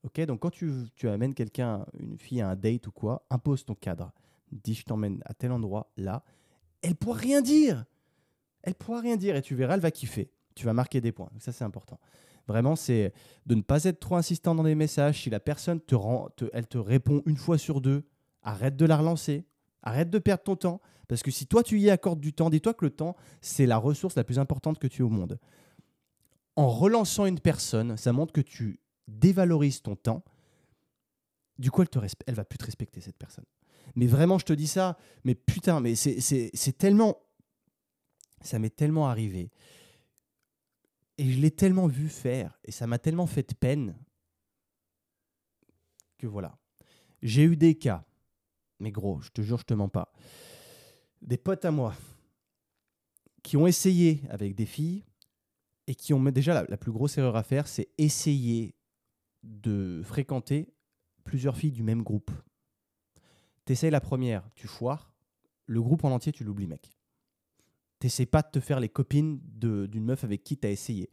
Ok, 0.03 0.21
donc 0.23 0.41
quand 0.41 0.51
tu, 0.51 0.71
tu 0.95 1.09
amènes 1.09 1.35
quelqu'un, 1.35 1.85
une 1.99 2.19
fille 2.19 2.41
à 2.41 2.51
un 2.51 2.57
date 2.57 2.87
ou 2.87 2.93
quoi, 2.93 3.27
impose 3.31 3.65
ton 3.65 3.75
cadre. 3.75 4.13
Dis 4.53 4.75
je 4.75 4.85
t'emmène 4.85 5.21
à 5.25 5.35
tel 5.35 5.51
endroit 5.51 5.91
là. 5.97 6.23
Elle 6.87 6.95
pourra 6.95 7.19
rien 7.19 7.43
dire 7.43 7.85
elle 8.67 8.75
pourra 8.75 9.01
rien 9.01 9.17
dire 9.17 9.37
et 9.37 9.43
tu 9.43 9.55
verras, 9.55 9.75
elle 9.75 9.81
va 9.81 9.93
kiffer. 9.93 10.29
Tu 10.57 10.67
vas 10.67 10.73
marquer 10.73 11.01
des 11.01 11.13
points. 11.13 11.31
ça, 11.39 11.53
c'est 11.53 11.65
important. 11.65 12.01
Vraiment, 12.49 12.77
c'est 12.77 13.13
de 13.47 13.55
ne 13.55 13.63
pas 13.63 13.85
être 13.85 14.01
trop 14.01 14.17
insistant 14.17 14.55
dans 14.55 14.65
les 14.65 14.75
messages. 14.75 15.23
Si 15.23 15.31
la 15.31 15.41
personne 15.41 15.81
te, 15.81 15.95
rend, 15.95 16.29
elle 16.53 16.67
te 16.67 16.79
répond 16.79 17.23
une 17.27 17.37
fois 17.37 17.59
sur 17.59 17.81
deux, 17.81 18.05
arrête 18.43 18.77
de 18.77 18.85
la 18.85 18.97
relancer. 18.97 19.45
Arrête 19.83 20.11
de 20.11 20.19
perdre 20.19 20.43
ton 20.43 20.57
temps. 20.57 20.81
Parce 21.07 21.23
que 21.23 21.31
si 21.31 21.47
toi, 21.47 21.63
tu 21.63 21.79
y 21.79 21.91
accordes 21.91 22.21
du 22.21 22.33
temps, 22.33 22.51
dis-toi 22.51 22.75
que 22.75 22.85
le 22.85 22.91
temps, 22.91 23.15
c'est 23.41 23.67
la 23.67 23.77
ressource 23.77 24.17
la 24.17 24.25
plus 24.25 24.41
importante 24.41 24.81
que 24.81 24.89
tu 24.89 25.03
aies 25.03 25.05
au 25.05 25.11
monde. 25.11 25.39
En 26.57 26.69
relançant 26.69 27.27
une 27.27 27.39
personne, 27.39 27.97
ça 27.97 28.13
montre 28.13 28.33
que 28.33 28.41
tu 28.41 28.81
dévalorises 29.07 29.83
ton 29.83 29.95
temps. 29.95 30.25
Du 31.59 31.71
coup, 31.71 31.83
elle 31.83 31.89
ne 32.29 32.35
va 32.35 32.45
plus 32.45 32.59
te 32.59 32.65
respecter, 32.65 33.01
cette 33.01 33.17
personne. 33.17 33.45
Mais 33.95 34.07
vraiment, 34.07 34.39
je 34.39 34.45
te 34.45 34.53
dis 34.53 34.67
ça, 34.67 34.99
mais 35.25 35.35
putain, 35.35 35.81
mais 35.81 35.95
c'est 35.95 36.79
tellement 36.79 37.19
ça 38.47 38.59
m'est 38.59 38.75
tellement 38.75 39.09
arrivé. 39.09 39.51
Et 41.19 41.31
je 41.31 41.41
l'ai 41.41 41.51
tellement 41.51 41.87
vu 41.87 42.09
faire. 42.09 42.59
Et 42.65 42.73
ça 42.73 42.87
m'a 42.87 42.99
tellement 42.99 43.27
fait 43.27 43.55
peine. 43.55 43.97
Que 46.19 46.27
voilà. 46.27 46.59
J'ai 47.23 47.43
eu 47.43 47.57
des 47.57 47.75
cas. 47.77 48.05
Mais 48.79 48.91
gros, 48.91 49.21
je 49.21 49.31
te 49.31 49.43
jure, 49.43 49.59
je 49.59 49.65
te 49.65 49.75
mens 49.75 49.89
pas. 49.89 50.13
Des 51.23 51.39
potes 51.39 51.65
à 51.65 51.71
moi 51.71 51.95
qui 53.43 53.57
ont 53.57 53.67
essayé 53.67 54.23
avec 54.29 54.55
des 54.55 54.67
filles 54.67 55.05
et 55.87 55.95
qui 55.95 56.13
ont 56.13 56.23
déjà 56.25 56.53
la, 56.53 56.65
la 56.69 56.77
plus 56.77 56.93
grosse 56.93 57.17
erreur 57.17 57.37
à 57.37 57.43
faire, 57.43 57.69
c'est 57.69 57.89
essayer 57.97 58.75
de 59.43 60.03
fréquenter 60.05 60.75
plusieurs 61.25 61.57
filles 61.57 61.73
du 61.73 61.83
même 61.83 62.03
groupe. 62.03 62.31
T'essayes 63.67 63.91
la 63.91 64.01
première, 64.01 64.49
tu 64.55 64.67
foires, 64.67 65.13
le 65.67 65.83
groupe 65.83 66.05
en 66.05 66.11
entier, 66.11 66.33
tu 66.33 66.45
l'oublies, 66.45 66.67
mec 66.67 66.97
t'essaies 67.99 68.27
pas 68.27 68.43
de 68.43 68.51
te 68.51 68.61
faire 68.61 68.81
les 68.81 68.89
copines 68.89 69.41
d'une 69.43 70.05
meuf 70.05 70.25
avec 70.25 70.45
qui 70.45 70.57
tu 70.57 70.67
as 70.67 70.71
essayé. 70.71 71.11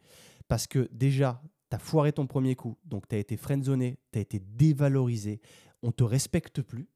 Parce 0.48 0.68
que 0.68 0.90
déjà, 0.92 1.42
tu 1.70 1.76
as 1.76 1.80
foiré 1.80 2.14
ton 2.14 2.28
premier 2.28 2.56
coup, 2.56 2.78
donc 2.86 3.08
tu 3.08 3.16
as 3.16 3.20
été 3.20 3.38
friendzoné, 3.38 4.00
tu 4.12 4.20
as 4.20 4.22
été 4.22 4.40
dévalorisé, 4.40 5.42
on 5.82 5.92
te 5.92 6.04
respecte 6.04 6.62
plus. 6.62 6.88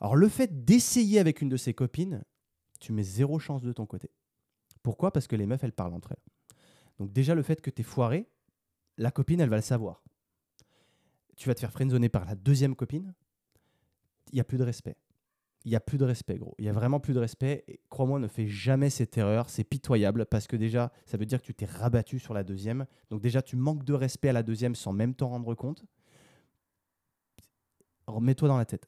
Alors 0.00 0.16
le 0.16 0.28
fait 0.28 0.64
d'essayer 0.64 1.18
avec 1.18 1.40
une 1.40 1.48
de 1.48 1.56
ses 1.56 1.74
copines, 1.74 2.24
tu 2.80 2.92
mets 2.92 3.02
zéro 3.02 3.38
chance 3.38 3.62
de 3.62 3.72
ton 3.72 3.86
côté. 3.86 4.10
Pourquoi? 4.82 5.12
Parce 5.12 5.26
que 5.26 5.36
les 5.36 5.46
meufs, 5.46 5.64
elles 5.64 5.72
parlent 5.72 5.94
entre 5.94 6.12
elles. 6.12 6.56
Donc 6.98 7.12
déjà, 7.12 7.34
le 7.34 7.42
fait 7.42 7.60
que 7.60 7.70
tu 7.70 7.80
es 7.80 7.84
foiré, 7.84 8.28
la 8.98 9.10
copine, 9.10 9.40
elle 9.40 9.48
va 9.48 9.56
le 9.56 9.62
savoir. 9.62 10.02
Tu 11.36 11.48
vas 11.48 11.54
te 11.54 11.60
faire 11.60 11.72
friendzoner 11.72 12.08
par 12.08 12.24
la 12.26 12.34
deuxième 12.34 12.76
copine, 12.76 13.14
il 14.34 14.36
n'y 14.36 14.40
a 14.40 14.44
plus 14.44 14.58
de 14.58 14.64
respect 14.64 14.98
il 15.64 15.70
n'y 15.70 15.76
a 15.76 15.80
plus 15.80 15.96
de 15.96 16.04
respect, 16.04 16.36
gros. 16.36 16.54
Il 16.58 16.66
y 16.66 16.68
a 16.68 16.72
vraiment 16.72 17.00
plus 17.00 17.14
de 17.14 17.18
respect. 17.18 17.64
Et 17.68 17.80
crois-moi, 17.88 18.18
ne 18.18 18.28
fais 18.28 18.46
jamais 18.46 18.90
cette 18.90 19.16
erreur. 19.16 19.48
C'est 19.48 19.64
pitoyable 19.64 20.26
parce 20.26 20.46
que 20.46 20.56
déjà, 20.56 20.92
ça 21.06 21.16
veut 21.16 21.24
dire 21.24 21.40
que 21.40 21.46
tu 21.46 21.54
t'es 21.54 21.64
rabattu 21.64 22.18
sur 22.18 22.34
la 22.34 22.44
deuxième. 22.44 22.86
Donc 23.10 23.22
déjà, 23.22 23.40
tu 23.40 23.56
manques 23.56 23.84
de 23.84 23.94
respect 23.94 24.28
à 24.28 24.34
la 24.34 24.42
deuxième 24.42 24.74
sans 24.74 24.92
même 24.92 25.14
t'en 25.14 25.28
rendre 25.28 25.54
compte. 25.54 25.84
Remets-toi 28.06 28.48
dans 28.48 28.58
la 28.58 28.66
tête. 28.66 28.86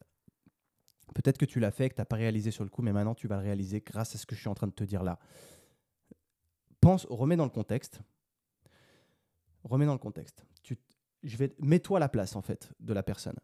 Peut-être 1.14 1.38
que 1.38 1.46
tu 1.46 1.60
l'as 1.60 1.70
fait, 1.70 1.88
que 1.88 1.94
tu 1.94 2.00
n'as 2.02 2.04
pas 2.06 2.16
réalisé 2.16 2.50
sur 2.50 2.62
le 2.62 2.68
coup, 2.68 2.82
mais 2.82 2.92
maintenant 2.92 3.14
tu 3.14 3.26
vas 3.26 3.36
le 3.36 3.42
réaliser 3.42 3.80
grâce 3.80 4.14
à 4.14 4.18
ce 4.18 4.26
que 4.26 4.34
je 4.34 4.40
suis 4.40 4.50
en 4.50 4.54
train 4.54 4.66
de 4.66 4.72
te 4.72 4.84
dire 4.84 5.02
là. 5.02 5.18
pense, 6.80 7.06
remets 7.08 7.36
dans 7.36 7.44
le 7.44 7.50
contexte. 7.50 8.02
Remets 9.64 9.86
dans 9.86 9.94
le 9.94 9.98
contexte. 9.98 10.44
Tu, 10.62 10.76
je 11.22 11.36
vais, 11.38 11.54
mets-toi 11.58 11.96
à 11.96 12.00
la 12.00 12.10
place 12.10 12.36
en 12.36 12.42
fait 12.42 12.70
de 12.80 12.92
la 12.92 13.02
personne. 13.02 13.36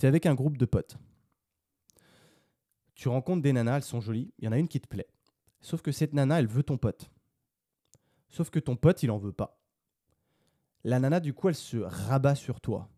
Tu 0.00 0.06
es 0.06 0.08
avec 0.08 0.26
un 0.26 0.34
groupe 0.34 0.56
de 0.56 0.64
potes. 0.64 0.98
Tu 2.96 3.08
rencontres 3.08 3.42
des 3.42 3.52
nanas, 3.52 3.76
elles 3.76 3.82
sont 3.82 4.00
jolies. 4.00 4.32
Il 4.38 4.46
y 4.46 4.48
en 4.48 4.52
a 4.52 4.58
une 4.58 4.68
qui 4.68 4.80
te 4.80 4.88
plaît. 4.88 5.06
Sauf 5.60 5.82
que 5.82 5.92
cette 5.92 6.14
nana, 6.14 6.40
elle 6.40 6.48
veut 6.48 6.62
ton 6.62 6.78
pote. 6.78 7.10
Sauf 8.28 8.50
que 8.50 8.58
ton 8.58 8.74
pote, 8.74 9.02
il 9.02 9.10
en 9.10 9.18
veut 9.18 9.32
pas. 9.32 9.60
La 10.82 10.98
nana, 10.98 11.20
du 11.20 11.34
coup, 11.34 11.48
elle 11.48 11.54
se 11.54 11.76
rabat 11.76 12.34
sur 12.34 12.60
toi. 12.60 12.88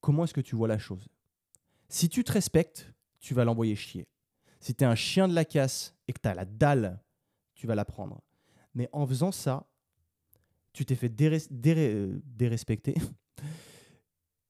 Comment 0.00 0.24
est-ce 0.24 0.34
que 0.34 0.40
tu 0.40 0.54
vois 0.54 0.68
la 0.68 0.78
chose? 0.78 1.08
Si 1.88 2.08
tu 2.08 2.22
te 2.22 2.32
respectes, 2.32 2.92
tu 3.18 3.34
vas 3.34 3.44
l'envoyer 3.44 3.74
chier. 3.74 4.06
Si 4.60 4.74
tu 4.74 4.84
es 4.84 4.86
un 4.86 4.94
chien 4.94 5.26
de 5.26 5.34
la 5.34 5.44
casse 5.44 5.94
et 6.06 6.12
que 6.12 6.20
tu 6.20 6.28
as 6.28 6.34
la 6.34 6.44
dalle, 6.44 7.02
tu 7.54 7.66
vas 7.66 7.74
la 7.74 7.84
prendre. 7.84 8.22
Mais 8.74 8.88
en 8.92 9.06
faisant 9.06 9.32
ça, 9.32 9.66
tu 10.72 10.84
t'es 10.84 10.94
fait 10.94 11.12
euh, 11.20 12.20
dérespecter. 12.24 12.94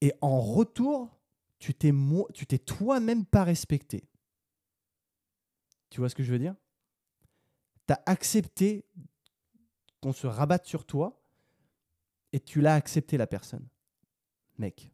Et 0.02 0.12
en 0.20 0.40
retour, 0.40 1.18
tu 1.58 1.74
t'es 1.74 2.58
toi-même 2.58 3.24
pas 3.24 3.44
respecté. 3.44 4.04
Tu 5.90 6.00
vois 6.00 6.08
ce 6.08 6.14
que 6.14 6.22
je 6.22 6.32
veux 6.32 6.38
dire? 6.38 6.54
Tu 7.86 7.92
as 7.92 8.02
accepté 8.06 8.84
qu'on 10.00 10.12
se 10.12 10.26
rabatte 10.26 10.66
sur 10.66 10.84
toi 10.84 11.22
et 12.32 12.40
tu 12.40 12.60
l'as 12.60 12.74
accepté 12.74 13.16
la 13.16 13.26
personne. 13.26 13.66
Mec, 14.58 14.90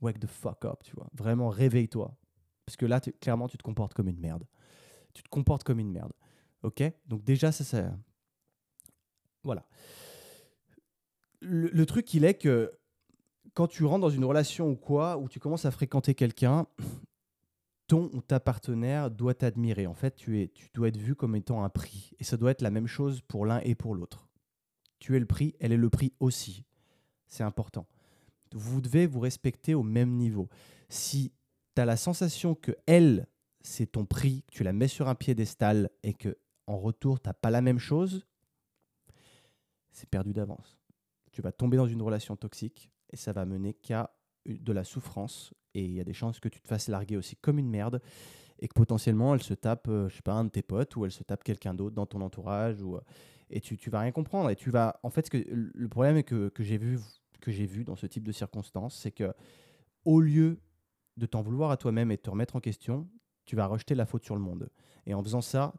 wake 0.00 0.20
the 0.20 0.26
fuck 0.26 0.64
up, 0.64 0.82
tu 0.84 0.94
vois. 0.94 1.08
Vraiment, 1.14 1.48
réveille-toi. 1.48 2.16
Parce 2.64 2.76
que 2.76 2.86
là, 2.86 3.00
clairement, 3.00 3.48
tu 3.48 3.58
te 3.58 3.62
comportes 3.62 3.94
comme 3.94 4.08
une 4.08 4.18
merde. 4.18 4.44
Tu 5.14 5.22
te 5.22 5.28
comportes 5.28 5.64
comme 5.64 5.78
une 5.78 5.90
merde. 5.90 6.12
Ok? 6.62 6.82
Donc 7.06 7.24
déjà, 7.24 7.52
ça, 7.52 7.64
ça... 7.64 7.96
Voilà. 9.42 9.66
Le, 11.40 11.68
le, 11.68 11.86
truc, 11.86 12.12
il 12.14 12.24
est 12.24 12.34
que 12.34 12.72
quand 13.54 13.68
tu 13.68 13.84
rentres 13.84 14.00
dans 14.00 14.10
une 14.10 14.24
relation 14.24 14.68
ou 14.70 14.76
quoi, 14.76 15.16
où 15.16 15.28
tu 15.28 15.38
commences 15.38 15.64
à 15.64 15.70
fréquenter 15.70 16.14
quelqu'un, 16.14 16.66
ton 17.86 18.10
ou 18.12 18.20
ta 18.20 18.40
partenaire 18.40 19.10
doit 19.10 19.34
t'admirer. 19.34 19.86
En 19.86 19.94
fait, 19.94 20.16
tu, 20.16 20.40
es, 20.40 20.48
tu 20.48 20.68
dois 20.74 20.88
être 20.88 20.96
vu 20.96 21.14
comme 21.14 21.36
étant 21.36 21.62
un 21.62 21.68
prix. 21.68 22.12
Et 22.18 22.24
ça 22.24 22.36
doit 22.36 22.50
être 22.50 22.62
la 22.62 22.70
même 22.70 22.86
chose 22.86 23.20
pour 23.22 23.46
l'un 23.46 23.60
et 23.60 23.74
pour 23.74 23.94
l'autre. 23.94 24.28
Tu 24.98 25.16
es 25.16 25.20
le 25.20 25.26
prix, 25.26 25.54
elle 25.60 25.72
est 25.72 25.76
le 25.76 25.90
prix 25.90 26.12
aussi. 26.20 26.64
C'est 27.28 27.44
important. 27.44 27.86
Vous 28.52 28.80
devez 28.80 29.06
vous 29.06 29.20
respecter 29.20 29.74
au 29.74 29.82
même 29.82 30.12
niveau. 30.12 30.48
Si 30.88 31.32
tu 31.74 31.82
as 31.82 31.84
la 31.84 31.96
sensation 31.96 32.54
que 32.54 32.72
elle, 32.86 33.26
c'est 33.60 33.92
ton 33.92 34.06
prix, 34.06 34.42
que 34.42 34.52
tu 34.52 34.64
la 34.64 34.72
mets 34.72 34.88
sur 34.88 35.08
un 35.08 35.14
piédestal 35.14 35.90
et 36.02 36.14
que 36.14 36.36
en 36.66 36.78
retour, 36.78 37.20
tu 37.20 37.28
n'as 37.28 37.34
pas 37.34 37.50
la 37.50 37.60
même 37.60 37.78
chose, 37.78 38.26
c'est 39.90 40.08
perdu 40.08 40.32
d'avance. 40.32 40.78
Tu 41.32 41.42
vas 41.42 41.52
tomber 41.52 41.76
dans 41.76 41.86
une 41.86 42.02
relation 42.02 42.36
toxique 42.36 42.90
et 43.10 43.16
ça 43.16 43.32
va 43.32 43.44
mener 43.44 43.74
qu'à 43.74 44.15
de 44.46 44.72
la 44.72 44.84
souffrance 44.84 45.52
et 45.74 45.84
il 45.84 45.92
y 45.92 46.00
a 46.00 46.04
des 46.04 46.12
chances 46.12 46.40
que 46.40 46.48
tu 46.48 46.60
te 46.60 46.68
fasses 46.68 46.88
larguer 46.88 47.16
aussi 47.16 47.36
comme 47.36 47.58
une 47.58 47.68
merde 47.68 48.00
et 48.58 48.68
que 48.68 48.74
potentiellement 48.74 49.34
elle 49.34 49.42
se 49.42 49.54
tape, 49.54 49.88
euh, 49.88 50.08
je 50.08 50.16
sais 50.16 50.22
pas, 50.22 50.32
un 50.32 50.44
de 50.44 50.50
tes 50.50 50.62
potes 50.62 50.96
ou 50.96 51.04
elle 51.04 51.12
se 51.12 51.22
tape 51.22 51.44
quelqu'un 51.44 51.74
d'autre 51.74 51.94
dans 51.94 52.06
ton 52.06 52.20
entourage 52.20 52.80
ou, 52.80 52.96
euh, 52.96 53.00
et 53.50 53.60
tu, 53.60 53.76
tu 53.76 53.90
vas 53.90 54.00
rien 54.00 54.12
comprendre 54.12 54.50
et 54.50 54.56
tu 54.56 54.70
vas 54.70 54.98
en 55.02 55.10
fait 55.10 55.26
ce 55.26 55.30
que 55.30 55.44
le 55.48 55.88
problème 55.88 56.22
que, 56.22 56.48
que 56.48 56.62
j'ai 56.62 56.78
vu 56.78 56.98
que 57.40 57.50
j'ai 57.50 57.66
vu 57.66 57.84
dans 57.84 57.96
ce 57.96 58.06
type 58.06 58.26
de 58.26 58.32
circonstances 58.32 58.96
c'est 58.96 59.12
que 59.12 59.32
au 60.04 60.20
lieu 60.20 60.60
de 61.16 61.26
t'en 61.26 61.42
vouloir 61.42 61.70
à 61.70 61.76
toi-même 61.76 62.10
et 62.10 62.16
de 62.16 62.22
te 62.22 62.30
remettre 62.30 62.56
en 62.56 62.60
question 62.60 63.08
tu 63.46 63.56
vas 63.56 63.66
rejeter 63.66 63.94
la 63.94 64.04
faute 64.04 64.24
sur 64.24 64.34
le 64.34 64.42
monde. 64.42 64.68
Et 65.06 65.14
en 65.14 65.22
faisant 65.22 65.40
ça 65.40 65.72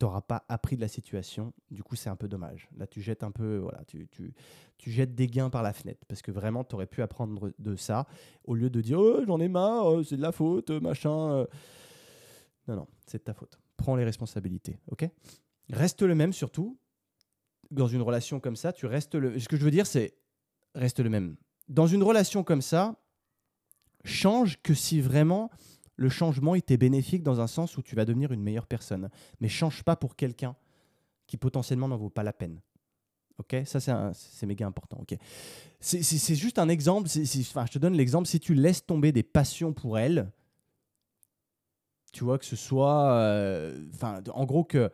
tu 0.00 0.06
n'auras 0.06 0.22
pas 0.22 0.44
appris 0.48 0.76
de 0.76 0.80
la 0.80 0.88
situation. 0.88 1.52
Du 1.70 1.82
coup, 1.82 1.94
c'est 1.94 2.08
un 2.08 2.16
peu 2.16 2.26
dommage. 2.26 2.70
Là, 2.78 2.86
tu 2.86 3.02
jettes 3.02 3.22
un 3.22 3.30
peu, 3.30 3.58
voilà, 3.58 3.84
tu, 3.84 4.08
tu, 4.08 4.32
tu 4.78 4.90
jettes 4.90 5.14
des 5.14 5.26
gains 5.26 5.50
par 5.50 5.62
la 5.62 5.74
fenêtre 5.74 6.06
parce 6.08 6.22
que 6.22 6.30
vraiment, 6.30 6.64
tu 6.64 6.74
aurais 6.74 6.86
pu 6.86 7.02
apprendre 7.02 7.52
de 7.58 7.76
ça 7.76 8.06
au 8.44 8.54
lieu 8.54 8.70
de 8.70 8.80
dire 8.80 8.98
oh, 8.98 9.22
j'en 9.26 9.38
ai 9.40 9.48
marre, 9.48 9.92
euh, 9.92 10.02
c'est 10.02 10.16
de 10.16 10.22
la 10.22 10.32
faute, 10.32 10.70
machin. 10.70 11.32
Euh. 11.32 11.46
Non, 12.66 12.76
non, 12.76 12.88
c'est 13.06 13.18
de 13.18 13.24
ta 13.24 13.34
faute. 13.34 13.60
Prends 13.76 13.94
les 13.94 14.04
responsabilités, 14.04 14.78
ok? 14.90 15.06
Reste 15.68 16.00
le 16.00 16.14
même 16.14 16.32
surtout. 16.32 16.78
Dans 17.70 17.86
une 17.86 18.02
relation 18.02 18.40
comme 18.40 18.56
ça, 18.56 18.72
tu 18.72 18.86
restes 18.86 19.14
le. 19.14 19.38
Ce 19.38 19.48
que 19.48 19.58
je 19.58 19.64
veux 19.64 19.70
dire, 19.70 19.86
c'est 19.86 20.14
reste 20.74 21.00
le 21.00 21.10
même. 21.10 21.36
Dans 21.68 21.86
une 21.86 22.02
relation 22.02 22.42
comme 22.42 22.62
ça, 22.62 22.96
change 24.04 24.62
que 24.62 24.72
si 24.72 25.02
vraiment 25.02 25.50
le 26.00 26.08
changement 26.08 26.54
était 26.54 26.78
bénéfique 26.78 27.22
dans 27.22 27.42
un 27.42 27.46
sens 27.46 27.76
où 27.76 27.82
tu 27.82 27.94
vas 27.94 28.06
devenir 28.06 28.32
une 28.32 28.42
meilleure 28.42 28.66
personne. 28.66 29.10
Mais 29.38 29.50
change 29.50 29.82
pas 29.82 29.96
pour 29.96 30.16
quelqu'un 30.16 30.56
qui 31.26 31.36
potentiellement 31.36 31.88
n'en 31.88 31.98
vaut 31.98 32.08
pas 32.08 32.22
la 32.22 32.32
peine. 32.32 32.58
Ok, 33.36 33.54
ça 33.66 33.80
c'est 34.14 34.46
méga 34.46 34.66
important. 34.66 34.96
Ok, 35.02 35.14
c'est 35.78 36.34
juste 36.34 36.58
un 36.58 36.70
exemple. 36.70 37.06
enfin, 37.06 37.66
je 37.66 37.72
te 37.72 37.78
donne 37.78 37.92
l'exemple. 37.92 38.26
Si 38.26 38.40
tu 38.40 38.54
laisses 38.54 38.84
tomber 38.86 39.12
des 39.12 39.22
passions 39.22 39.74
pour 39.74 39.98
elle, 39.98 40.32
tu 42.12 42.24
vois 42.24 42.38
que 42.38 42.46
ce 42.46 42.56
soit, 42.56 43.12
euh, 43.12 43.86
en 44.32 44.46
gros 44.46 44.64
que 44.64 44.90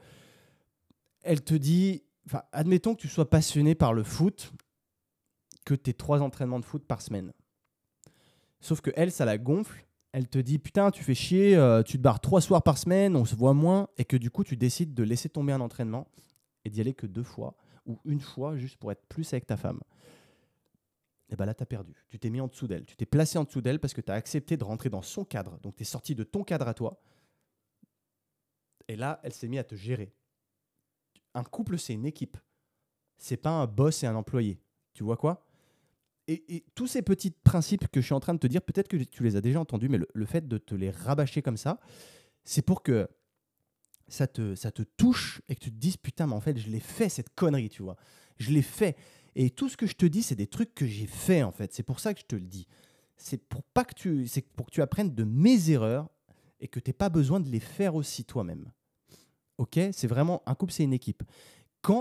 elle 1.22 1.44
te 1.44 1.54
dit, 1.54 2.02
enfin, 2.26 2.42
admettons 2.50 2.96
que 2.96 3.00
tu 3.00 3.08
sois 3.08 3.30
passionné 3.30 3.76
par 3.76 3.92
le 3.94 4.02
foot, 4.02 4.52
que 5.64 5.74
tu 5.74 5.90
aies 5.90 5.94
trois 5.94 6.20
entraînements 6.20 6.58
de 6.58 6.64
foot 6.64 6.84
par 6.84 7.00
semaine. 7.00 7.32
Sauf 8.60 8.80
que 8.80 8.90
elle, 8.96 9.12
ça 9.12 9.24
la 9.24 9.38
gonfle 9.38 9.85
elle 10.16 10.28
te 10.28 10.38
dit 10.38 10.58
putain 10.58 10.90
tu 10.90 11.04
fais 11.04 11.14
chier, 11.14 11.54
euh, 11.56 11.82
tu 11.82 11.98
te 11.98 12.02
barres 12.02 12.20
trois 12.20 12.40
soirs 12.40 12.62
par 12.62 12.78
semaine, 12.78 13.16
on 13.16 13.26
se 13.26 13.36
voit 13.36 13.52
moins, 13.52 13.90
et 13.98 14.06
que 14.06 14.16
du 14.16 14.30
coup 14.30 14.44
tu 14.44 14.56
décides 14.56 14.94
de 14.94 15.02
laisser 15.02 15.28
tomber 15.28 15.52
un 15.52 15.60
entraînement 15.60 16.08
et 16.64 16.70
d'y 16.70 16.80
aller 16.80 16.94
que 16.94 17.06
deux 17.06 17.22
fois 17.22 17.54
ou 17.84 18.00
une 18.06 18.20
fois 18.20 18.56
juste 18.56 18.78
pour 18.78 18.90
être 18.90 19.04
plus 19.10 19.30
avec 19.34 19.44
ta 19.44 19.58
femme. 19.58 19.78
Et 21.28 21.36
bien 21.36 21.44
là, 21.44 21.52
tu 21.52 21.66
perdu. 21.66 21.94
Tu 22.08 22.18
t'es 22.18 22.30
mis 22.30 22.40
en 22.40 22.46
dessous 22.46 22.66
d'elle. 22.66 22.86
Tu 22.86 22.96
t'es 22.96 23.04
placé 23.04 23.36
en 23.36 23.44
dessous 23.44 23.60
d'elle 23.60 23.78
parce 23.78 23.92
que 23.92 24.00
tu 24.00 24.10
as 24.10 24.14
accepté 24.14 24.56
de 24.56 24.64
rentrer 24.64 24.88
dans 24.88 25.02
son 25.02 25.26
cadre. 25.26 25.58
Donc 25.60 25.76
tu 25.76 25.82
es 25.82 25.84
sorti 25.84 26.14
de 26.14 26.24
ton 26.24 26.44
cadre 26.44 26.66
à 26.66 26.72
toi. 26.72 26.98
Et 28.88 28.96
là, 28.96 29.20
elle 29.22 29.34
s'est 29.34 29.48
mise 29.48 29.60
à 29.60 29.64
te 29.64 29.74
gérer. 29.74 30.14
Un 31.34 31.44
couple, 31.44 31.78
c'est 31.78 31.92
une 31.92 32.06
équipe. 32.06 32.38
C'est 33.18 33.36
pas 33.36 33.50
un 33.50 33.66
boss 33.66 34.02
et 34.02 34.06
un 34.06 34.14
employé. 34.14 34.58
Tu 34.94 35.04
vois 35.04 35.18
quoi? 35.18 35.45
Et, 36.28 36.64
tous 36.74 36.86
ces 36.86 37.02
petits 37.02 37.30
principes 37.30 37.88
que 37.88 38.00
je 38.00 38.06
suis 38.06 38.14
en 38.14 38.20
train 38.20 38.34
de 38.34 38.38
te 38.38 38.46
dire, 38.46 38.62
peut-être 38.62 38.88
que 38.88 38.96
tu 38.96 39.22
les 39.22 39.36
as 39.36 39.40
déjà 39.40 39.60
entendus, 39.60 39.88
mais 39.88 39.98
le, 40.12 40.26
fait 40.26 40.46
de 40.46 40.58
te 40.58 40.74
les 40.74 40.90
rabâcher 40.90 41.42
comme 41.42 41.56
ça, 41.56 41.78
c'est 42.44 42.62
pour 42.62 42.82
que 42.82 43.08
ça 44.08 44.26
te, 44.26 44.54
ça 44.54 44.70
te 44.70 44.82
touche 44.82 45.40
et 45.48 45.54
que 45.54 45.60
tu 45.60 45.70
te 45.70 45.76
dises 45.76 45.96
putain, 45.96 46.26
mais 46.26 46.34
en 46.34 46.40
fait, 46.40 46.58
je 46.58 46.68
l'ai 46.68 46.80
fait 46.80 47.08
cette 47.08 47.34
connerie, 47.34 47.68
tu 47.68 47.82
vois. 47.82 47.96
Je 48.38 48.50
l'ai 48.50 48.62
fait. 48.62 48.96
Et 49.34 49.50
tout 49.50 49.68
ce 49.68 49.76
que 49.76 49.86
je 49.86 49.94
te 49.94 50.06
dis, 50.06 50.22
c'est 50.22 50.34
des 50.34 50.46
trucs 50.46 50.74
que 50.74 50.86
j'ai 50.86 51.06
fait 51.06 51.42
en 51.42 51.52
fait. 51.52 51.72
C'est 51.72 51.82
pour 51.82 52.00
ça 52.00 52.14
que 52.14 52.20
je 52.20 52.26
te 52.26 52.36
le 52.36 52.46
dis. 52.46 52.66
C'est 53.16 53.38
pour 53.38 53.62
pas 53.62 53.84
que 53.84 53.94
tu, 53.94 54.26
c'est 54.26 54.42
pour 54.42 54.66
que 54.66 54.70
tu 54.70 54.82
apprennes 54.82 55.14
de 55.14 55.24
mes 55.24 55.70
erreurs 55.70 56.08
et 56.60 56.68
que 56.68 56.80
tu 56.80 56.90
n'aies 56.90 56.94
pas 56.94 57.08
besoin 57.08 57.40
de 57.40 57.48
les 57.48 57.60
faire 57.60 57.94
aussi 57.94 58.24
toi-même. 58.24 58.70
Ok? 59.58 59.78
C'est 59.92 60.06
vraiment 60.06 60.42
un 60.46 60.54
couple, 60.54 60.72
c'est 60.72 60.84
une 60.84 60.92
équipe 60.92 61.22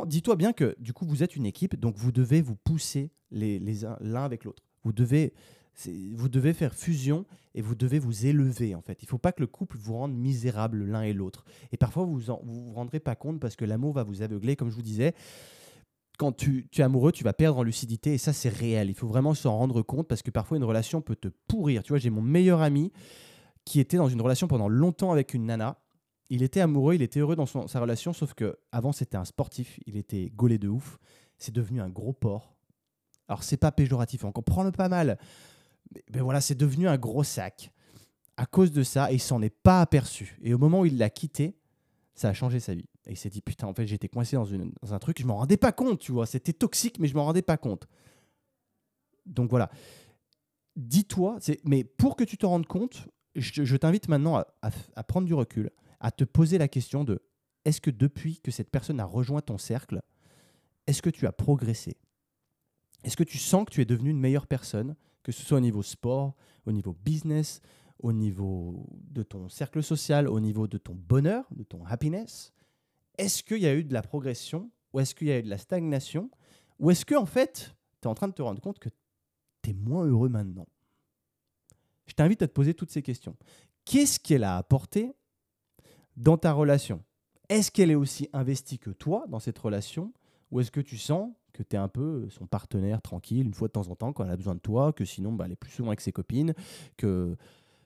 dis-toi 0.05 0.35
bien 0.35 0.53
que 0.53 0.75
du 0.79 0.93
coup 0.93 1.05
vous 1.05 1.23
êtes 1.23 1.35
une 1.35 1.45
équipe, 1.45 1.79
donc 1.79 1.97
vous 1.97 2.11
devez 2.11 2.41
vous 2.41 2.55
pousser 2.55 3.11
les, 3.31 3.85
uns 3.85 3.97
l'un 4.01 4.23
avec 4.23 4.43
l'autre. 4.43 4.63
Vous 4.83 4.93
devez, 4.93 5.33
vous 6.13 6.29
devez 6.29 6.53
faire 6.53 6.73
fusion 6.73 7.25
et 7.53 7.61
vous 7.61 7.75
devez 7.75 7.99
vous 7.99 8.25
élever 8.25 8.75
en 8.75 8.81
fait. 8.81 9.01
Il 9.01 9.05
ne 9.05 9.09
faut 9.09 9.17
pas 9.17 9.31
que 9.31 9.41
le 9.41 9.47
couple 9.47 9.77
vous 9.77 9.95
rende 9.95 10.15
misérable 10.15 10.85
l'un 10.85 11.01
et 11.01 11.13
l'autre. 11.13 11.45
Et 11.71 11.77
parfois 11.77 12.05
vous 12.05 12.19
vous, 12.19 12.37
vous 12.43 12.73
rendrez 12.73 12.99
pas 12.99 13.15
compte 13.15 13.39
parce 13.39 13.55
que 13.55 13.65
l'amour 13.65 13.93
va 13.93 14.03
vous 14.03 14.21
aveugler, 14.21 14.55
comme 14.55 14.69
je 14.69 14.75
vous 14.75 14.81
disais. 14.81 15.13
Quand 16.17 16.31
tu, 16.31 16.69
tu, 16.71 16.79
es 16.79 16.83
amoureux, 16.85 17.11
tu 17.11 17.25
vas 17.25 17.33
perdre 17.33 17.57
en 17.57 17.63
lucidité 17.63 18.13
et 18.13 18.17
ça 18.17 18.31
c'est 18.31 18.47
réel. 18.47 18.89
Il 18.89 18.95
faut 18.95 19.07
vraiment 19.07 19.33
s'en 19.33 19.57
rendre 19.57 19.81
compte 19.81 20.07
parce 20.07 20.21
que 20.21 20.31
parfois 20.31 20.55
une 20.55 20.63
relation 20.63 21.01
peut 21.01 21.17
te 21.17 21.27
pourrir. 21.27 21.83
Tu 21.83 21.89
vois, 21.89 21.99
j'ai 21.99 22.09
mon 22.09 22.21
meilleur 22.21 22.61
ami 22.61 22.93
qui 23.65 23.81
était 23.81 23.97
dans 23.97 24.07
une 24.07 24.21
relation 24.21 24.47
pendant 24.47 24.69
longtemps 24.69 25.11
avec 25.11 25.33
une 25.33 25.47
nana 25.47 25.77
il 26.29 26.43
était 26.43 26.61
amoureux, 26.61 26.95
il 26.95 27.01
était 27.01 27.19
heureux 27.19 27.35
dans 27.35 27.45
sa 27.45 27.79
relation, 27.79 28.13
sauf 28.13 28.33
que 28.33 28.57
avant 28.71 28.91
c'était 28.91 29.17
un 29.17 29.25
sportif, 29.25 29.79
il 29.85 29.95
était 29.97 30.31
gaulé 30.35 30.57
de 30.57 30.67
ouf. 30.67 30.97
C'est 31.37 31.53
devenu 31.53 31.81
un 31.81 31.89
gros 31.89 32.13
porc. 32.13 32.55
Alors 33.27 33.43
c'est 33.43 33.57
pas 33.57 33.71
péjoratif, 33.71 34.23
on 34.23 34.31
comprend 34.31 34.63
le 34.63 34.71
pas 34.71 34.89
mal. 34.89 35.17
Mais, 36.11 36.21
voilà, 36.21 36.41
c'est 36.41 36.55
devenu 36.55 36.87
un 36.87 36.97
gros 36.97 37.23
sac. 37.23 37.71
À 38.37 38.45
cause 38.45 38.71
de 38.71 38.83
ça, 38.83 39.11
il 39.11 39.19
s'en 39.19 39.41
est 39.41 39.49
pas 39.49 39.81
aperçu. 39.81 40.37
Et 40.41 40.53
au 40.53 40.57
moment 40.57 40.81
où 40.81 40.85
il 40.85 40.97
l'a 40.97 41.09
quitté, 41.09 41.55
ça 42.15 42.29
a 42.29 42.33
changé 42.33 42.59
sa 42.59 42.73
vie. 42.73 42.89
Et 43.05 43.11
il 43.11 43.17
s'est 43.17 43.29
dit 43.29 43.41
putain, 43.41 43.67
en 43.67 43.73
fait, 43.73 43.85
j'étais 43.85 44.09
coincé 44.09 44.35
dans 44.35 44.93
un 44.93 44.99
truc, 44.99 45.19
je 45.21 45.27
m'en 45.27 45.37
rendais 45.37 45.57
pas 45.57 45.71
compte, 45.71 45.99
tu 45.99 46.11
vois. 46.11 46.25
C'était 46.25 46.53
toxique, 46.53 46.99
mais 46.99 47.07
je 47.07 47.15
m'en 47.15 47.25
rendais 47.25 47.43
pas 47.43 47.57
compte. 47.57 47.87
Donc 49.25 49.49
voilà. 49.49 49.69
Dis-toi, 50.75 51.37
mais 51.63 51.83
pour 51.83 52.15
que 52.15 52.23
tu 52.23 52.37
te 52.37 52.45
rendes 52.45 52.65
compte, 52.65 53.07
je, 53.35 53.75
t'invite 53.75 54.07
maintenant 54.07 54.43
à 54.61 55.03
prendre 55.03 55.27
du 55.27 55.33
recul 55.33 55.71
à 55.99 56.11
te 56.11 56.23
poser 56.23 56.57
la 56.57 56.67
question 56.67 57.03
de 57.03 57.21
est-ce 57.65 57.81
que 57.81 57.91
depuis 57.91 58.39
que 58.41 58.51
cette 58.51 58.69
personne 58.69 58.99
a 58.99 59.05
rejoint 59.05 59.41
ton 59.41 59.57
cercle, 59.57 60.01
est-ce 60.87 61.01
que 61.01 61.09
tu 61.09 61.25
as 61.25 61.31
progressé? 61.31 61.97
Est-ce 63.03 63.17
que 63.17 63.23
tu 63.23 63.37
sens 63.37 63.65
que 63.65 63.71
tu 63.71 63.81
es 63.81 63.85
devenu 63.85 64.09
une 64.11 64.19
meilleure 64.19 64.47
personne, 64.47 64.95
que 65.23 65.31
ce 65.31 65.43
soit 65.43 65.57
au 65.57 65.61
niveau 65.61 65.83
sport, 65.83 66.35
au 66.65 66.71
niveau 66.71 66.93
business, 66.93 67.61
au 67.99 68.13
niveau 68.13 68.87
de 68.91 69.23
ton 69.23 69.49
cercle 69.49 69.81
social, 69.83 70.27
au 70.27 70.39
niveau 70.39 70.67
de 70.67 70.77
ton 70.77 70.93
bonheur, 70.93 71.45
de 71.51 71.63
ton 71.63 71.85
happiness? 71.85 72.53
Est-ce 73.17 73.43
qu'il 73.43 73.59
y 73.59 73.67
a 73.67 73.75
eu 73.75 73.83
de 73.83 73.93
la 73.93 74.01
progression 74.01 74.69
Ou 74.93 74.99
est-ce 74.99 75.15
qu'il 75.15 75.27
y 75.27 75.31
a 75.31 75.39
eu 75.39 75.43
de 75.43 75.49
la 75.49 75.57
stagnation? 75.57 76.29
Ou 76.79 76.91
est-ce 76.91 77.05
que 77.05 77.15
en 77.15 77.25
fait, 77.25 77.75
tu 78.01 78.07
es 78.07 78.11
en 78.11 78.15
train 78.15 78.27
de 78.27 78.33
te 78.33 78.41
rendre 78.41 78.61
compte 78.61 78.79
que 78.79 78.89
tu 79.61 79.71
es 79.71 79.73
moins 79.73 80.05
heureux 80.05 80.29
maintenant? 80.29 80.67
Je 82.05 82.13
t'invite 82.13 82.41
à 82.41 82.47
te 82.47 82.53
poser 82.53 82.73
toutes 82.73 82.91
ces 82.91 83.01
questions. 83.01 83.35
Qu'est-ce 83.85 84.19
qu'elle 84.19 84.43
a 84.43 84.57
apporté 84.57 85.13
dans 86.17 86.37
ta 86.37 86.51
relation. 86.51 87.03
Est-ce 87.49 87.71
qu'elle 87.71 87.91
est 87.91 87.95
aussi 87.95 88.29
investie 88.33 88.79
que 88.79 88.89
toi 88.89 89.25
dans 89.27 89.39
cette 89.39 89.57
relation 89.57 90.13
Ou 90.51 90.59
est-ce 90.59 90.71
que 90.71 90.81
tu 90.81 90.97
sens 90.97 91.31
que 91.53 91.63
tu 91.63 91.75
es 91.75 91.79
un 91.79 91.87
peu 91.87 92.27
son 92.29 92.47
partenaire 92.47 93.01
tranquille 93.01 93.45
une 93.45 93.53
fois 93.53 93.67
de 93.67 93.73
temps 93.73 93.87
en 93.87 93.95
temps 93.95 94.11
quand 94.13 94.25
elle 94.25 94.31
a 94.31 94.37
besoin 94.37 94.55
de 94.55 94.59
toi, 94.59 94.91
que 94.93 95.05
sinon 95.05 95.31
bah, 95.31 95.45
elle 95.45 95.53
est 95.53 95.57
plus 95.57 95.71
souvent 95.71 95.89
avec 95.89 96.01
ses 96.01 96.11
copines, 96.11 96.53
que, 96.97 97.37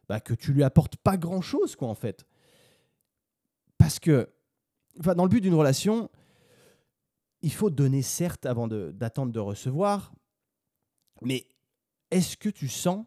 bah, 0.07 0.19
que 0.19 0.33
tu 0.33 0.53
lui 0.53 0.63
apportes 0.63 0.97
pas 0.97 1.17
grand-chose 1.17 1.75
quoi 1.75 1.87
en 1.87 1.95
fait? 1.95 2.25
Parce 3.77 3.99
que 3.99 4.29
dans 4.97 5.23
le 5.23 5.29
but 5.29 5.41
d'une 5.41 5.53
relation, 5.53 6.09
il 7.41 7.53
faut 7.53 7.69
donner 7.69 8.01
certes 8.01 8.45
avant 8.45 8.67
d'attendre 8.67 9.31
de, 9.31 9.39
recevoir, 9.39 10.11
mais 11.21 11.45
est-ce 12.11 12.37
que 12.37 12.49
tu 12.49 12.67
sens 12.67 13.05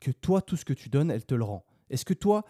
que 0.00 0.10
toi, 0.10 0.42
tout 0.42 0.56
ce 0.56 0.64
que 0.64 0.72
tu 0.72 0.88
donnes, 0.88 1.10
elle 1.10 1.24
te 1.24 1.34
le 1.34 1.44
rend? 1.44 1.64
Est-ce 1.90 2.04
que 2.04 2.14
toi, 2.14 2.44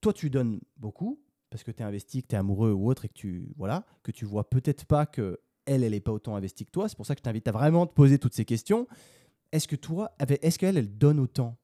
toi, 0.00 0.12
tu 0.12 0.30
donnes 0.30 0.60
beaucoup 0.76 1.20
parce 1.50 1.64
que 1.64 1.70
tu 1.70 1.82
es 1.82 1.86
investi, 1.86 2.22
que 2.22 2.28
tu 2.28 2.34
es 2.34 2.38
amoureux 2.38 2.72
ou 2.72 2.88
autre 2.90 3.04
et 3.04 3.08
que 3.08 3.14
tu 3.14 3.52
voilà, 3.56 3.86
que 4.02 4.12
tu 4.12 4.24
vois 4.24 4.48
peut-être 4.48 4.84
pas 4.84 5.06
que 5.06 5.40
elle, 5.66 5.84
elle 5.84 5.92
n'est 5.92 6.00
pas 6.00 6.12
autant 6.12 6.34
investie 6.34 6.64
que 6.64 6.70
toi. 6.70 6.88
C'est 6.88 6.96
pour 6.96 7.06
ça 7.06 7.14
que 7.14 7.20
je 7.20 7.24
t'invite 7.24 7.48
à 7.48 7.52
vraiment 7.52 7.86
te 7.86 7.92
poser 7.92 8.18
toutes 8.18 8.34
ces 8.34 8.44
questions. 8.44 8.86
Est-ce 9.52 9.68
que 9.68 9.76
toi, 9.76 10.12
est-ce 10.18 10.58
qu'elle, 10.58 10.78
elle 10.78 10.96
donne 10.96 11.20
autant? 11.20 11.56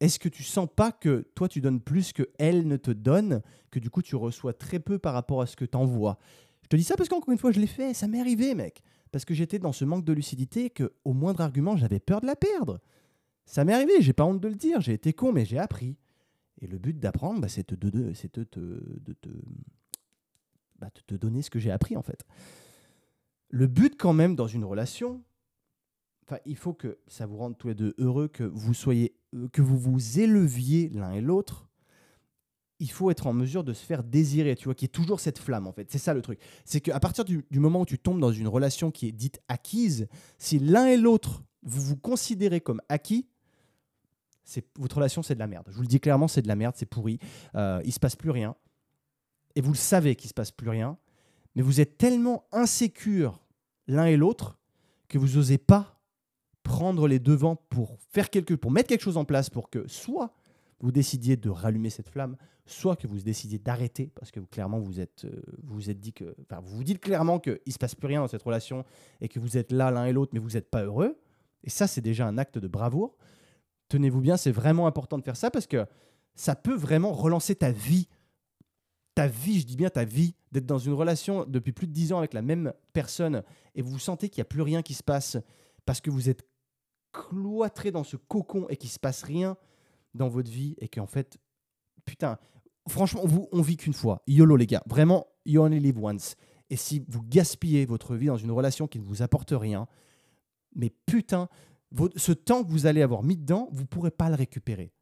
Est-ce 0.00 0.20
que 0.20 0.28
tu 0.28 0.44
sens 0.44 0.68
pas 0.74 0.92
que 0.92 1.28
toi, 1.34 1.48
tu 1.48 1.60
donnes 1.60 1.80
plus 1.80 2.12
que 2.12 2.28
elle 2.38 2.68
ne 2.68 2.76
te 2.76 2.92
donne, 2.92 3.42
que 3.70 3.80
du 3.80 3.90
coup, 3.90 4.02
tu 4.02 4.14
reçois 4.14 4.52
très 4.52 4.78
peu 4.78 4.98
par 4.98 5.12
rapport 5.12 5.42
à 5.42 5.46
ce 5.46 5.56
que 5.56 5.64
tu 5.64 5.76
envoies 5.76 6.18
je 6.68 6.76
te 6.76 6.76
dis 6.76 6.84
ça 6.84 6.96
parce 6.96 7.08
qu'encore 7.08 7.32
une 7.32 7.38
fois, 7.38 7.50
je 7.50 7.60
l'ai 7.60 7.66
fait. 7.66 7.94
Ça 7.94 8.08
m'est 8.08 8.20
arrivé, 8.20 8.54
mec. 8.54 8.82
Parce 9.10 9.24
que 9.24 9.32
j'étais 9.32 9.58
dans 9.58 9.72
ce 9.72 9.86
manque 9.86 10.04
de 10.04 10.12
lucidité 10.12 10.68
que, 10.68 10.92
au 11.06 11.14
moindre 11.14 11.40
argument, 11.40 11.78
j'avais 11.78 11.98
peur 11.98 12.20
de 12.20 12.26
la 12.26 12.36
perdre. 12.36 12.78
Ça 13.46 13.64
m'est 13.64 13.72
arrivé, 13.72 13.94
j'ai 14.00 14.12
pas 14.12 14.26
honte 14.26 14.38
de 14.38 14.48
le 14.48 14.54
dire. 14.54 14.82
J'ai 14.82 14.92
été 14.92 15.14
con, 15.14 15.32
mais 15.32 15.46
j'ai 15.46 15.56
appris. 15.56 15.96
Et 16.60 16.66
le 16.66 16.78
but 16.78 16.98
d'apprendre, 16.98 17.40
bah, 17.40 17.48
c'est 17.48 17.68
de, 17.70 17.76
de, 17.76 18.42
te, 18.42 19.28
bah, 20.78 20.90
donner 21.10 21.42
ce 21.42 21.50
que 21.50 21.58
j'ai 21.58 21.70
appris, 21.70 21.96
en 21.96 22.02
fait. 22.02 22.24
Le 23.50 23.66
but, 23.66 23.96
quand 23.96 24.12
même, 24.12 24.34
dans 24.34 24.46
une 24.46 24.64
relation, 24.64 25.22
il 26.44 26.56
faut 26.56 26.74
que 26.74 26.98
ça 27.06 27.26
vous 27.26 27.36
rende 27.36 27.56
tous 27.56 27.68
les 27.68 27.74
deux 27.74 27.94
heureux, 27.98 28.28
que 28.28 28.44
vous 28.44 28.74
soyez, 28.74 29.14
euh, 29.34 29.48
que 29.48 29.62
vous 29.62 29.78
vous 29.78 30.20
éleviez 30.20 30.90
l'un 30.90 31.12
et 31.12 31.20
l'autre 31.20 31.68
il 32.80 32.90
faut 32.90 33.10
être 33.10 33.26
en 33.26 33.32
mesure 33.32 33.64
de 33.64 33.72
se 33.72 33.84
faire 33.84 34.04
désirer, 34.04 34.54
tu 34.54 34.66
vois, 34.66 34.74
qui 34.74 34.84
est 34.84 34.88
toujours 34.88 35.20
cette 35.20 35.38
flamme 35.38 35.66
en 35.66 35.72
fait. 35.72 35.90
C'est 35.90 35.98
ça 35.98 36.14
le 36.14 36.22
truc. 36.22 36.38
C'est 36.64 36.80
qu'à 36.80 37.00
partir 37.00 37.24
du, 37.24 37.44
moment 37.52 37.80
où 37.80 37.86
tu 37.86 37.98
tombes 37.98 38.20
dans 38.20 38.32
une 38.32 38.48
relation 38.48 38.90
qui 38.90 39.08
est 39.08 39.12
dite 39.12 39.40
acquise, 39.48 40.06
si 40.38 40.58
l'un 40.58 40.86
et 40.86 40.96
l'autre, 40.96 41.42
vous 41.62 41.80
vous 41.80 41.96
considérez 41.96 42.60
comme 42.60 42.80
acquis, 42.88 43.26
votre 44.78 44.96
relation 44.96 45.22
c'est 45.22 45.34
de 45.34 45.38
la 45.38 45.46
merde. 45.46 45.66
Je 45.68 45.76
vous 45.76 45.82
le 45.82 45.88
dis 45.88 46.00
clairement, 46.00 46.28
c'est 46.28 46.42
de 46.42 46.48
la 46.48 46.56
merde, 46.56 46.74
c'est 46.76 46.86
pourri. 46.86 47.18
Euh, 47.54 47.80
il 47.84 47.92
se 47.92 48.00
passe 48.00 48.16
plus 48.16 48.30
rien. 48.30 48.54
Et 49.54 49.60
vous 49.60 49.72
le 49.72 49.76
savez 49.76 50.16
qu'il 50.16 50.28
se 50.28 50.34
passe 50.34 50.50
plus 50.50 50.68
rien. 50.68 50.96
Mais 51.54 51.62
vous 51.62 51.80
êtes 51.80 51.98
tellement 51.98 52.44
insécure 52.52 53.40
l'un 53.86 54.06
et 54.06 54.16
l'autre 54.16 54.58
que 55.08 55.18
vous 55.18 55.36
n'osez 55.36 55.58
pas 55.58 55.98
prendre 56.62 57.08
les 57.08 57.18
devants 57.18 57.56
pour 57.56 57.96
faire 58.10 58.30
quelque, 58.30 58.54
pour 58.54 58.70
mettre 58.70 58.88
quelque 58.88 59.02
chose 59.02 59.16
en 59.16 59.24
place 59.24 59.48
pour 59.48 59.70
que 59.70 59.88
soit 59.88 60.34
vous 60.80 60.92
décidiez 60.92 61.36
de 61.36 61.48
rallumer 61.48 61.90
cette 61.90 62.08
flamme, 62.08 62.36
soit 62.66 62.94
que 62.94 63.06
vous 63.06 63.18
décidiez 63.18 63.58
d'arrêter 63.58 64.12
parce 64.14 64.30
que 64.30 64.40
clairement 64.40 64.78
vous 64.78 65.00
êtes, 65.00 65.24
euh, 65.24 65.42
vous, 65.64 65.90
êtes 65.90 65.98
dit 65.98 66.12
que, 66.12 66.36
vous 66.62 66.76
vous 66.76 66.84
dites 66.84 67.00
clairement 67.00 67.40
qu'il 67.40 67.72
se 67.72 67.78
passe 67.78 67.94
plus 67.94 68.06
rien 68.06 68.20
dans 68.20 68.28
cette 68.28 68.42
relation 68.42 68.84
et 69.20 69.28
que 69.28 69.40
vous 69.40 69.56
êtes 69.56 69.72
là 69.72 69.90
l'un 69.90 70.04
et 70.04 70.12
l'autre, 70.12 70.32
mais 70.34 70.40
vous 70.40 70.50
n'êtes 70.50 70.70
pas 70.70 70.84
heureux. 70.84 71.18
Et 71.64 71.70
ça, 71.70 71.86
c'est 71.86 72.00
déjà 72.00 72.26
un 72.26 72.38
acte 72.38 72.58
de 72.58 72.68
bravoure. 72.68 73.16
Tenez-vous 73.88 74.20
bien, 74.20 74.36
c'est 74.36 74.52
vraiment 74.52 74.86
important 74.86 75.18
de 75.18 75.24
faire 75.24 75.36
ça 75.36 75.50
parce 75.50 75.66
que 75.66 75.86
ça 76.34 76.54
peut 76.54 76.74
vraiment 76.74 77.12
relancer 77.12 77.54
ta 77.54 77.72
vie. 77.72 78.08
Ta 79.14 79.26
vie, 79.26 79.60
je 79.60 79.66
dis 79.66 79.76
bien 79.76 79.90
ta 79.90 80.04
vie, 80.04 80.34
d'être 80.52 80.66
dans 80.66 80.78
une 80.78 80.92
relation 80.92 81.44
depuis 81.46 81.72
plus 81.72 81.86
de 81.86 81.92
10 81.92 82.12
ans 82.12 82.18
avec 82.18 82.34
la 82.34 82.42
même 82.42 82.72
personne 82.92 83.42
et 83.74 83.82
vous 83.82 83.98
sentez 83.98 84.28
qu'il 84.28 84.40
n'y 84.40 84.46
a 84.46 84.50
plus 84.50 84.62
rien 84.62 84.82
qui 84.82 84.94
se 84.94 85.02
passe 85.02 85.36
parce 85.86 86.00
que 86.00 86.10
vous 86.10 86.28
êtes 86.28 86.46
cloîtré 87.12 87.90
dans 87.90 88.04
ce 88.04 88.16
cocon 88.16 88.66
et 88.68 88.76
qu'il 88.76 88.88
ne 88.88 88.92
se 88.92 88.98
passe 88.98 89.22
rien 89.22 89.56
dans 90.14 90.28
votre 90.28 90.50
vie 90.50 90.76
et 90.78 90.88
qu'en 90.88 91.06
fait, 91.06 91.38
putain, 92.04 92.38
franchement, 92.88 93.22
vous, 93.24 93.48
on 93.52 93.62
vit 93.62 93.76
qu'une 93.76 93.92
fois. 93.92 94.22
YOLO, 94.26 94.56
les 94.56 94.66
gars. 94.66 94.82
Vraiment, 94.86 95.26
you 95.44 95.62
only 95.62 95.80
live 95.80 95.98
once. 95.98 96.36
Et 96.70 96.76
si 96.76 97.04
vous 97.08 97.22
gaspillez 97.22 97.86
votre 97.86 98.14
vie 98.14 98.26
dans 98.26 98.36
une 98.36 98.50
relation 98.50 98.86
qui 98.86 98.98
ne 98.98 99.04
vous 99.04 99.22
apporte 99.22 99.52
rien, 99.52 99.86
mais 100.74 100.90
putain, 101.06 101.48
ce 102.16 102.32
temps 102.32 102.64
que 102.64 102.70
vous 102.70 102.86
allez 102.86 103.02
avoir 103.02 103.22
mis 103.22 103.36
dedans, 103.36 103.68
vous 103.72 103.82
ne 103.82 103.86
pourrez 103.86 104.10
pas 104.10 104.28
le 104.28 104.34
récupérer. 104.34 104.92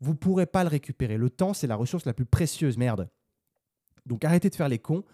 Vous 0.00 0.12
ne 0.12 0.16
pourrez 0.16 0.46
pas 0.46 0.64
le 0.64 0.68
récupérer. 0.68 1.16
Le 1.16 1.30
temps, 1.30 1.54
c'est 1.54 1.66
la 1.66 1.76
ressource 1.76 2.04
la 2.04 2.12
plus 2.12 2.26
précieuse, 2.26 2.76
merde. 2.76 3.08
Donc 4.04 4.24
arrêtez 4.24 4.50
de 4.50 4.54
faire 4.54 4.68
les 4.68 4.78
cons, 4.78 5.04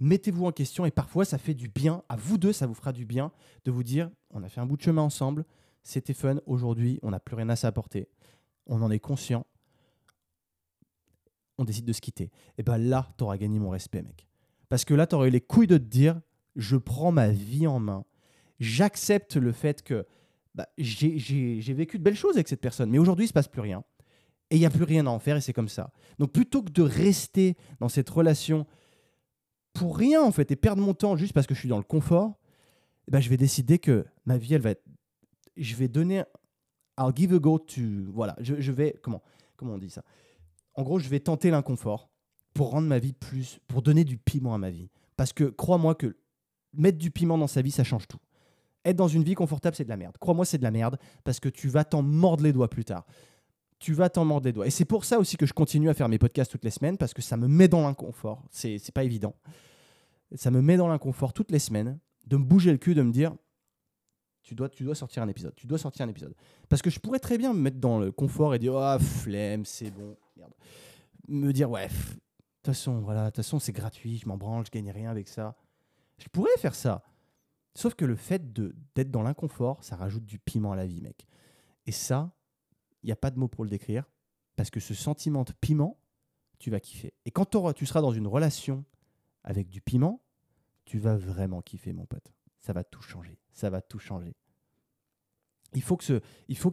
mettez-vous 0.00 0.46
en 0.46 0.52
question 0.52 0.84
et 0.84 0.90
parfois 0.90 1.24
ça 1.24 1.38
fait 1.38 1.54
du 1.54 1.68
bien, 1.68 2.02
à 2.08 2.16
vous 2.16 2.36
deux, 2.36 2.52
ça 2.52 2.66
vous 2.66 2.74
fera 2.74 2.92
du 2.92 3.06
bien 3.06 3.30
de 3.64 3.70
vous 3.70 3.84
dire, 3.84 4.10
on 4.30 4.42
a 4.42 4.48
fait 4.48 4.60
un 4.60 4.66
bout 4.66 4.76
de 4.76 4.82
chemin 4.82 5.02
ensemble, 5.02 5.44
c'était 5.84 6.14
fun, 6.14 6.40
aujourd'hui 6.46 6.98
on 7.02 7.10
n'a 7.10 7.20
plus 7.20 7.36
rien 7.36 7.48
à 7.48 7.54
s'apporter 7.54 8.08
on 8.70 8.82
en 8.82 8.90
est 8.90 9.00
conscient, 9.00 9.44
on 11.58 11.64
décide 11.64 11.84
de 11.84 11.92
se 11.92 12.00
quitter. 12.00 12.24
Et 12.24 12.30
eh 12.58 12.62
bien 12.62 12.78
là, 12.78 13.12
tu 13.18 13.24
auras 13.24 13.36
gagné 13.36 13.58
mon 13.58 13.70
respect, 13.70 14.02
mec. 14.02 14.26
Parce 14.68 14.84
que 14.84 14.94
là, 14.94 15.06
tu 15.06 15.16
auras 15.16 15.26
eu 15.26 15.30
les 15.30 15.40
couilles 15.40 15.66
de 15.66 15.76
te 15.76 15.82
dire, 15.82 16.20
je 16.56 16.76
prends 16.76 17.12
ma 17.12 17.28
vie 17.28 17.66
en 17.66 17.80
main, 17.80 18.04
j'accepte 18.60 19.36
le 19.36 19.52
fait 19.52 19.82
que 19.82 20.06
bah, 20.54 20.68
j'ai 20.78 21.72
vécu 21.74 21.98
de 21.98 22.02
belles 22.02 22.16
choses 22.16 22.34
avec 22.34 22.48
cette 22.48 22.60
personne, 22.60 22.90
mais 22.90 22.98
aujourd'hui, 22.98 23.24
il 23.24 23.28
se 23.28 23.32
passe 23.32 23.48
plus 23.48 23.60
rien. 23.60 23.84
Et 24.50 24.56
il 24.56 24.58
n'y 24.58 24.66
a 24.66 24.70
plus 24.70 24.84
rien 24.84 25.06
à 25.06 25.10
en 25.10 25.20
faire, 25.20 25.36
et 25.36 25.40
c'est 25.40 25.52
comme 25.52 25.68
ça. 25.68 25.92
Donc 26.18 26.32
plutôt 26.32 26.62
que 26.62 26.72
de 26.72 26.82
rester 26.82 27.56
dans 27.78 27.88
cette 27.88 28.10
relation 28.10 28.66
pour 29.72 29.96
rien, 29.96 30.22
en 30.22 30.32
fait, 30.32 30.50
et 30.50 30.56
perdre 30.56 30.82
mon 30.82 30.94
temps 30.94 31.16
juste 31.16 31.32
parce 31.32 31.46
que 31.46 31.54
je 31.54 31.60
suis 31.60 31.68
dans 31.68 31.78
le 31.78 31.84
confort, 31.84 32.38
ben, 33.08 33.20
je 33.20 33.28
vais 33.28 33.36
décider 33.36 33.78
que 33.78 34.04
ma 34.24 34.38
vie, 34.38 34.54
elle 34.54 34.60
va 34.60 34.70
être... 34.70 34.84
Je 35.56 35.76
vais 35.76 35.88
donner 35.88 36.24
I'll 37.00 37.12
give 37.14 37.32
a 37.34 37.38
go 37.38 37.58
to. 37.58 37.80
Voilà, 38.12 38.36
je, 38.40 38.72
vais. 38.72 38.94
Comment, 39.02 39.22
comment 39.56 39.74
on 39.74 39.78
dit 39.78 39.90
ça? 39.90 40.04
En 40.74 40.82
gros, 40.82 40.98
je 40.98 41.08
vais 41.08 41.20
tenter 41.20 41.50
l'inconfort 41.50 42.10
pour 42.52 42.70
rendre 42.70 42.88
ma 42.88 42.98
vie 42.98 43.14
plus. 43.14 43.58
pour 43.68 43.80
donner 43.80 44.04
du 44.04 44.18
piment 44.18 44.54
à 44.54 44.58
ma 44.58 44.70
vie. 44.70 44.90
Parce 45.16 45.32
que 45.32 45.44
crois-moi 45.44 45.94
que 45.94 46.18
mettre 46.74 46.98
du 46.98 47.10
piment 47.10 47.38
dans 47.38 47.46
sa 47.46 47.62
vie, 47.62 47.70
ça 47.70 47.84
change 47.84 48.06
tout. 48.06 48.18
Être 48.84 48.96
dans 48.96 49.08
une 49.08 49.22
vie 49.22 49.34
confortable, 49.34 49.76
c'est 49.76 49.84
de 49.84 49.88
la 49.90 49.96
merde. 49.96 50.16
Crois-moi, 50.18 50.44
c'est 50.44 50.58
de 50.58 50.62
la 50.62 50.70
merde 50.70 50.98
parce 51.24 51.40
que 51.40 51.48
tu 51.48 51.68
vas 51.68 51.84
t'en 51.84 52.02
mordre 52.02 52.42
les 52.42 52.52
doigts 52.52 52.70
plus 52.70 52.84
tard. 52.84 53.06
Tu 53.78 53.92
vas 53.92 54.08
t'en 54.08 54.24
mordre 54.24 54.46
les 54.46 54.52
doigts. 54.52 54.66
Et 54.66 54.70
c'est 54.70 54.84
pour 54.84 55.04
ça 55.04 55.18
aussi 55.18 55.36
que 55.36 55.46
je 55.46 55.52
continue 55.52 55.88
à 55.88 55.94
faire 55.94 56.08
mes 56.08 56.18
podcasts 56.18 56.50
toutes 56.50 56.64
les 56.64 56.70
semaines 56.70 56.96
parce 56.96 57.14
que 57.14 57.22
ça 57.22 57.36
me 57.36 57.48
met 57.48 57.68
dans 57.68 57.82
l'inconfort. 57.82 58.42
C'est, 58.50 58.92
pas 58.92 59.04
évident. 59.04 59.34
Ça 60.34 60.50
me 60.50 60.62
met 60.62 60.76
dans 60.76 60.88
l'inconfort 60.88 61.32
toutes 61.32 61.50
les 61.50 61.58
semaines 61.58 61.98
de 62.26 62.36
me 62.36 62.44
bouger 62.44 62.72
le 62.72 62.78
cul, 62.78 62.94
de 62.94 63.02
me 63.02 63.12
dire 63.12 63.34
tu 64.42 64.54
dois, 64.54 64.68
tu 64.68 64.84
dois 64.84 64.94
sortir 64.94 65.22
un 65.22 65.28
épisode. 65.28 65.54
Tu 65.54 65.66
dois 65.66 65.78
sortir 65.78 66.06
un 66.06 66.08
épisode. 66.08 66.34
Parce 66.68 66.80
que 66.80 66.90
je 66.90 66.98
pourrais 66.98 67.18
très 67.18 67.36
bien 67.36 67.52
me 67.52 67.60
mettre 67.60 67.78
dans 67.78 67.98
le 67.98 68.10
confort 68.10 68.54
et 68.54 68.58
dire 68.58 68.76
Ah, 68.76 68.98
flemme, 68.98 69.64
c'est 69.64 69.90
bon. 69.90 70.16
Merde. 70.36 70.52
Me 71.28 71.52
dire 71.52 71.70
Ouais, 71.70 71.88
de 72.60 72.64
toute 72.64 72.74
façon, 72.74 73.00
voilà, 73.00 73.24
de 73.24 73.26
toute 73.28 73.36
façon, 73.36 73.58
c'est 73.58 73.72
gratuit, 73.72 74.18
je 74.18 74.28
m'en 74.28 74.36
branle, 74.36 74.66
je 74.66 74.70
gagne 74.70 74.90
rien 74.90 75.10
avec 75.10 75.28
ça. 75.28 75.56
Je 76.18 76.28
pourrais 76.28 76.50
faire 76.58 76.74
ça. 76.74 77.02
Sauf 77.74 77.94
que 77.94 78.04
le 78.04 78.16
fait 78.16 78.52
d'être 78.52 79.10
dans 79.10 79.22
l'inconfort, 79.22 79.84
ça 79.84 79.96
rajoute 79.96 80.24
du 80.24 80.38
piment 80.38 80.72
à 80.72 80.76
la 80.76 80.86
vie, 80.86 81.00
mec. 81.00 81.26
Et 81.86 81.92
ça, 81.92 82.32
il 83.02 83.06
n'y 83.06 83.12
a 83.12 83.16
pas 83.16 83.30
de 83.30 83.38
mot 83.38 83.48
pour 83.48 83.64
le 83.64 83.70
décrire. 83.70 84.10
Parce 84.56 84.70
que 84.70 84.80
ce 84.80 84.94
sentiment 84.94 85.44
de 85.44 85.52
piment, 85.52 85.98
tu 86.58 86.70
vas 86.70 86.80
kiffer. 86.80 87.14
Et 87.24 87.30
quand 87.30 87.56
tu 87.74 87.86
seras 87.86 88.00
dans 88.02 88.12
une 88.12 88.26
relation 88.26 88.84
avec 89.44 89.68
du 89.68 89.80
piment, 89.80 90.20
tu 90.84 90.98
vas 90.98 91.16
vraiment 91.16 91.62
kiffer, 91.62 91.92
mon 91.92 92.04
pote 92.04 92.32
ça 92.60 92.72
va 92.72 92.84
tout 92.84 93.02
changer. 93.02 93.38
Ça 93.52 93.70
va 93.70 93.80
tout 93.82 93.98
changer. 93.98 94.36
Il 95.72 95.82
faut 95.82 95.96
qu'il 95.96 96.20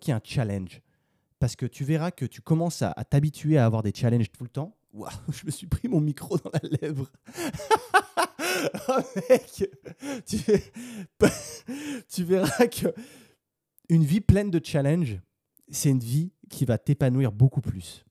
y 0.08 0.10
ait 0.10 0.12
un 0.12 0.22
challenge. 0.24 0.82
Parce 1.40 1.56
que 1.56 1.66
tu 1.66 1.84
verras 1.84 2.12
que 2.12 2.26
tu 2.26 2.42
commences 2.42 2.82
à, 2.82 2.94
t'habituer 3.10 3.58
à 3.58 3.66
avoir 3.66 3.84
des 3.84 3.94
challenges 3.94 4.32
tout 4.32 4.44
le 4.44 4.50
temps. 4.50 4.77
Je 5.32 5.46
me 5.46 5.52
suis 5.52 5.68
pris 5.68 5.88
mon 5.88 6.00
micro 6.00 6.38
dans 6.38 6.52
la 6.52 6.70
lèvre. 6.82 7.12
oh 8.90 9.00
mec, 9.30 9.70
tu, 12.10 12.24
verras 12.24 12.68
que 12.68 12.94
une 13.90 14.04
vie 14.04 14.22
pleine 14.22 14.52
de 14.52 14.60
challenges, 14.64 15.20
c'est 15.70 15.90
une 15.90 16.00
vie 16.00 16.32
qui 16.50 16.66
va 16.66 16.78
t'épanouir 16.78 17.32
beaucoup 17.32 17.62
plus. 17.62 18.06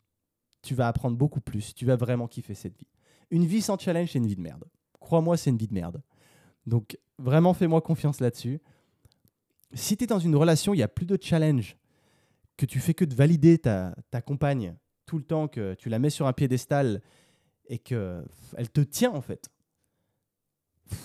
Tu 0.62 0.74
vas 0.74 0.88
apprendre 0.88 1.16
beaucoup 1.16 1.40
plus. 1.40 1.74
Tu 1.74 1.86
vas 1.86 1.96
vraiment 1.96 2.28
kiffer 2.28 2.54
cette 2.54 2.76
vie. 2.76 2.88
Une 3.30 3.46
vie 3.46 3.62
sans 3.62 3.78
challenge, 3.78 4.10
c'est 4.12 4.18
une 4.18 4.26
vie 4.26 4.36
de 4.36 4.40
merde. 4.40 4.64
Crois-moi, 5.00 5.36
c'est 5.36 5.50
une 5.50 5.56
vie 5.56 5.68
de 5.68 5.74
merde. 5.74 6.02
Donc 6.66 6.98
vraiment, 7.18 7.54
fais-moi 7.54 7.80
confiance 7.80 8.20
là-dessus. 8.20 8.60
Si 9.74 9.96
tu 9.96 10.04
es 10.04 10.06
dans 10.06 10.18
une 10.18 10.36
relation, 10.36 10.74
il 10.74 10.78
n'y 10.78 10.82
a 10.82 10.88
plus 10.88 11.06
de 11.06 11.18
challenge, 11.20 11.76
que 12.56 12.66
tu 12.66 12.80
fais 12.80 12.94
que 12.94 13.04
de 13.04 13.14
valider 13.14 13.58
ta, 13.58 13.94
compagne 14.24 14.74
tout 15.06 15.18
le 15.18 15.24
temps, 15.24 15.48
que 15.48 15.74
tu 15.74 15.88
la 15.88 15.98
mets 15.98 16.10
sur 16.10 16.26
un 16.26 16.32
piédestal 16.32 17.00
et 17.68 17.78
qu'elle 17.78 18.70
te 18.72 18.80
tient 18.80 19.12
en 19.12 19.20
fait. 19.20 19.50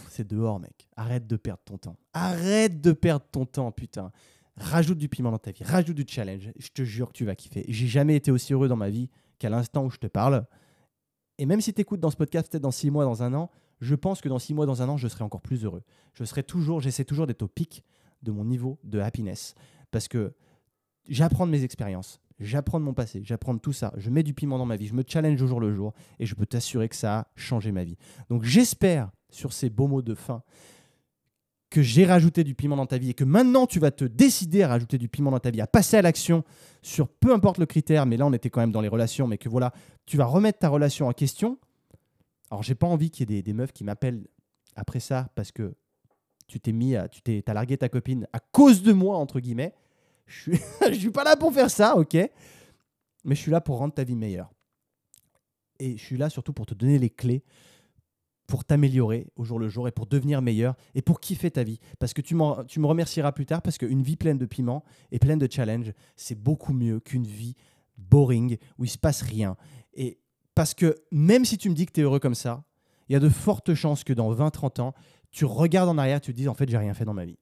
C'est 0.10 0.28
dehors, 0.28 0.60
mec. 0.60 0.88
Arrête 0.96 1.26
de 1.28 1.36
perdre 1.36 1.62
ton 1.64 1.78
temps. 1.78 1.98
Arrête 2.14 2.82
de 2.82 2.92
perdre 2.92 3.26
ton 3.32 3.46
temps, 3.46 3.72
putain. 3.72 4.12
Rajoute 4.58 4.98
du 4.98 5.10
piment 5.10 5.32
dans 5.32 5.40
ta 5.40 5.52
vie. 5.52 5.64
Rajoute 5.64 5.96
du 5.96 6.06
challenge. 6.08 6.52
Je 6.58 6.70
te 6.70 6.84
jure 6.84 7.08
que 7.08 7.14
tu 7.14 7.26
vas 7.26 7.36
kiffer. 7.36 7.66
J'ai 7.68 7.88
jamais 7.88 8.16
été 8.16 8.32
aussi 8.32 8.54
heureux 8.54 8.68
dans 8.68 8.76
ma 8.76 8.90
vie 8.90 9.10
qu'à 9.40 9.50
l'instant 9.50 9.86
où 9.86 9.90
je 9.90 9.98
te 9.98 10.08
parle. 10.08 10.46
Et 11.38 11.46
même 11.46 11.62
si 11.62 11.74
tu 11.74 11.82
écoutes 11.82 12.00
dans 12.00 12.12
ce 12.12 12.18
podcast, 12.18 12.52
peut-être 12.52 12.62
dans 12.62 12.72
six 12.72 12.92
mois, 12.92 13.06
dans 13.06 13.24
un 13.24 13.34
an, 13.34 13.50
je 13.80 13.96
pense 13.96 14.22
que 14.22 14.30
dans 14.30 14.38
six 14.38 14.54
mois, 14.54 14.68
dans 14.68 14.84
un 14.84 14.90
an, 14.90 14.98
je 14.98 15.08
serai 15.08 15.24
encore 15.24 15.42
plus 15.42 15.64
heureux. 15.64 15.82
Je 16.14 16.24
serai 16.24 16.44
toujours, 16.44 16.82
j'essaie 16.82 17.06
toujours 17.06 17.26
d'être 17.26 17.42
au 17.42 17.48
pic 17.48 17.84
de 18.22 18.32
mon 18.32 18.46
niveau 18.46 18.78
de 18.84 19.00
happiness. 19.00 19.56
Parce 19.90 20.08
que 20.08 20.34
j'apprends 21.08 21.48
de 21.48 21.52
mes 21.52 21.64
expériences, 21.64 22.22
j'apprends 22.42 22.80
de 22.80 22.86
mon 22.86 22.94
passé, 22.94 23.22
j'apprends 23.24 23.54
de 23.54 23.60
tout 23.60 23.74
ça. 23.74 23.94
Je 23.98 24.10
mets 24.10 24.24
du 24.24 24.34
piment 24.34 24.58
dans 24.58 24.66
ma 24.66 24.76
vie, 24.76 24.88
je 24.88 24.94
me 24.94 25.04
challenge 25.08 25.42
au 25.42 25.48
jour 25.48 25.60
le 25.60 25.74
jour 25.74 25.94
et 26.20 26.26
je 26.26 26.36
peux 26.36 26.46
t'assurer 26.46 26.90
que 26.90 26.96
ça 26.96 27.20
a 27.20 27.28
changé 27.36 27.72
ma 27.72 27.84
vie. 27.84 27.98
Donc 28.30 28.44
j'espère, 28.44 29.12
sur 29.30 29.54
ces 29.54 29.70
beaux 29.70 29.88
mots 29.88 30.02
de 30.02 30.16
fin, 30.16 30.44
que 31.72 31.82
j'ai 31.82 32.06
rajouté 32.06 32.44
du 32.44 32.54
piment 32.54 32.76
dans 32.76 32.86
ta 32.86 32.98
vie 32.98 33.12
et 33.12 33.14
que 33.14 33.24
maintenant 33.24 33.66
tu 33.66 33.80
vas 33.80 33.92
te 33.92 34.04
décider 34.04 34.62
à 34.62 34.68
rajouter 34.68 34.98
du 34.98 35.08
piment 35.08 35.32
dans 35.32 35.40
ta 35.40 35.52
vie, 35.52 35.62
à 35.62 35.68
passer 35.68 35.98
à 35.98 36.02
l'action 36.02 36.44
sur 36.82 37.08
peu 37.08 37.34
importe 37.34 37.58
le 37.58 37.66
critère, 37.66 38.06
mais 38.06 38.18
là 38.18 38.28
on 38.28 38.34
était 38.34 38.50
quand 38.50 38.60
même 38.60 38.74
dans 38.74 38.82
les 38.82 38.90
relations, 38.90 39.26
mais 39.26 39.38
que 39.38 39.48
voilà, 39.48 39.72
tu 40.06 40.18
vas 40.18 40.26
remettre 40.26 40.60
ta 40.60 40.68
relation 40.68 41.08
en 41.08 41.14
question. 41.14 41.58
Alors 42.52 42.62
j'ai 42.62 42.76
pas 42.76 42.88
envie 42.88 43.10
qu'il 43.10 43.32
y 43.32 43.38
ait 43.38 43.42
des, 43.42 43.54
meufs 43.54 43.72
qui 43.72 43.86
m'appellent 43.86 44.28
après 44.76 45.00
ça 45.00 45.30
parce 45.34 45.54
que 45.54 45.74
tu 46.48 46.60
t'es 46.60 46.74
mis, 46.74 46.98
à, 46.98 47.08
tu 47.08 47.22
t'es, 47.22 47.42
as 47.48 47.54
largué 47.54 47.78
ta 47.78 47.88
copine 47.88 48.28
à 48.34 48.40
cause 48.40 48.84
de 48.84 48.92
moi 48.92 49.18
entre 49.18 49.40
guillemets. 49.40 49.74
Je 50.32 50.52
suis, 50.52 50.94
suis 51.00 51.12
pas 51.12 51.24
là 51.24 51.36
pour 51.36 51.54
faire 51.54 51.70
ça, 51.70 51.96
ok 51.98 52.16
Mais 53.24 53.36
je 53.36 53.42
suis 53.42 53.52
là 53.52 53.62
pour 53.62 53.78
rendre 53.78 53.94
ta 53.94 54.04
vie 54.04 54.16
meilleure. 54.16 54.52
Et 55.80 55.98
je 55.98 56.04
suis 56.04 56.18
là 56.18 56.30
surtout 56.30 56.54
pour 56.54 56.66
te 56.66 56.74
donner 56.74 57.00
les 57.00 57.10
clés 57.10 57.44
pour 58.52 58.66
t'améliorer 58.66 59.28
au 59.38 59.46
jour 59.46 59.60
le 59.60 59.70
jour 59.70 59.88
et 59.88 59.94
pour 59.94 60.08
devenir 60.08 60.42
meilleur 60.42 60.76
et 60.94 61.02
pour 61.02 61.22
kiffer 61.22 61.50
ta 61.50 61.64
vie. 61.64 61.80
Parce 62.00 62.14
que 62.14 62.20
tu, 62.20 62.36
me 62.36 62.86
remercieras 62.86 63.32
plus 63.32 63.46
tard 63.46 63.62
parce 63.62 63.78
qu'une 63.78 64.04
vie 64.04 64.18
pleine 64.18 64.38
de 64.38 64.46
piment 64.46 64.84
et 65.14 65.20
pleine 65.20 65.40
de 65.40 65.48
challenges, 65.50 65.94
c'est 66.18 66.36
beaucoup 66.36 66.74
mieux 66.74 67.00
qu'une 67.00 67.26
vie 67.26 67.56
boring 67.98 68.58
où 68.78 68.84
il 68.84 68.90
se 68.90 68.98
passe 68.98 69.22
rien. 69.22 69.56
Et 69.94 70.20
parce 70.54 70.74
que 70.74 70.98
même 71.12 71.46
si 71.46 71.58
tu 71.58 71.70
me 71.70 71.76
dis 71.76 71.86
que 71.86 71.94
tu 71.94 72.02
es 72.02 72.04
heureux 72.04 72.20
comme 72.20 72.36
ça, 72.36 72.66
il 73.08 73.14
y 73.14 73.16
a 73.16 73.20
de 73.22 73.30
fortes 73.30 73.74
chances 73.74 74.04
que 74.04 74.12
dans 74.12 74.30
20-30 74.34 74.82
ans, 74.82 74.94
tu 75.32 75.46
regardes 75.46 75.88
en 75.88 75.98
arrière, 75.98 76.20
tu 76.20 76.34
te 76.34 76.38
dis 76.38 76.50
en 76.50 76.54
fait, 76.54 76.68
j'ai 76.68 76.78
rien 76.78 76.94
fait 76.94 77.06
dans 77.06 77.14
ma 77.14 77.24
vie. 77.24 77.40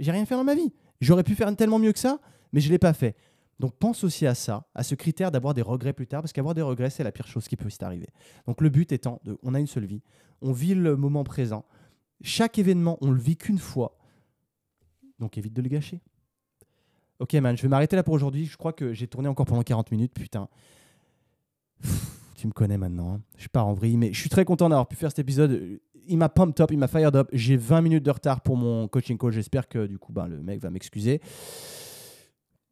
J'ai 0.00 0.10
rien 0.10 0.26
fait 0.26 0.34
dans 0.34 0.42
ma 0.42 0.56
vie. 0.56 0.72
J'aurais 1.00 1.24
pu 1.24 1.34
faire 1.34 1.54
tellement 1.56 1.78
mieux 1.78 1.92
que 1.92 1.98
ça, 1.98 2.20
mais 2.52 2.60
je 2.60 2.68
ne 2.68 2.72
l'ai 2.72 2.78
pas 2.78 2.92
fait. 2.92 3.16
Donc 3.58 3.74
pense 3.76 4.04
aussi 4.04 4.26
à 4.26 4.34
ça, 4.34 4.68
à 4.74 4.82
ce 4.82 4.94
critère 4.94 5.30
d'avoir 5.30 5.52
des 5.52 5.62
regrets 5.62 5.92
plus 5.92 6.06
tard, 6.06 6.22
parce 6.22 6.32
qu'avoir 6.32 6.54
des 6.54 6.62
regrets, 6.62 6.90
c'est 6.90 7.02
la 7.02 7.12
pire 7.12 7.26
chose 7.26 7.48
qui 7.48 7.56
peut 7.56 7.68
t'arriver. 7.70 8.08
Donc 8.46 8.60
le 8.60 8.68
but 8.68 8.92
étant, 8.92 9.20
de, 9.24 9.36
on 9.42 9.54
a 9.54 9.60
une 9.60 9.66
seule 9.66 9.84
vie, 9.84 10.02
on 10.40 10.52
vit 10.52 10.74
le 10.74 10.96
moment 10.96 11.24
présent. 11.24 11.64
Chaque 12.22 12.58
événement, 12.58 12.98
on 13.00 13.10
le 13.10 13.20
vit 13.20 13.36
qu'une 13.36 13.58
fois. 13.58 13.98
Donc 15.18 15.36
évite 15.38 15.54
de 15.54 15.62
le 15.62 15.68
gâcher. 15.68 16.00
Ok 17.18 17.34
man, 17.34 17.56
je 17.56 17.62
vais 17.62 17.68
m'arrêter 17.68 17.96
là 17.96 18.04
pour 18.04 18.14
aujourd'hui. 18.14 18.46
Je 18.46 18.56
crois 18.56 18.72
que 18.72 18.92
j'ai 18.92 19.08
tourné 19.08 19.28
encore 19.28 19.46
pendant 19.46 19.62
40 19.62 19.90
minutes, 19.90 20.14
putain. 20.14 20.48
tu 22.36 22.46
me 22.46 22.52
connais 22.52 22.78
maintenant. 22.78 23.14
Hein. 23.14 23.20
Je 23.36 23.48
pars 23.48 23.66
en 23.66 23.74
vrille, 23.74 23.96
mais 23.96 24.12
je 24.12 24.20
suis 24.20 24.30
très 24.30 24.44
content 24.44 24.68
d'avoir 24.68 24.86
pu 24.86 24.94
faire 24.94 25.10
cet 25.10 25.18
épisode. 25.18 25.80
Il 26.08 26.18
m'a 26.18 26.28
pumped 26.28 26.60
up, 26.60 26.70
il 26.70 26.78
m'a 26.78 26.88
fired 26.88 27.14
up. 27.14 27.28
J'ai 27.32 27.56
20 27.56 27.82
minutes 27.82 28.04
de 28.04 28.10
retard 28.10 28.40
pour 28.40 28.56
mon 28.56 28.88
coaching 28.88 29.18
call. 29.18 29.32
J'espère 29.32 29.68
que 29.68 29.86
du 29.86 29.98
coup, 29.98 30.12
ben, 30.12 30.26
le 30.26 30.42
mec 30.42 30.60
va 30.60 30.70
m'excuser. 30.70 31.20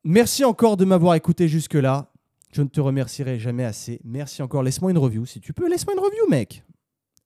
Merci 0.05 0.45
encore 0.45 0.77
de 0.77 0.85
m'avoir 0.85 1.15
écouté 1.15 1.49
jusque-là. 1.49 2.11
Je 2.53 2.63
ne 2.63 2.69
te 2.69 2.81
remercierai 2.81 3.39
jamais 3.39 3.65
assez. 3.65 4.01
Merci 4.05 4.43
encore. 4.43 4.63
Laisse-moi 4.63 4.91
une 4.91 4.99
review. 4.99 5.27
Si 5.27 5.41
tu 5.41 5.53
peux, 5.53 5.69
laisse-moi 5.69 5.95
une 5.95 6.01
review, 6.01 6.29
mec. 6.29 6.63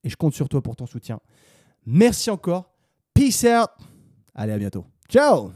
Et 0.02 0.08
je 0.08 0.16
compte 0.16 0.34
sur 0.34 0.48
toi 0.48 0.62
pour 0.62 0.76
ton 0.76 0.86
soutien. 0.86 1.20
Merci 1.86 2.30
encore. 2.30 2.72
Peace 3.14 3.44
out. 3.44 3.70
Allez, 4.34 4.52
à 4.52 4.58
bientôt. 4.58 4.86
Ciao 5.08 5.52